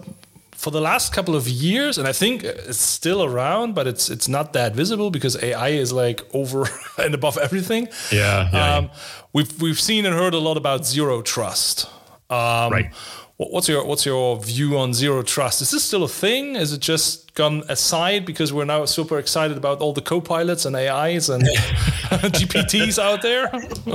for 0.63 0.71
the 0.71 0.81
last 0.81 1.13
couple 1.13 1.35
of 1.35 1.49
years, 1.49 1.99
and 1.99 2.07
I 2.07 2.13
think 2.13 2.45
it's 2.45 2.79
still 2.79 3.25
around, 3.25 3.75
but 3.75 3.89
it's 3.89 4.09
it's 4.09 4.29
not 4.29 4.53
that 4.53 4.75
visible 4.75 5.11
because 5.11 5.43
AI 5.43 5.71
is 5.71 5.93
like 5.93 6.23
over 6.33 6.69
and 6.99 7.15
above 7.15 7.37
everything. 7.37 7.89
Yeah, 8.13 8.49
yeah, 8.53 8.77
um, 8.77 8.85
yeah. 8.85 8.91
We've 9.33 9.63
we've 9.63 9.81
seen 9.81 10.07
and 10.07 10.15
heard 10.15 10.35
a 10.35 10.39
lot 10.39 10.57
about 10.57 10.87
zero 10.87 11.23
trust. 11.23 11.87
Um, 12.31 12.73
right. 12.73 12.93
What's 13.39 13.69
your 13.69 13.85
what's 13.85 14.07
your 14.07 14.39
view 14.41 14.79
on 14.79 14.95
zero 14.95 15.23
trust? 15.23 15.63
Is 15.63 15.73
this 15.73 15.83
still 15.83 16.05
a 16.05 16.09
thing? 16.09 16.55
Is 16.55 16.73
it 16.73 16.81
just 16.81 17.32
gone 17.35 17.63
aside 17.69 18.27
because 18.27 18.53
we're 18.53 18.67
now 18.67 18.85
super 18.85 19.19
excited 19.19 19.57
about 19.57 19.81
all 19.81 19.93
the 19.93 20.03
co-pilots 20.03 20.67
and 20.67 20.77
AIs 20.77 21.31
and 21.31 21.43
GPTs 22.13 22.99
out 22.99 23.23
there. 23.23 23.51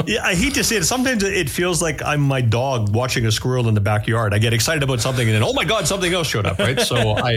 yeah, 0.07 0.25
I 0.25 0.33
hate 0.33 0.55
to 0.55 0.63
say 0.63 0.77
it. 0.77 0.85
Sometimes 0.85 1.21
it 1.21 1.49
feels 1.49 1.81
like 1.81 2.01
I'm 2.01 2.21
my 2.21 2.41
dog 2.41 2.95
watching 2.95 3.27
a 3.27 3.31
squirrel 3.31 3.67
in 3.67 3.75
the 3.75 3.81
backyard. 3.81 4.33
I 4.33 4.39
get 4.39 4.53
excited 4.53 4.81
about 4.81 5.01
something 5.01 5.27
and 5.27 5.35
then, 5.35 5.43
oh 5.43 5.53
my 5.53 5.63
god, 5.63 5.87
something 5.87 6.11
else 6.11 6.27
showed 6.27 6.47
up. 6.47 6.57
Right. 6.57 6.79
So 6.79 6.95
I 6.95 7.33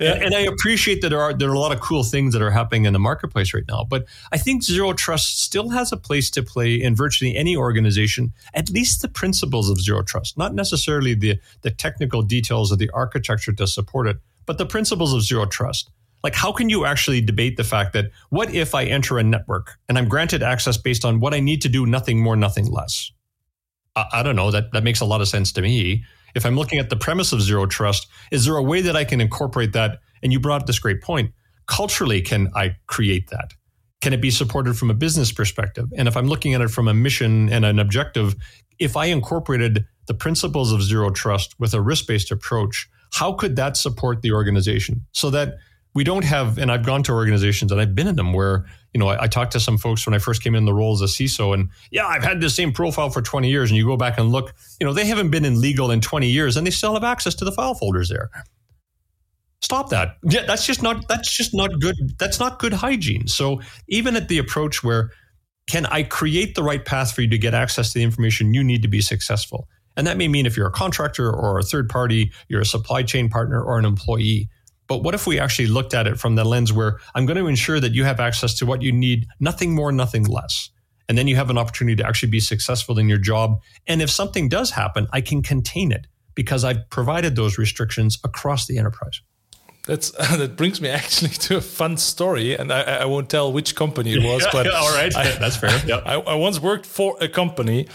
yeah. 0.00 0.14
and 0.14 0.34
I 0.34 0.40
appreciate 0.40 1.02
that 1.02 1.10
there 1.10 1.20
are 1.20 1.32
there 1.32 1.50
are 1.50 1.54
a 1.54 1.58
lot 1.58 1.70
of 1.70 1.80
cool 1.80 2.02
things 2.02 2.32
that 2.32 2.42
are 2.42 2.50
happening 2.50 2.84
in 2.84 2.92
the 2.92 2.98
marketplace 2.98 3.54
right 3.54 3.64
now. 3.68 3.84
But 3.84 4.06
I 4.32 4.38
think 4.38 4.64
zero 4.64 4.92
trust 4.92 5.40
still 5.40 5.68
has 5.68 5.92
a 5.92 5.96
place 5.96 6.30
to 6.30 6.42
play 6.42 6.74
in 6.74 6.96
virtually 6.96 7.36
any 7.36 7.56
organization. 7.56 8.32
At 8.54 8.70
least 8.70 9.02
the 9.02 9.08
principles 9.08 9.70
of 9.70 9.80
zero 9.80 10.02
trust, 10.02 10.36
not 10.36 10.52
necessarily 10.52 11.14
the 11.14 11.38
the 11.62 11.70
technical 11.70 12.22
details 12.22 12.72
of 12.72 12.78
the 12.78 12.90
architecture 12.90 13.52
to 13.52 13.68
support 13.68 14.08
it, 14.08 14.16
but 14.46 14.58
the 14.58 14.66
principles 14.66 15.12
of 15.12 15.22
zero 15.22 15.46
trust. 15.46 15.90
Like, 16.22 16.34
how 16.34 16.52
can 16.52 16.70
you 16.70 16.86
actually 16.86 17.20
debate 17.20 17.58
the 17.58 17.64
fact 17.64 17.92
that 17.92 18.06
what 18.30 18.54
if 18.54 18.74
I 18.74 18.84
enter 18.84 19.18
a 19.18 19.22
network 19.22 19.78
and 19.88 19.98
I'm 19.98 20.08
granted 20.08 20.42
access 20.42 20.78
based 20.78 21.04
on 21.04 21.20
what 21.20 21.34
I 21.34 21.40
need 21.40 21.60
to 21.62 21.68
do, 21.68 21.84
nothing 21.84 22.22
more, 22.22 22.34
nothing 22.34 22.66
less? 22.66 23.12
I, 23.94 24.06
I 24.12 24.22
don't 24.22 24.36
know. 24.36 24.50
That, 24.50 24.72
that 24.72 24.84
makes 24.84 25.00
a 25.00 25.04
lot 25.04 25.20
of 25.20 25.28
sense 25.28 25.52
to 25.52 25.62
me. 25.62 26.04
If 26.34 26.46
I'm 26.46 26.56
looking 26.56 26.78
at 26.78 26.90
the 26.90 26.96
premise 26.96 27.32
of 27.32 27.42
zero 27.42 27.66
trust, 27.66 28.06
is 28.32 28.46
there 28.46 28.56
a 28.56 28.62
way 28.62 28.80
that 28.80 28.96
I 28.96 29.04
can 29.04 29.20
incorporate 29.20 29.74
that? 29.74 30.00
And 30.22 30.32
you 30.32 30.40
brought 30.40 30.62
up 30.62 30.66
this 30.66 30.78
great 30.78 31.02
point. 31.02 31.32
Culturally, 31.66 32.22
can 32.22 32.50
I 32.54 32.76
create 32.86 33.28
that? 33.30 33.52
Can 34.00 34.12
it 34.12 34.20
be 34.20 34.30
supported 34.30 34.76
from 34.76 34.90
a 34.90 34.94
business 34.94 35.32
perspective? 35.32 35.92
And 35.96 36.08
if 36.08 36.16
I'm 36.16 36.26
looking 36.26 36.54
at 36.54 36.60
it 36.60 36.68
from 36.68 36.88
a 36.88 36.94
mission 36.94 37.50
and 37.50 37.64
an 37.64 37.78
objective, 37.78 38.34
if 38.78 38.96
I 38.96 39.06
incorporated 39.06 39.86
the 40.06 40.14
principles 40.14 40.72
of 40.72 40.82
zero 40.82 41.10
trust 41.10 41.54
with 41.58 41.72
a 41.72 41.80
risk 41.80 42.06
based 42.06 42.30
approach, 42.30 42.88
how 43.14 43.32
could 43.32 43.54
that 43.54 43.76
support 43.76 44.22
the 44.22 44.32
organization 44.32 45.06
so 45.12 45.30
that 45.30 45.58
we 45.94 46.02
don't 46.02 46.24
have, 46.24 46.58
and 46.58 46.72
I've 46.72 46.84
gone 46.84 47.04
to 47.04 47.12
organizations 47.12 47.70
and 47.70 47.80
I've 47.80 47.94
been 47.94 48.08
in 48.08 48.16
them 48.16 48.32
where, 48.32 48.66
you 48.92 48.98
know, 48.98 49.06
I, 49.06 49.22
I, 49.22 49.26
talked 49.28 49.52
to 49.52 49.60
some 49.60 49.78
folks 49.78 50.04
when 50.04 50.14
I 50.14 50.18
first 50.18 50.42
came 50.42 50.56
in 50.56 50.64
the 50.64 50.74
role 50.74 50.94
as 50.94 51.00
a 51.00 51.04
CISO 51.04 51.54
and 51.54 51.70
yeah, 51.92 52.06
I've 52.08 52.24
had 52.24 52.40
the 52.40 52.50
same 52.50 52.72
profile 52.72 53.10
for 53.10 53.22
20 53.22 53.48
years. 53.48 53.70
And 53.70 53.78
you 53.78 53.86
go 53.86 53.96
back 53.96 54.18
and 54.18 54.32
look, 54.32 54.52
you 54.80 54.86
know, 54.86 54.92
they 54.92 55.06
haven't 55.06 55.30
been 55.30 55.44
in 55.44 55.60
legal 55.60 55.92
in 55.92 56.00
20 56.00 56.26
years 56.26 56.56
and 56.56 56.66
they 56.66 56.72
still 56.72 56.94
have 56.94 57.04
access 57.04 57.36
to 57.36 57.44
the 57.44 57.52
file 57.52 57.74
folders 57.74 58.08
there. 58.08 58.30
Stop 59.62 59.90
that. 59.90 60.16
Yeah, 60.24 60.44
that's 60.44 60.66
just 60.66 60.82
not, 60.82 61.06
that's 61.06 61.32
just 61.32 61.54
not 61.54 61.78
good. 61.78 61.94
That's 62.18 62.40
not 62.40 62.58
good 62.58 62.72
hygiene. 62.72 63.28
So 63.28 63.60
even 63.86 64.16
at 64.16 64.26
the 64.26 64.38
approach 64.38 64.82
where 64.82 65.12
can 65.68 65.86
I 65.86 66.02
create 66.02 66.56
the 66.56 66.64
right 66.64 66.84
path 66.84 67.12
for 67.12 67.22
you 67.22 67.28
to 67.28 67.38
get 67.38 67.54
access 67.54 67.92
to 67.92 68.00
the 68.00 68.04
information 68.04 68.54
you 68.54 68.64
need 68.64 68.82
to 68.82 68.88
be 68.88 69.00
successful? 69.00 69.68
And 69.96 70.06
that 70.06 70.16
may 70.16 70.28
mean 70.28 70.46
if 70.46 70.56
you're 70.56 70.66
a 70.66 70.72
contractor 70.72 71.30
or 71.30 71.58
a 71.58 71.62
third 71.62 71.88
party, 71.88 72.32
you're 72.48 72.60
a 72.60 72.66
supply 72.66 73.02
chain 73.02 73.28
partner 73.28 73.62
or 73.62 73.78
an 73.78 73.84
employee 73.84 74.48
but 74.86 75.02
what 75.02 75.14
if 75.14 75.26
we 75.26 75.38
actually 75.38 75.68
looked 75.68 75.94
at 75.94 76.06
it 76.06 76.18
from 76.18 76.34
the 76.34 76.44
lens 76.44 76.72
where 76.72 76.98
I'm 77.14 77.26
going 77.26 77.38
to 77.38 77.46
ensure 77.46 77.80
that 77.80 77.92
you 77.92 78.04
have 78.04 78.20
access 78.20 78.54
to 78.58 78.66
what 78.66 78.82
you 78.82 78.92
need, 78.92 79.26
nothing 79.40 79.74
more, 79.74 79.90
nothing 79.92 80.24
less. 80.24 80.70
And 81.08 81.16
then 81.16 81.26
you 81.26 81.36
have 81.36 81.50
an 81.50 81.58
opportunity 81.58 81.96
to 81.96 82.06
actually 82.06 82.30
be 82.30 82.40
successful 82.40 82.98
in 82.98 83.08
your 83.08 83.18
job. 83.18 83.60
And 83.86 84.02
if 84.02 84.10
something 84.10 84.48
does 84.48 84.70
happen, 84.70 85.06
I 85.12 85.20
can 85.20 85.42
contain 85.42 85.92
it 85.92 86.06
because 86.34 86.64
I've 86.64 86.88
provided 86.90 87.36
those 87.36 87.58
restrictions 87.58 88.18
across 88.24 88.66
the 88.66 88.78
enterprise. 88.78 89.20
That's 89.86 90.10
that 90.36 90.56
brings 90.56 90.80
me 90.80 90.88
actually 90.88 91.30
to 91.30 91.58
a 91.58 91.60
fun 91.60 91.96
story, 91.98 92.56
and 92.56 92.72
I, 92.72 92.80
I 92.80 93.04
won't 93.04 93.28
tell 93.28 93.52
which 93.52 93.76
company 93.76 94.14
it 94.14 94.22
was, 94.22 94.42
yeah, 94.42 94.50
but 94.52 94.72
all 94.72 94.94
right, 94.94 95.14
I, 95.14 95.30
that's 95.38 95.56
fair. 95.56 95.78
Yep. 95.86 96.02
I, 96.06 96.14
I, 96.14 96.34
once 96.34 96.58
worked 96.58 96.86
for 96.86 97.16
a 97.20 97.28
company, 97.28 97.88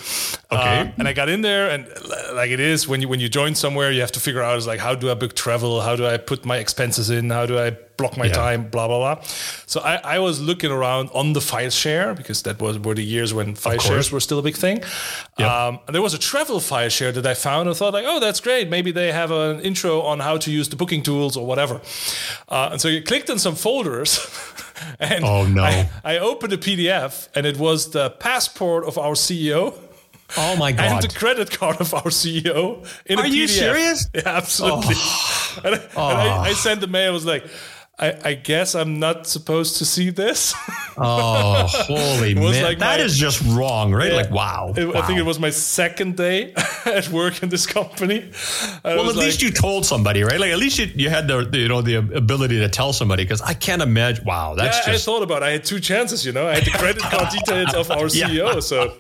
okay, 0.52 0.80
uh, 0.80 0.92
and 0.98 1.08
I 1.08 1.14
got 1.14 1.30
in 1.30 1.42
there, 1.42 1.70
and 1.70 1.88
like 2.34 2.52
it 2.52 2.60
is 2.60 2.88
when 2.88 3.02
you 3.02 3.10
when 3.10 3.20
you 3.20 3.28
join 3.28 3.56
somewhere, 3.56 3.92
you 3.92 4.02
have 4.02 4.12
to 4.14 4.20
figure 4.20 4.44
out 4.44 4.58
is 4.58 4.68
like 4.68 4.80
how 4.80 4.94
do 4.94 5.10
I 5.10 5.16
book 5.16 5.36
travel, 5.36 5.82
how 5.82 5.96
do 5.96 6.06
I 6.06 6.18
put 6.18 6.46
my 6.46 6.58
expenses 6.58 7.10
in, 7.10 7.32
how 7.32 7.48
do 7.48 7.58
I 7.58 7.76
block 8.00 8.18
my 8.18 8.26
yeah. 8.26 8.34
time, 8.34 8.70
blah 8.70 8.88
blah 8.88 9.00
blah. 9.00 9.24
So 9.68 9.82
I, 9.82 9.96
I 10.16 10.20
was 10.20 10.42
looking 10.42 10.72
around 10.72 11.10
on 11.14 11.34
the 11.34 11.42
file 11.42 11.70
share 11.70 12.16
because 12.16 12.42
that 12.44 12.60
was 12.60 12.80
were 12.80 12.96
the 12.96 13.04
years 13.04 13.34
when 13.34 13.56
file 13.56 13.78
shares 13.78 14.12
were 14.12 14.20
still 14.20 14.40
a 14.40 14.42
big 14.42 14.56
thing. 14.56 14.78
Yep. 15.38 15.48
Um, 15.48 15.80
and 15.86 15.94
there 15.94 16.02
was 16.02 16.14
a 16.14 16.20
travel 16.20 16.60
file 16.60 16.90
share 16.90 17.12
that 17.12 17.26
I 17.26 17.36
found 17.36 17.68
and 17.68 17.78
thought 17.78 17.94
like, 17.94 18.06
oh, 18.08 18.20
that's 18.20 18.40
great. 18.40 18.70
Maybe 18.70 18.92
they 18.92 19.12
have 19.12 19.32
an 19.32 19.60
intro 19.60 20.02
on 20.02 20.20
how 20.20 20.38
to 20.38 20.52
use 20.52 20.70
the 20.70 20.76
booking 20.76 21.04
tools 21.04 21.38
or 21.38 21.46
whatever. 21.46 21.82
Uh, 22.48 22.70
and 22.72 22.82
so 22.82 22.88
you 22.88 23.04
clicked 23.04 23.30
on 23.30 23.38
some 23.38 23.56
folders. 23.56 24.20
and 25.00 25.24
oh 25.24 25.46
no! 25.46 25.64
I, 25.64 25.90
I 26.04 26.18
opened 26.20 26.54
a 26.54 26.58
PDF 26.58 27.28
and 27.36 27.46
it 27.46 27.58
was 27.58 27.92
the 27.92 28.10
passport 28.12 28.86
of 28.86 28.98
our 28.98 29.14
CEO. 29.14 29.78
Oh 30.38 30.56
my 30.58 30.72
god! 30.72 31.04
And 31.04 31.12
the 31.12 31.14
credit 31.18 31.52
card 31.52 31.82
of 31.82 31.94
our 31.94 32.12
CEO 32.22 32.86
in 33.06 33.20
Are 33.20 33.26
a 33.26 33.28
PDF. 33.28 33.34
you 33.34 33.48
serious? 33.48 34.10
Yeah, 34.14 34.24
absolutely. 34.26 34.96
Oh. 34.98 35.62
and, 35.66 35.76
I, 35.76 35.82
oh. 35.96 36.10
and 36.10 36.20
I, 36.20 36.44
I, 36.50 36.54
sent 36.54 36.82
the 36.82 36.88
mail. 36.88 37.12
I 37.12 37.14
was 37.14 37.26
like, 37.26 37.46
I, 38.00 38.18
I, 38.24 38.34
guess 38.34 38.76
I'm 38.76 38.98
not 38.98 39.28
supposed 39.28 39.78
to 39.80 39.86
see 39.86 40.10
this. 40.10 40.56
oh, 40.98 41.66
holy 41.68 42.34
man. 42.36 42.64
Like 42.64 42.80
that 42.80 43.00
my, 43.00 43.04
is 43.04 43.18
just 43.18 43.42
wrong, 43.46 43.94
right? 43.94 44.12
Yeah, 44.12 44.18
like, 44.18 44.32
wow, 44.32 44.74
it, 44.76 44.86
wow, 44.86 45.02
I 45.02 45.06
think 45.06 45.20
it 45.20 45.26
was 45.26 45.38
my 45.38 45.50
second 45.50 46.16
day 46.16 46.54
at 46.86 47.10
work 47.10 47.44
in 47.44 47.50
this 47.50 47.66
company. 47.66 48.32
well, 48.86 49.02
at 49.02 49.06
like, 49.08 49.16
least 49.18 49.42
you 49.42 49.52
told 49.52 49.86
somebody, 49.86 50.24
right? 50.24 50.40
Like, 50.40 50.52
at 50.52 50.60
least 50.60 50.80
you, 50.80 50.86
you 50.96 51.10
had 51.10 51.28
the, 51.28 51.44
the 51.44 51.58
you 51.58 51.68
know 51.68 51.82
the 51.82 51.96
ability 51.96 52.60
to 52.60 52.70
tell 52.70 52.94
somebody 52.94 53.26
because 53.26 53.42
I 53.42 53.54
can't 53.54 53.82
imagine. 53.82 54.24
Wow, 54.24 54.56
that's 54.56 54.78
yeah, 54.78 54.94
just. 54.94 55.08
I 55.08 55.12
thought 55.12 55.24
about. 55.24 55.44
It. 55.44 55.48
I 55.48 55.52
had 55.52 55.66
two 55.66 55.82
chances. 55.82 56.26
You 56.26 56.32
know, 56.32 56.48
I 56.48 56.56
had 56.56 56.66
the 56.66 56.72
credit 56.72 57.04
card 57.04 57.30
details 57.32 57.74
of 57.74 57.92
our 57.92 58.06
CEO, 58.06 58.54
yeah. 58.54 58.60
so 58.62 58.94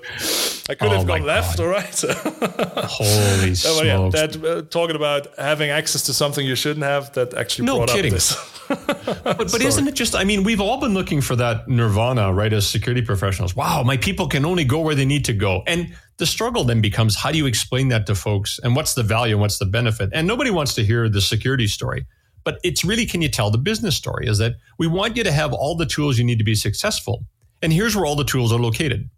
I 0.69 0.75
could 0.75 0.91
oh 0.91 0.97
have 0.97 1.07
gone 1.07 1.23
left 1.23 1.57
or 1.61 1.69
right. 1.69 2.03
holy 2.03 3.55
smokes! 3.55 3.85
Yeah, 3.85 4.09
that 4.09 4.43
uh, 4.43 4.61
talking 4.63 4.97
about 4.97 5.27
having 5.37 5.69
access 5.69 6.03
to 6.03 6.13
something 6.13 6.45
you 6.45 6.55
shouldn't 6.55 6.83
have. 6.83 7.13
That 7.13 7.33
actually 7.33 7.67
no 7.67 7.77
brought 7.77 7.89
kidding. 7.89 8.11
up 8.11 8.17
this 8.17 8.59
but 9.23 9.37
but 9.37 9.61
isn't 9.61 9.87
it 9.87 9.93
just? 9.93 10.15
I 10.15 10.23
mean, 10.23 10.43
we've 10.43 10.61
all 10.61 10.79
been 10.79 10.93
looking 10.93 11.21
for 11.21 11.35
that 11.35 11.67
nirvana, 11.67 12.33
right? 12.33 12.51
As 12.51 12.67
security 12.67 13.01
professionals, 13.01 13.55
wow, 13.55 13.83
my 13.83 13.97
people 13.97 14.27
can 14.27 14.45
only 14.45 14.63
go 14.63 14.79
where 14.79 14.95
they 14.95 15.05
need 15.05 15.25
to 15.25 15.33
go, 15.33 15.63
and 15.67 15.95
the 16.17 16.25
struggle 16.25 16.63
then 16.63 16.81
becomes 16.81 17.15
how 17.15 17.31
do 17.31 17.37
you 17.37 17.45
explain 17.45 17.89
that 17.89 18.07
to 18.07 18.15
folks, 18.15 18.59
and 18.63 18.75
what's 18.75 18.93
the 18.93 19.03
value, 19.03 19.35
and 19.35 19.41
what's 19.41 19.59
the 19.59 19.65
benefit? 19.65 20.09
And 20.13 20.27
nobody 20.27 20.51
wants 20.51 20.73
to 20.75 20.83
hear 20.83 21.07
the 21.07 21.21
security 21.21 21.67
story, 21.67 22.05
but 22.43 22.59
it's 22.63 22.83
really 22.83 23.05
can 23.05 23.21
you 23.21 23.29
tell 23.29 23.51
the 23.51 23.57
business 23.57 23.95
story? 23.95 24.27
Is 24.27 24.37
that 24.39 24.55
we 24.77 24.87
want 24.87 25.15
you 25.15 25.23
to 25.23 25.31
have 25.31 25.53
all 25.53 25.75
the 25.75 25.85
tools 25.85 26.17
you 26.17 26.23
need 26.23 26.39
to 26.39 26.43
be 26.43 26.55
successful, 26.55 27.25
and 27.61 27.71
here's 27.71 27.95
where 27.95 28.05
all 28.05 28.15
the 28.15 28.25
tools 28.25 28.51
are 28.51 28.59
located 28.59 29.09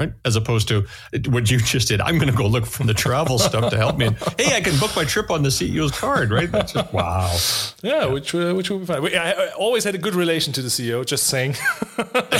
right? 0.00 0.12
As 0.24 0.34
opposed 0.34 0.66
to 0.68 0.86
what 1.26 1.50
you 1.50 1.58
just 1.58 1.88
did. 1.88 2.00
I'm 2.00 2.16
going 2.16 2.30
to 2.30 2.36
go 2.36 2.46
look 2.46 2.66
for 2.66 2.84
the 2.84 2.94
travel 2.94 3.38
stuff 3.38 3.70
to 3.70 3.76
help 3.76 3.98
me. 3.98 4.06
And, 4.06 4.16
hey, 4.38 4.56
I 4.56 4.62
can 4.62 4.78
book 4.78 4.96
my 4.96 5.04
trip 5.04 5.30
on 5.30 5.42
the 5.42 5.50
CEO's 5.50 5.92
card, 5.92 6.30
right? 6.30 6.50
That's 6.50 6.72
just 6.72 6.92
wow. 6.92 7.36
Yeah, 7.82 8.06
which 8.06 8.34
uh, 8.34 8.54
which 8.54 8.70
will 8.70 8.78
be 8.78 8.86
fine. 8.86 9.04
I, 9.14 9.32
I, 9.32 9.48
always 9.50 9.84
had 9.84 9.94
a 9.94 9.98
good 9.98 10.14
relation 10.14 10.54
to 10.54 10.62
the 10.62 10.68
CEO. 10.68 11.04
Just 11.04 11.24
saying. 11.24 11.52
that, 11.96 12.30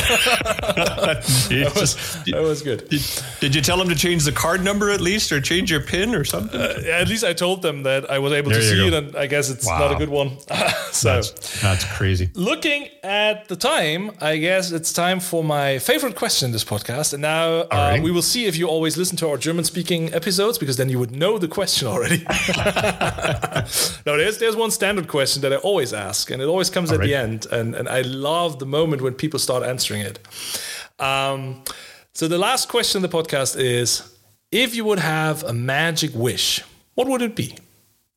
was, 1.77 2.25
that 2.25 2.42
was 2.42 2.62
good. 2.62 2.88
Did, 2.88 3.03
did, 3.40 3.55
you 3.55 3.61
tell 3.61 3.81
him 3.81 3.88
to 3.88 3.94
change 3.94 4.25
the 4.25 4.33
card 4.33 4.64
number 4.64 4.90
at 4.90 5.01
least, 5.01 5.31
or 5.33 5.40
change 5.40 5.70
your 5.70 5.81
PIN 5.81 6.14
or 6.14 6.25
something? 6.25 6.59
Uh, 6.59 6.83
at 6.87 7.09
least 7.09 7.25
I 7.25 7.35
told 7.35 7.62
them 7.62 7.83
that 7.83 8.11
I 8.11 8.18
was 8.18 8.33
able 8.33 8.51
there 8.51 8.61
to 8.61 8.66
see 8.66 8.77
go. 8.77 8.87
it, 8.87 8.94
and 8.94 9.16
I 9.16 9.27
guess 9.27 9.51
it's 9.51 9.66
wow. 9.66 9.79
not 9.79 9.92
a 9.92 9.96
good 9.96 10.09
one. 10.09 10.38
so 10.92 11.16
that's, 11.16 11.61
that's 11.61 11.85
crazy. 11.96 12.31
Looking 12.35 12.88
at 13.03 13.49
the 13.49 13.57
time, 13.57 14.12
I 14.20 14.38
guess 14.38 14.73
it's 14.73 14.92
time 14.92 15.20
for 15.20 15.44
my 15.44 15.79
favorite 15.79 16.16
question 16.16 16.46
in 16.46 16.53
this 16.53 16.64
podcast, 16.64 17.12
and 17.12 17.23
now 17.23 17.50
uh, 17.59 17.67
right. 17.73 18.03
we 18.03 18.11
will 18.11 18.23
see 18.23 18.47
if 18.47 18.57
you 18.57 18.67
always 18.67 18.97
listen 18.97 19.17
to 19.19 19.29
our 19.29 19.37
German 19.37 19.65
speaking 19.65 20.13
episodes 20.13 20.59
because 20.59 20.77
then 20.77 20.89
you 20.89 20.99
would 20.99 21.11
know 21.11 21.39
the 21.39 21.49
question 21.49 21.89
already. 21.89 22.19
no, 24.07 24.17
there's 24.17 24.39
there's 24.39 24.57
one 24.57 24.71
standard 24.71 25.09
question 25.09 25.43
that 25.43 25.53
I 25.53 25.57
always 25.57 25.93
ask, 25.93 26.31
and 26.31 26.41
it 26.41 26.47
always 26.47 26.71
comes 26.71 26.91
All 26.91 26.95
at 26.95 27.01
right. 27.01 27.07
the 27.07 27.15
end, 27.15 27.47
and 27.53 27.75
and 27.75 27.89
I 27.89 28.03
love 28.03 28.59
the 28.59 28.67
moment 28.67 29.03
when 29.03 29.15
people 29.15 29.39
start 29.39 29.63
answering 29.63 30.03
it. 30.03 30.19
Um, 30.99 31.63
so 32.15 32.29
the 32.29 32.39
last 32.39 32.69
question 32.69 33.03
in 33.05 33.11
the 33.11 33.17
podcast 33.17 33.59
is: 33.59 34.17
If 34.51 34.75
you 34.75 34.85
would 34.85 34.99
have 34.99 35.43
a 35.45 35.53
magic 35.53 36.13
wish, 36.15 36.63
what 36.95 37.09
would 37.09 37.23
it 37.23 37.37
be? 37.37 37.57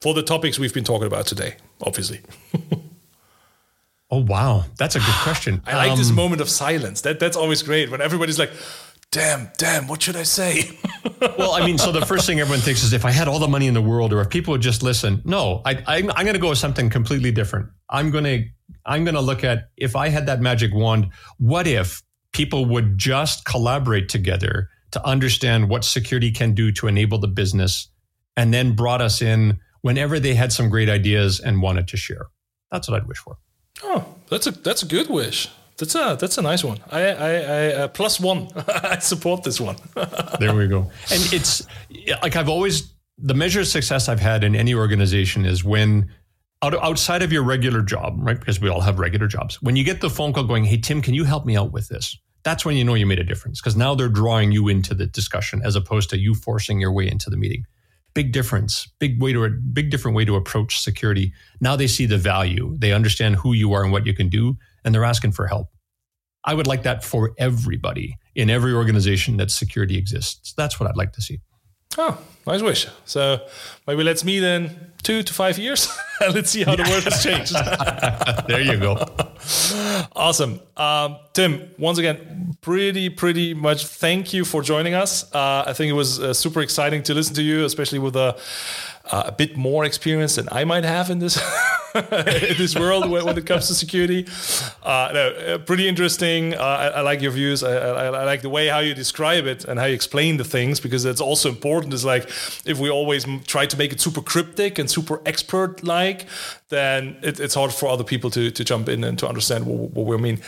For 0.02 0.14
the 0.14 0.24
topics 0.24 0.60
we've 0.60 0.74
been 0.74 0.84
talking 0.84 1.08
about 1.08 1.28
today, 1.28 1.56
obviously. 1.82 2.22
Oh 4.14 4.20
wow, 4.20 4.66
that's 4.78 4.96
a 4.96 5.00
good 5.00 5.16
question. 5.24 5.64
I 5.66 5.76
like 5.76 5.92
um, 5.94 5.98
this 5.98 6.12
moment 6.12 6.40
of 6.40 6.48
silence. 6.48 7.02
That 7.02 7.20
that's 7.20 7.36
always 7.36 7.64
great 7.64 7.90
when 7.90 8.00
everybody's 8.00 8.38
like, 8.38 8.52
damn, 9.14 9.52
damn, 9.58 9.88
what 9.88 10.02
should 10.02 10.16
I 10.16 10.24
say? 10.24 10.78
well, 11.38 11.52
I 11.52 11.64
mean, 11.66 11.78
so 11.78 11.92
the 11.92 12.06
first 12.06 12.26
thing 12.26 12.40
everyone 12.40 12.62
thinks 12.62 12.84
is 12.84 12.94
if 12.94 13.06
I 13.06 13.12
had 13.12 13.28
all 13.28 13.38
the 13.38 13.48
money 13.48 13.68
in 13.68 13.76
the 13.76 13.82
world 13.82 14.12
or 14.12 14.22
if 14.22 14.30
people 14.30 14.54
would 14.54 14.62
just 14.62 14.82
listen. 14.82 15.22
No, 15.24 15.62
I, 15.66 15.84
I'm, 15.88 16.10
I'm 16.12 16.26
going 16.26 16.34
to 16.34 16.40
go 16.40 16.50
with 16.50 16.58
something 16.58 16.90
completely 16.90 17.32
different. 17.32 17.70
I'm 17.90 18.10
going 18.10 18.24
to, 18.24 18.44
I'm 18.86 19.06
going 19.06 19.16
to 19.16 19.22
look 19.22 19.44
at 19.44 19.70
if 19.78 19.96
I 19.96 20.10
had 20.10 20.26
that 20.26 20.42
magic 20.42 20.74
wand, 20.74 21.10
what 21.38 21.68
if 21.68 22.02
people 22.34 22.66
would 22.66 22.98
just 22.98 23.46
collaborate 23.46 24.10
together 24.10 24.70
to 24.92 25.06
understand 25.06 25.70
what 25.70 25.86
security 25.86 26.32
can 26.32 26.56
do 26.56 26.72
to 26.72 26.88
enable 26.88 27.20
the 27.20 27.28
business 27.28 27.90
and 28.36 28.52
then 28.52 28.76
brought 28.76 29.02
us 29.02 29.22
in 29.22 29.60
whenever 29.82 30.20
they 30.20 30.34
had 30.34 30.52
some 30.52 30.70
great 30.70 30.90
ideas 30.90 31.40
and 31.40 31.62
wanted 31.62 31.88
to 31.90 31.98
share. 31.98 32.26
That's 32.72 32.90
what 32.90 33.00
I'd 33.00 33.08
wish 33.08 33.20
for. 33.20 33.38
Oh, 33.84 34.16
that's 34.30 34.48
a 34.48 34.52
that's 34.52 34.82
a 34.82 34.88
good 34.88 35.10
wish. 35.10 35.50
That's 35.78 35.96
a 35.96 36.18
that's 36.20 36.38
a 36.38 36.42
nice 36.42 36.64
one. 36.64 36.80
I 36.92 37.02
I, 37.02 37.30
I 37.30 37.66
uh, 37.74 37.88
plus 37.88 38.20
one. 38.20 38.50
I 38.68 39.00
support 39.00 39.44
this 39.44 39.60
one. 39.60 39.78
there 40.40 40.56
we 40.56 40.68
go. 40.68 40.92
And 41.12 41.34
it's 41.34 41.66
like 42.22 42.36
I've 42.36 42.50
always 42.50 42.94
the 43.18 43.34
measure 43.34 43.62
of 43.62 43.68
success 43.68 44.10
I've 44.10 44.20
had 44.20 44.44
in 44.44 44.56
any 44.56 44.74
organization 44.74 45.46
is 45.46 45.64
when 45.64 46.10
out, 46.62 46.74
outside 46.84 47.22
of 47.22 47.32
your 47.32 47.44
regular 47.44 47.82
job, 47.82 48.16
right? 48.18 48.40
Because 48.40 48.60
we 48.62 48.70
all 48.70 48.82
have 48.82 49.00
regular 49.00 49.28
jobs. 49.28 49.62
When 49.62 49.76
you 49.76 49.84
get 49.84 50.02
the 50.02 50.10
phone 50.10 50.34
call 50.34 50.44
going, 50.44 50.64
"Hey 50.64 50.78
Tim, 50.78 51.02
can 51.02 51.14
you 51.14 51.24
help 51.24 51.46
me 51.46 51.58
out 51.58 51.72
with 51.72 51.88
this?" 51.88 52.18
That's 52.44 52.66
when 52.66 52.76
you 52.76 52.84
know 52.84 52.94
you 52.94 53.06
made 53.06 53.20
a 53.20 53.24
difference 53.24 53.62
because 53.62 53.76
now 53.76 53.96
they're 53.96 54.10
drawing 54.10 54.52
you 54.52 54.68
into 54.68 54.94
the 54.94 55.08
discussion 55.08 55.62
as 55.64 55.76
opposed 55.76 56.10
to 56.10 56.20
you 56.20 56.36
forcing 56.36 56.80
your 56.80 56.92
way 56.92 57.10
into 57.10 57.30
the 57.30 57.38
meeting. 57.38 57.66
Big 58.14 58.32
difference, 58.32 58.88
big 59.00 59.22
way 59.22 59.34
to 59.34 59.46
a 59.46 59.50
big 59.50 59.90
different 59.90 60.16
way 60.16 60.26
to 60.26 60.36
approach 60.36 60.80
security. 60.80 61.34
Now 61.62 61.76
they 61.76 61.88
see 61.88 62.06
the 62.06 62.18
value, 62.18 62.76
they 62.78 62.92
understand 62.92 63.38
who 63.38 63.54
you 63.54 63.74
are 63.74 63.84
and 63.84 63.92
what 63.92 64.06
you 64.06 64.14
can 64.14 64.30
do, 64.30 64.58
and 64.84 64.94
they're 64.94 65.06
asking 65.06 65.32
for 65.32 65.48
help. 65.48 65.70
I 66.46 66.54
would 66.54 66.68
like 66.68 66.84
that 66.84 67.04
for 67.04 67.32
everybody 67.38 68.18
in 68.36 68.50
every 68.50 68.74
organization 68.74 69.38
that 69.38 69.52
security 69.52 69.98
exists. 69.98 70.54
That's 70.54 70.80
what 70.80 70.90
I'd 70.90 70.98
like 70.98 71.14
to 71.14 71.22
see. 71.22 71.40
Oh, 71.98 72.18
nice 72.48 72.62
wish. 72.62 72.88
So 73.06 73.40
maybe 73.88 74.04
let's 74.04 74.24
meet 74.24 74.44
in 74.44 74.92
two 75.04 75.22
to 75.22 75.34
five 75.34 75.58
years 75.58 75.96
and 76.22 76.34
let's 76.34 76.50
see 76.50 76.64
how 76.64 76.76
the 76.76 76.84
world 76.84 77.04
has 77.04 77.24
changed. 77.24 77.54
there 78.48 78.62
you 78.62 78.78
go. 78.80 78.98
Awesome. 80.16 80.60
Um, 80.76 81.18
Tim, 81.34 81.70
once 81.78 82.00
again, 82.00 82.56
pretty, 82.62 83.10
pretty 83.10 83.54
much 83.54 83.86
thank 83.86 84.34
you 84.34 84.44
for 84.44 84.62
joining 84.62 84.96
us. 84.96 85.32
Uh, 85.34 85.66
I 85.68 85.74
think 85.74 85.92
it 85.92 85.94
was 85.94 86.20
uh, 86.20 86.34
super 86.34 86.62
exciting 86.62 87.04
to 87.04 87.14
listen 87.14 87.36
to 87.36 87.44
you, 87.44 87.64
especially 87.64 88.00
with 88.00 88.16
a, 88.16 88.38
uh, 89.06 89.24
a 89.28 89.32
bit 89.32 89.58
more 89.58 89.84
experience 89.86 90.36
than 90.36 90.48
I 90.52 90.64
might 90.64 90.86
have 90.86 91.10
in 91.10 91.20
this. 91.20 91.38
in 91.96 92.58
this 92.58 92.76
world 92.76 93.08
when, 93.08 93.24
when, 93.24 93.38
it 93.38 93.46
comes 93.46 93.68
to 93.68 93.76
security. 93.76 94.26
Uh, 94.82 95.12
no, 95.14 95.30
uh, 95.30 95.58
pretty 95.60 95.88
interesting. 95.88 96.56
Uh, 96.56 96.58
I, 96.58 96.88
I, 96.88 97.02
like 97.02 97.22
your 97.22 97.32
views. 97.32 97.64
I, 97.64 97.76
I, 97.76 98.06
I, 98.06 98.24
like 98.24 98.42
the 98.42 98.50
way 98.50 98.68
how 98.68 98.80
you 98.80 98.96
describe 98.96 99.46
it 99.46 99.66
and 99.66 99.80
how 99.80 99.86
you 99.86 99.94
explain 99.94 100.38
the 100.38 100.44
things 100.44 100.80
because 100.80 101.06
it's 101.06 101.22
also 101.22 101.50
important. 101.50 101.94
Is 101.94 102.04
like 102.04 102.24
if 102.66 102.80
we 102.80 102.90
always 102.90 103.28
try 103.46 103.68
to 103.68 103.78
make 103.78 103.94
it 103.94 104.02
super 104.02 104.22
cryptic 104.22 104.80
and 104.80 104.90
super 104.90 105.22
expert 105.26 105.84
like, 105.84 106.26
then 106.70 107.18
it, 107.22 107.40
it's 107.40 107.54
hard 107.54 107.72
for 107.72 107.90
other 107.90 108.04
people 108.04 108.32
to, 108.32 108.50
to 108.50 108.64
jump 108.64 108.90
in 108.90 109.04
and 109.04 109.20
to 109.20 109.28
understand 109.28 109.68
what, 109.68 109.92
what 109.92 110.08
we 110.08 110.18
mean. 110.18 110.42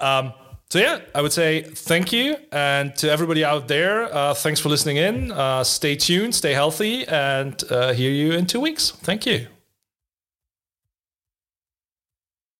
Um, 0.00 0.32
so 0.70 0.78
yeah, 0.78 1.00
I 1.14 1.22
would 1.22 1.32
say 1.32 1.62
thank 1.62 2.12
you, 2.12 2.36
and 2.52 2.94
to 2.96 3.10
everybody 3.10 3.44
out 3.44 3.68
there, 3.68 4.14
uh, 4.14 4.34
thanks 4.34 4.60
for 4.60 4.68
listening 4.68 4.98
in. 4.98 5.32
Uh, 5.32 5.64
stay 5.64 5.96
tuned, 5.96 6.34
stay 6.34 6.52
healthy, 6.52 7.06
and 7.08 7.62
uh, 7.70 7.92
hear 7.92 8.10
you 8.10 8.32
in 8.32 8.46
two 8.46 8.60
weeks. 8.60 8.90
Thank 8.90 9.24
you. 9.26 9.46